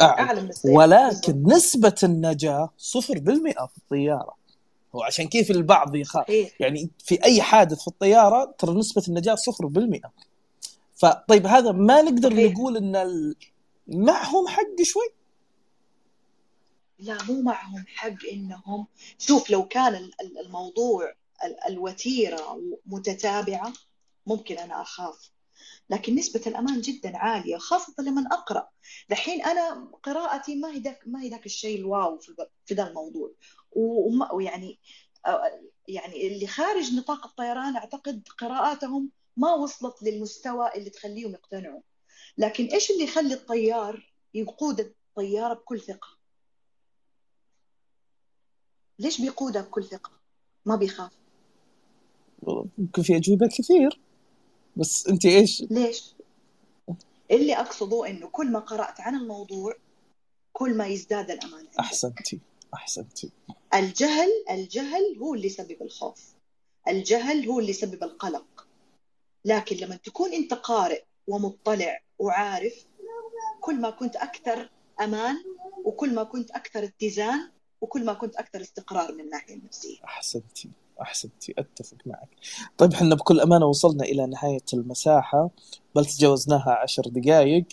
أعلى, 0.00 0.20
أعلى. 0.20 0.50
ولكن. 0.64 1.42
نسبة 1.46 1.94
النجاة 2.02 2.70
صفر 2.78 3.18
بالمئة 3.18 3.66
في 3.66 3.78
الطيارة. 3.78 4.41
وعشان 4.92 5.28
كيف 5.28 5.50
البعض 5.50 5.94
يخاف 5.94 6.28
يعني 6.60 6.90
في 6.98 7.24
أي 7.24 7.42
حادث 7.42 7.80
في 7.80 7.88
الطيارة 7.88 8.54
ترى 8.58 8.80
النجاة 9.08 9.34
صفر 9.34 9.66
بالمئة. 9.66 10.12
فطيب 10.94 11.46
هذا 11.46 11.72
ما 11.72 12.02
نقدر 12.02 12.30
صحيح. 12.30 12.52
نقول 12.52 12.76
إن 12.76 12.96
ال... 12.96 13.34
معهم 13.88 14.48
حق 14.48 14.82
شوي؟ 14.82 15.08
لا 16.98 17.18
مو 17.28 17.42
معهم 17.42 17.84
حق 17.94 18.26
إنهم 18.32 18.86
شوف 19.18 19.50
لو 19.50 19.68
كان 19.68 20.10
الموضوع 20.46 21.14
الوتيرة 21.68 22.60
متتابعة 22.86 23.72
ممكن 24.26 24.58
أنا 24.58 24.82
أخاف. 24.82 25.30
لكن 25.90 26.14
نسبة 26.14 26.42
الأمان 26.46 26.80
جدا 26.80 27.16
عالية 27.16 27.56
خاصة 27.56 27.94
لما 28.02 28.24
أقرأ. 28.32 28.68
دحين 29.10 29.42
أنا 29.42 29.90
قراءتي 30.02 30.56
ما 30.56 30.70
هي 30.70 30.78
ذاك 30.78 31.00
ما 31.06 31.22
هي 31.22 31.28
ذاك 31.28 31.46
الشيء 31.46 31.78
الواو 31.78 32.18
في 32.64 32.74
ذا 32.74 32.88
الموضوع. 32.88 33.32
ويعني 34.32 34.78
يعني 35.88 36.26
اللي 36.26 36.46
خارج 36.46 36.94
نطاق 36.94 37.26
الطيران 37.26 37.76
أعتقد 37.76 38.28
قراءاتهم 38.38 39.10
ما 39.36 39.54
وصلت 39.54 40.02
للمستوى 40.02 40.70
اللي 40.74 40.90
تخليهم 40.90 41.32
يقتنعوا. 41.32 41.80
لكن 42.38 42.64
إيش 42.64 42.90
اللي 42.90 43.04
يخلي 43.04 43.34
الطيار 43.34 44.12
يقود 44.34 44.80
الطياره 44.80 45.54
بكل 45.54 45.80
ثقة؟ 45.80 46.08
ليش 48.98 49.20
بيقودها 49.20 49.62
بكل 49.62 49.84
ثقة؟ 49.84 50.10
ما 50.66 50.76
بيخاف. 50.76 51.12
ممكن 52.78 53.02
في 53.02 53.16
أجوبة 53.16 53.48
كثير. 53.48 54.00
بس 54.76 55.06
انت 55.06 55.26
إيش؟ 55.26 55.62
ليش؟ 55.70 56.14
اللي 57.30 57.56
أقصده 57.56 58.06
إنه 58.10 58.26
كل 58.28 58.52
ما 58.52 58.58
قرأت 58.58 59.00
عن 59.00 59.14
الموضوع 59.14 59.74
كل 60.52 60.76
ما 60.76 60.86
يزداد 60.86 61.30
الأمان 61.30 61.58
عندك. 61.58 61.78
أحسنتي 61.78 62.40
أحسنتي. 62.74 63.30
الجهل 63.74 64.28
الجهل 64.50 65.18
هو 65.20 65.34
اللي 65.34 65.46
يسبب 65.46 65.82
الخوف. 65.82 66.34
الجهل 66.88 67.48
هو 67.48 67.58
اللي 67.58 67.70
يسبب 67.70 68.02
القلق. 68.02 68.66
لكن 69.44 69.76
لما 69.76 69.96
تكون 69.96 70.32
أنت 70.32 70.54
قارئ 70.54 71.02
ومطلع 71.26 72.02
وعارف 72.18 72.86
كل 73.60 73.80
ما 73.80 73.90
كنت 73.90 74.16
أكثر 74.16 74.70
أمان 75.00 75.36
وكل 75.84 76.14
ما 76.14 76.24
كنت 76.24 76.50
أكثر 76.50 76.84
اتزان 76.84 77.50
وكل 77.80 78.04
ما 78.04 78.12
كنت 78.12 78.36
أكثر 78.36 78.60
استقرار 78.60 79.12
من 79.12 79.20
الناحية 79.20 79.54
النفسية. 79.54 80.04
أحسنتي. 80.04 80.70
احسنتي 81.00 81.54
أتفق 81.58 81.96
معك. 82.06 82.28
طيب 82.78 82.92
إحنا 82.92 83.14
بكل 83.14 83.40
أمانة 83.40 83.66
وصلنا 83.66 84.04
إلى 84.04 84.26
نهاية 84.26 84.64
المساحة 84.74 85.50
بل 85.94 86.06
تجاوزناها 86.06 86.78
عشر 86.82 87.02
دقائق 87.06 87.64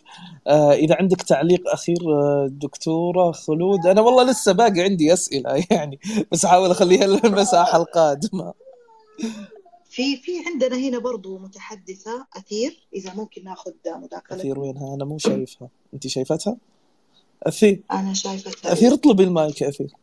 آه 0.48 0.72
إذا 0.74 0.96
عندك 0.96 1.22
تعليق 1.22 1.70
أخير 1.70 1.98
آه 2.08 2.48
دكتورة 2.52 3.32
خلود؟ 3.32 3.88
أنا 3.88 4.02
والله 4.02 4.32
لسه 4.32 4.52
باقي 4.52 4.82
عندي 4.82 5.14
أسئلة 5.14 5.66
يعني 5.72 6.00
بس 6.32 6.46
أحاول 6.46 6.72
أخليها 6.72 7.08
للمساحة 7.08 7.78
القادمة. 7.78 8.54
في 9.90 10.18
في 10.18 10.32
عندنا 10.48 10.78
هنا 10.78 11.00
برضو 11.00 11.38
متحدثة 11.38 12.28
أثير 12.38 12.88
إذا 12.94 13.14
ممكن 13.14 13.44
ناخذ 13.44 13.72
مداخلة. 13.88 14.38
أثير 14.38 14.60
وينها؟ 14.60 14.96
أنا 14.96 15.06
مو 15.06 15.18
شايفها. 15.18 15.70
أنت 15.94 16.08
شايفتها؟ 16.08 16.58
أثير. 17.44 17.82
أنا 17.92 18.14
شايفتها. 18.14 18.74
أثير 18.74 18.94
اطلبي 18.94 19.24
المايك 19.24 19.64
أثير. 19.64 19.94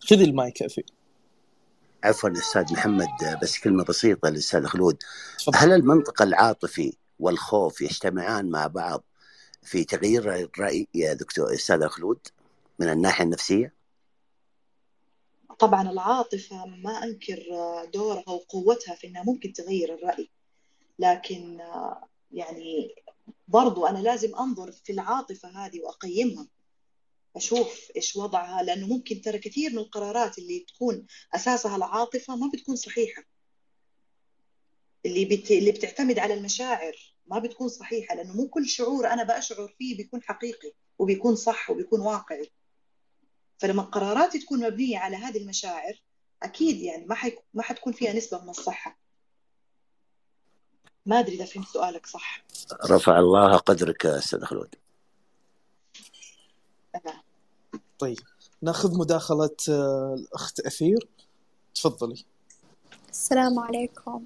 خذي 0.00 0.24
المايك 0.24 0.62
أثير. 0.62 0.84
عفوا 2.06 2.30
أستاذ 2.30 2.72
محمد 2.72 3.38
بس 3.42 3.58
كلمة 3.58 3.84
بسيطة 3.84 4.28
للأستاذ 4.28 4.66
خلود. 4.66 5.02
هل 5.54 5.72
المنطق 5.72 6.22
العاطفي 6.22 6.96
والخوف 7.18 7.80
يجتمعان 7.80 8.50
مع 8.50 8.66
بعض 8.66 9.04
في 9.62 9.84
تغيير 9.84 10.34
الراي 10.34 10.88
يا 10.94 11.14
دكتور 11.14 11.54
أستاذ 11.54 11.86
خلود 11.86 12.18
من 12.78 12.88
الناحية 12.88 13.24
النفسية؟ 13.24 13.74
طبعا 15.58 15.90
العاطفة 15.90 16.66
ما 16.66 17.04
أنكر 17.04 17.42
دورها 17.94 18.30
وقوتها 18.30 18.94
في 18.94 19.06
أنها 19.06 19.22
ممكن 19.22 19.52
تغير 19.52 19.94
الرأي 19.94 20.30
لكن 20.98 21.58
يعني 22.32 22.94
برضو 23.48 23.86
أنا 23.86 23.98
لازم 23.98 24.36
أنظر 24.36 24.72
في 24.72 24.92
العاطفة 24.92 25.48
هذه 25.48 25.80
وأقيمها. 25.80 26.46
أشوف 27.36 27.90
إيش 27.96 28.16
وضعها 28.16 28.62
لأنه 28.62 28.86
ممكن 28.86 29.20
ترى 29.20 29.38
كثير 29.38 29.70
من 29.70 29.78
القرارات 29.78 30.38
اللي 30.38 30.66
تكون 30.68 31.06
أساسها 31.34 31.76
العاطفة 31.76 32.36
ما 32.36 32.50
بتكون 32.54 32.76
صحيحة. 32.76 33.22
اللي 35.06 35.24
بت... 35.24 35.50
اللي 35.50 35.72
بتعتمد 35.72 36.18
على 36.18 36.34
المشاعر 36.34 37.14
ما 37.26 37.38
بتكون 37.38 37.68
صحيحة 37.68 38.14
لأنه 38.14 38.32
مو 38.32 38.48
كل 38.48 38.68
شعور 38.68 39.06
أنا 39.06 39.22
بأشعر 39.22 39.74
فيه 39.78 39.96
بيكون 39.96 40.22
حقيقي 40.22 40.72
وبيكون 40.98 41.36
صح 41.36 41.70
وبيكون 41.70 42.00
واقعي. 42.00 42.50
فلما 43.58 43.82
قراراتي 43.82 44.38
تكون 44.38 44.60
مبنية 44.66 44.98
على 44.98 45.16
هذه 45.16 45.38
المشاعر 45.38 46.02
أكيد 46.42 46.80
يعني 46.80 47.06
ما 47.06 47.14
حيك... 47.14 47.38
ما 47.54 47.62
حتكون 47.62 47.92
فيها 47.92 48.12
نسبة 48.12 48.42
من 48.42 48.50
الصحة. 48.50 48.98
ما 51.06 51.18
أدري 51.18 51.36
إذا 51.36 51.44
فهمت 51.44 51.68
سؤالك 51.68 52.06
صح. 52.06 52.44
رفع 52.90 53.18
الله 53.18 53.56
قدرك 53.56 54.04
يا 54.04 54.18
أستاذ 54.18 54.44
خلود. 54.44 54.74
طيب 57.98 58.18
ناخذ 58.62 58.98
مداخلة 58.98 59.56
آه، 59.68 60.14
الأخت 60.18 60.60
أثير. 60.60 61.08
تفضلي. 61.74 62.24
السلام 63.10 63.58
عليكم. 63.58 64.24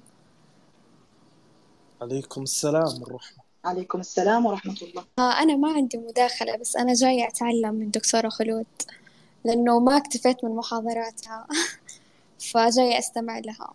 عليكم 2.01 2.43
السلام 2.43 3.01
والرحمه 3.01 3.37
عليكم 3.65 3.99
السلام 3.99 4.45
ورحمة 4.45 4.75
الله. 4.81 5.05
آه 5.19 5.31
أنا 5.41 5.55
ما 5.55 5.71
عندي 5.73 5.97
مداخلة 5.97 6.57
بس 6.57 6.75
أنا 6.75 6.93
جاية 6.93 7.27
أتعلم 7.27 7.75
من 7.75 7.91
دكتورة 7.91 8.29
خلود 8.29 8.65
لأنه 9.45 9.79
ما 9.79 9.97
اكتفيت 9.97 10.43
من 10.43 10.55
محاضراتها. 10.55 11.47
فجاية 12.51 12.99
أستمع 12.99 13.39
لها. 13.39 13.73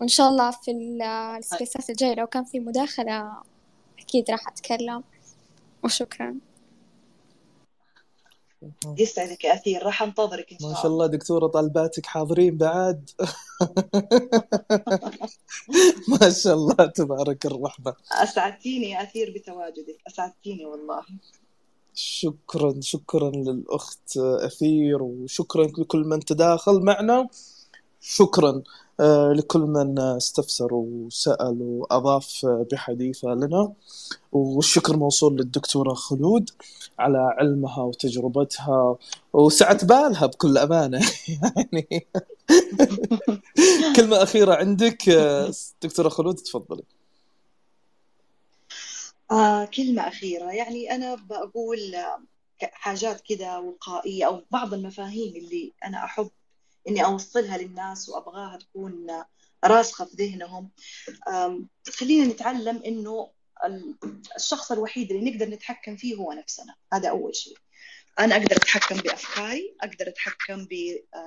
وإن 0.00 0.08
شاء 0.08 0.28
الله 0.28 0.50
في 0.50 0.70
ال- 0.70 1.02
السبيسات 1.38 1.90
الجاية 1.90 2.14
لو 2.14 2.26
كان 2.26 2.44
في 2.44 2.60
مداخلة 2.60 3.32
أكيد 3.98 4.30
راح 4.30 4.48
أتكلم. 4.48 5.04
وشكرا. 5.84 6.36
يسعدك 8.98 9.44
يا 9.44 9.54
أثير 9.54 9.82
راح 9.82 10.02
أنتظرك 10.02 10.52
إن 10.52 10.58
ما 10.60 10.72
شاء 10.74 10.82
شاء 10.82 10.86
الله 10.86 11.04
الله 11.04 11.06
دكتورة 11.06 11.46
طالباتك 11.46 12.06
حاضرين 12.06 12.56
بعد. 12.56 13.10
ما 16.20 16.30
شاء 16.30 16.54
الله 16.54 16.74
تبارك 16.74 17.46
الرحمن 17.46 17.92
أسعدتيني 18.12 18.90
يا 18.90 19.02
أثير 19.02 19.32
بتواجدك 19.36 19.98
أسعدتيني 20.08 20.66
والله. 20.66 21.02
شكرا 21.94 22.74
شكرا 22.80 23.30
للأخت 23.30 24.16
أثير 24.16 25.02
وشكرا 25.02 25.66
لكل 25.66 25.98
من 26.04 26.20
تداخل 26.20 26.80
معنا. 26.80 27.28
شكرا. 28.00 28.62
لكل 29.32 29.60
من 29.60 29.98
استفسر 29.98 30.74
وسأل 30.74 31.56
وأضاف 31.62 32.46
بحديثه 32.72 33.28
لنا. 33.28 33.72
والشكر 34.32 34.96
موصول 34.96 35.36
للدكتورة 35.36 35.94
خلود 35.94 36.50
على 36.98 37.18
علمها 37.18 37.82
وتجربتها 37.82 38.96
وسعة 39.32 39.86
بالها 39.86 40.26
بكل 40.26 40.58
أمانة. 40.58 41.00
يعني 41.28 42.06
كلمة 43.96 44.22
أخيرة 44.22 44.54
عندك 44.54 45.08
آه، 45.08 45.52
دكتورة 45.82 46.08
خلود 46.08 46.34
تفضلي. 46.36 46.82
آه 49.30 49.64
كلمة 49.64 50.08
أخيرة. 50.08 50.50
يعني 50.50 50.94
أنا 50.94 51.14
بقول 51.14 51.94
آه، 51.94 52.20
حاجات 52.62 53.20
كده 53.20 53.60
وقائية 53.60 54.26
أو 54.26 54.42
بعض 54.50 54.74
المفاهيم 54.74 55.36
اللي 55.36 55.72
أنا 55.84 56.04
أحب 56.04 56.30
إني 56.88 57.04
أوصلها 57.04 57.58
للناس 57.58 58.08
وأبغاها 58.08 58.56
تكون 58.58 59.06
راسخة 59.64 60.04
في 60.04 60.16
ذهنهم. 60.16 60.70
خلينا 61.98 62.26
نتعلم 62.26 62.76
ال- 63.64 63.96
الشخص 64.36 64.72
الوحيد 64.72 65.12
اللي 65.12 65.30
نقدر 65.30 65.48
نتحكم 65.48 65.96
فيه 65.96 66.14
هو 66.14 66.32
نفسنا. 66.32 66.74
هذا 66.92 67.08
أول 67.08 67.36
شيء. 67.36 67.58
أنا 68.20 68.36
أقدر 68.36 68.56
أتحكم 68.56 68.96
بأفكاري 68.96 69.76
أقدر 69.80 70.08
أتحكم 70.08 70.66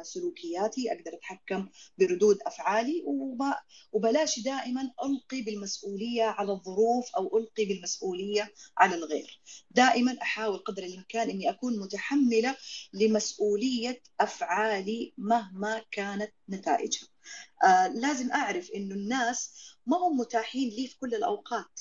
بسلوكياتي 0.02 0.92
أقدر 0.92 1.14
أتحكم 1.14 1.70
بردود 1.98 2.38
أفعالي 2.46 3.04
وما 3.06 3.56
وبلاش 3.92 4.40
دائما 4.40 4.82
ألقي 4.82 5.42
بالمسؤولية 5.42 6.24
على 6.24 6.52
الظروف 6.52 7.16
أو 7.18 7.38
ألقي 7.38 7.66
بالمسؤولية 7.66 8.54
على 8.78 8.96
الغير. 8.96 9.42
دائما 9.72 10.18
أحاول 10.22 10.58
قدر 10.58 10.84
الإمكان 10.84 11.30
أني 11.30 11.50
أكون 11.50 11.80
متحملة 11.80 12.56
لمسؤولية 12.94 14.02
أفعالي 14.20 15.14
مهما 15.18 15.86
كانت 15.92 16.32
نتائجها. 16.50 17.08
آه 17.64 17.88
لازم 17.88 18.32
أعرف 18.32 18.72
أنه 18.76 18.96
الناس 18.96 19.54
ما 19.86 19.98
هم 19.98 20.18
متاحين 20.18 20.70
لي 20.70 20.88
في 20.88 20.98
كل 21.00 21.16
الأوقات. 21.16 21.80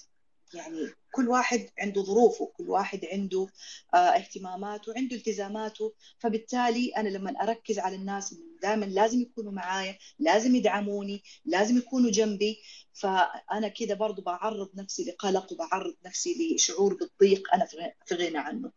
يعني 0.55 0.95
كل 1.13 1.29
واحد 1.29 1.69
عنده 1.79 2.03
ظروفه 2.03 2.53
كل 2.57 2.71
واحد 2.71 3.05
عنده 3.13 3.47
آه، 3.95 3.97
اهتماماته 3.97 4.93
عنده 4.97 5.17
التزاماته. 5.17 5.95
فبالتالي 6.19 6.93
أنا 6.97 7.09
لما 7.09 7.31
أركز 7.43 7.79
على 7.79 7.97
الناس 7.97 8.35
دائما 8.63 8.85
لازم 8.85 9.21
يكونوا 9.21 9.53
معايا 9.53 9.99
لازم 10.19 10.55
يدعموني 10.57 11.23
لازم 11.45 11.77
يكونوا 11.77 12.11
جنبي 12.11 12.59
فأنا 12.93 13.69
كده 13.69 13.95
برضو 13.95 14.23
بعرض 14.23 14.71
نفسي 14.75 15.05
لقلق 15.05 15.53
وبعرض 15.53 15.95
نفسي 16.07 16.55
لشعور 16.55 16.95
بالضيق 16.95 17.55
أنا 17.55 17.67
في 18.07 18.15
غنى 18.15 18.39
عنه. 18.39 18.71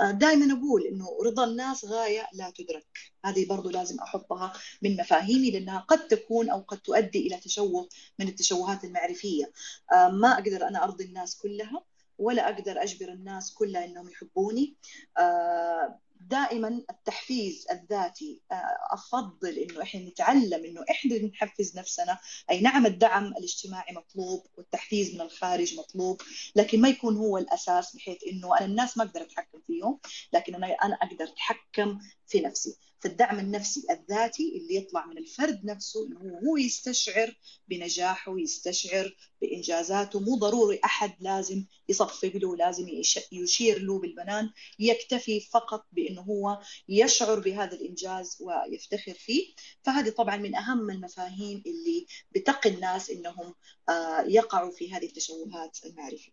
آه، 0.00 0.10
دائما 0.10 0.58
أقول 0.58 0.86
إنه 0.86 1.18
رضا 1.24 1.44
الناس 1.44 1.84
غاية 1.84 2.26
لا 2.32 2.52
تدرك. 2.56 2.86
هذه 3.24 3.46
برضو 3.46 3.70
لازم 3.70 4.00
أحطها 4.00 4.52
من 4.82 4.96
مفاهيمي 4.96 5.50
لأنها 5.50 5.78
قد 5.78 6.08
تكون 6.08 6.50
أو 6.50 6.60
قد 6.60 6.78
تؤدي 6.78 7.26
إلى 7.26 7.36
تشوه 7.36 7.88
من 8.18 8.28
التشوهات 8.28 8.84
المعرفية. 8.84 9.52
آه، 9.92 10.08
ما 10.08 10.32
أقدر 10.32 10.68
أنا 10.68 10.84
أرضي 10.84 11.04
الناس 11.04 11.36
كلها 11.38 11.75
ولا 12.18 12.48
أقدر 12.50 12.82
أجبر 12.82 13.08
الناس 13.08 13.54
كلها 13.54 13.84
إنهم 13.84 14.08
يحبوني. 14.08 14.76
آه، 15.18 15.98
دائما 16.20 16.68
التحفيز 16.90 17.66
الذاتي 17.70 18.42
آه، 18.52 18.76
أفضل 18.92 19.48
إنه 19.58 19.82
إحنا 19.82 20.00
نتعلم 20.00 20.64
إنه 20.64 20.84
إحنا 20.90 21.18
نحفز 21.18 21.78
نفسنا. 21.78 22.18
أي 22.50 22.60
نعم 22.60 22.86
الدعم 22.86 23.26
الاجتماعي 23.26 23.94
مطلوب 23.94 24.46
والتحفيز 24.56 25.14
من 25.14 25.20
الخارج 25.20 25.78
مطلوب 25.78 26.22
لكن 26.56 26.80
ما 26.80 26.88
يكون 26.88 27.16
هو 27.16 27.38
الأساس 27.38 27.96
بحيث 27.96 28.18
إنه 28.32 28.56
أنا 28.56 28.64
الناس 28.66 28.98
ما 28.98 29.04
أقدر 29.04 29.22
أتحكم 29.22 29.60
فيهم 29.66 29.98
لكن 30.32 30.54
أنا 30.54 30.66
أنا 30.66 30.94
أقدر 30.94 31.24
أتحكم 31.24 31.98
في 32.28 32.40
نفسي 32.40 32.76
فالدعم 33.00 33.38
النفسي 33.38 33.86
الذاتي 33.90 34.58
اللي 34.58 34.74
يطلع 34.76 35.06
من 35.06 35.18
الفرد 35.18 35.64
نفسه 35.64 36.06
إنه 36.06 36.18
هو 36.48 36.56
يستشعر 36.56 37.38
بنجاحه 37.68 38.38
يستشعر 38.38 39.16
بإنجازاته. 39.40 40.20
مو 40.20 40.36
ضروري 40.36 40.80
أحد 40.84 41.12
لازم 41.20 41.64
يصفق 41.88 42.32
له 42.34 42.56
لازم 42.56 42.88
يش- 42.88 43.32
يشير 43.32 43.78
له 43.82 43.98
بالبنان. 44.00 44.50
يكتفي 44.78 45.40
فقط 45.40 45.86
بأنه 45.92 46.20
هو 46.20 46.60
يشعر 46.88 47.40
بهذا 47.40 47.72
الإنجاز 47.74 48.38
ويفتخر 48.40 49.14
فيه. 49.14 49.54
فهذه 49.82 50.10
طبعا 50.10 50.36
من 50.36 50.54
أهم 50.54 50.90
المفاهيم 50.90 51.62
اللي 51.66 52.06
بتقي 52.34 52.70
الناس 52.70 53.10
أنهم 53.10 53.54
آه، 53.88 54.20
يقعوا 54.28 54.70
في 54.70 54.92
هذه 54.92 55.06
التشوهات 55.06 55.78
المعرفية. 55.86 56.32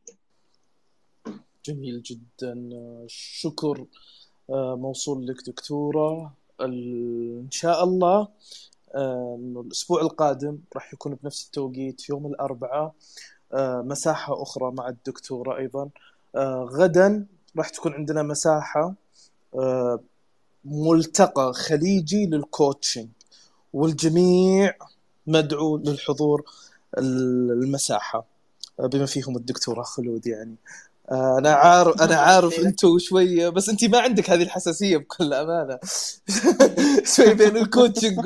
جميل 1.66 2.02
جدا. 2.02 2.70
شكر. 3.08 3.82
آه، 3.82 3.88
موصول 4.50 5.28
لك 5.28 5.50
دكتورة 5.50 6.34
ال- 6.62 7.40
إن 7.46 7.52
شاء 7.52 7.84
الله 7.84 8.28
آه، 8.96 9.36
إنه 9.40 9.62
الأسبوع 9.62 10.02
القادم 10.02 10.58
راح 10.76 10.94
يكون 10.94 11.16
بنفس 11.24 11.46
التوقيت 11.46 12.10
يوم 12.10 12.26
الأربعاء. 12.26 12.94
آه، 13.54 13.82
مساحة 13.82 14.42
أخرى 14.42 14.72
مع 14.72 14.88
الدكتورة 14.90 15.58
أيضا. 15.58 15.90
آه، 16.36 16.68
غدا 16.72 17.26
راح 17.58 17.70
تكون 17.70 17.94
عندنا 17.94 18.24
مساحة 18.24 18.94
آه، 19.56 20.00
ملتقى 20.66 21.54
خليجي 21.54 22.26
للكوتشنج 22.26 23.08
والجميع 23.74 24.74
مدعو 25.28 25.78
للحضور 25.78 26.44
المساحة 26.98 28.26
بما 28.80 29.06
فيهم 29.06 29.38
الدكتورة 29.38 29.82
خلود 29.84 30.28
يعني. 30.28 30.56
آه، 30.56 30.93
أنا 31.12 31.54
عارف 31.54 32.02
أنا 32.02 32.16
عارف 32.16 32.60
أنتم 32.60 33.00
شوية 33.00 33.50
بس 33.50 33.70
انت 33.70 33.84
ما 33.86 34.00
عندك 34.00 34.30
هذه 34.30 34.44
الحساسية 34.44 34.98
بكل 34.98 35.34
أمانة. 35.34 35.80
شوي 37.16 37.34
بين 37.34 37.58
الكوتشنج 37.58 38.26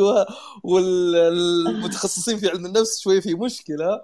والمتخصصين 0.63 2.37
في 2.39 2.49
علم 2.49 2.65
النفس 2.65 2.99
شوي 2.99 3.21
في 3.21 3.33
مشكلة. 3.35 4.01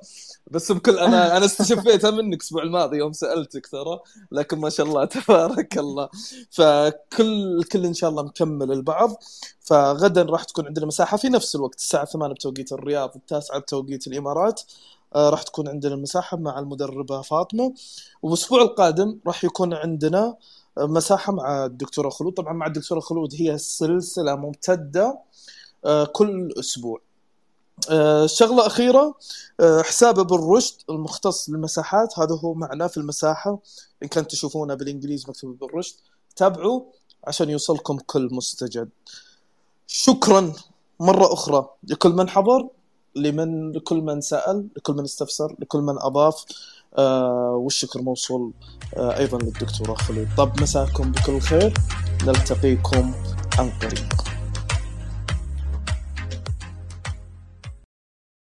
بس 0.52 0.72
بكل 0.72 1.00
امانه 1.00 1.18
أنا 1.38 1.46
استشفيتها 1.46 2.12
منك 2.12 2.34
الأسبوع 2.42 2.64
الماضي 2.64 2.98
يوم 2.98 3.14
سألتك 3.14 3.68
ترى 3.68 4.00
لكن 4.32 4.58
ما 4.60 4.70
شاء 4.70 4.86
الله 4.86 5.06
تبارك 5.16 5.78
الله. 5.78 6.10
فكل 6.52 7.58
الكل 7.60 7.86
إن 7.86 7.94
شاء 7.94 8.10
الله 8.10 8.24
مكمل 8.24 8.72
البعض. 8.72 9.24
فغدا 9.62 10.22
راح 10.24 10.44
تكون 10.44 10.68
عندنا 10.68 10.86
مساحة 10.86 11.18
في 11.18 11.30
نفس 11.30 11.56
الوقت 11.56 11.80
الساعة 11.80 12.06
8 12.06 12.34
بتوقيت 12.34 12.72
الرياض 12.72 13.12
التاسعة 13.16 13.60
بتوقيت 13.60 14.08
الإمارات. 14.08 14.62
آه، 14.62 15.03
راح 15.16 15.44
تكون 15.44 15.68
عندنا 15.68 15.94
المساحه 15.94 16.38
مع 16.38 16.60
المدربة 16.60 17.22
فاطمة. 17.22 17.74
والأسبوع 18.22 18.62
القادم 18.62 19.20
راح 19.28 19.44
يكون 19.44 19.74
عندنا 19.74 20.36
مساحة 20.78 21.34
مع 21.34 21.66
الدكتورة 21.66 22.10
خلود. 22.10 22.34
طبعا 22.34 22.54
مع 22.54 22.66
الدكتورة 22.68 23.00
خلود 23.00 23.36
هي 23.36 23.58
سلسلة 23.58 24.36
ممتدة 24.36 25.20
آه، 25.86 26.06
كل 26.06 26.54
أسبوع. 26.60 27.02
آه، 27.90 28.26
شغلة 28.26 28.68
أخيرة 28.68 29.16
حساب 29.62 30.20
ابن 30.20 30.36
رشد 30.36 30.76
المختص 30.90 31.50
للمساحات. 31.50 32.20
هذا 32.20 32.36
هو 32.36 32.54
معنا 32.54 32.88
في 32.88 32.98
المساحة 32.98 33.60
إن 34.04 34.08
كنت 34.08 34.32
تشوفونه 34.32 34.74
بالإنجليزي 34.74 35.26
مكتوب 35.28 35.64
ابن 35.64 35.78
رشد 35.78 35.96
تابعوا 36.36 36.82
عشان 37.28 37.50
يوصلكم 37.50 37.98
كل 37.98 38.30
مستجد. 38.32 38.90
شكرا 39.88 40.54
مرة 41.00 41.34
أخرى 41.34 41.70
لكل 41.84 42.10
من 42.10 42.30
حضر. 42.30 42.70
لمن 43.16 43.72
لكل 43.72 43.96
من 44.02 44.22
سأل 44.22 44.68
لكل 44.78 44.94
من 44.94 45.04
استفسر 45.04 45.56
لكل 45.60 45.80
من 45.80 45.96
أضاف 45.98 46.46
آه 46.98 47.56
والشكر 47.56 48.02
موصول 48.02 48.52
آه 48.98 49.18
أيضا 49.18 49.38
للدكتورة 49.38 49.94
خلود 49.94 50.28
طب 50.38 50.62
مساكم 50.62 51.12
بكل 51.12 51.40
خير. 51.40 51.74
نلتقيكم 52.28 53.12
عن 53.60 53.70
قريب 53.70 54.08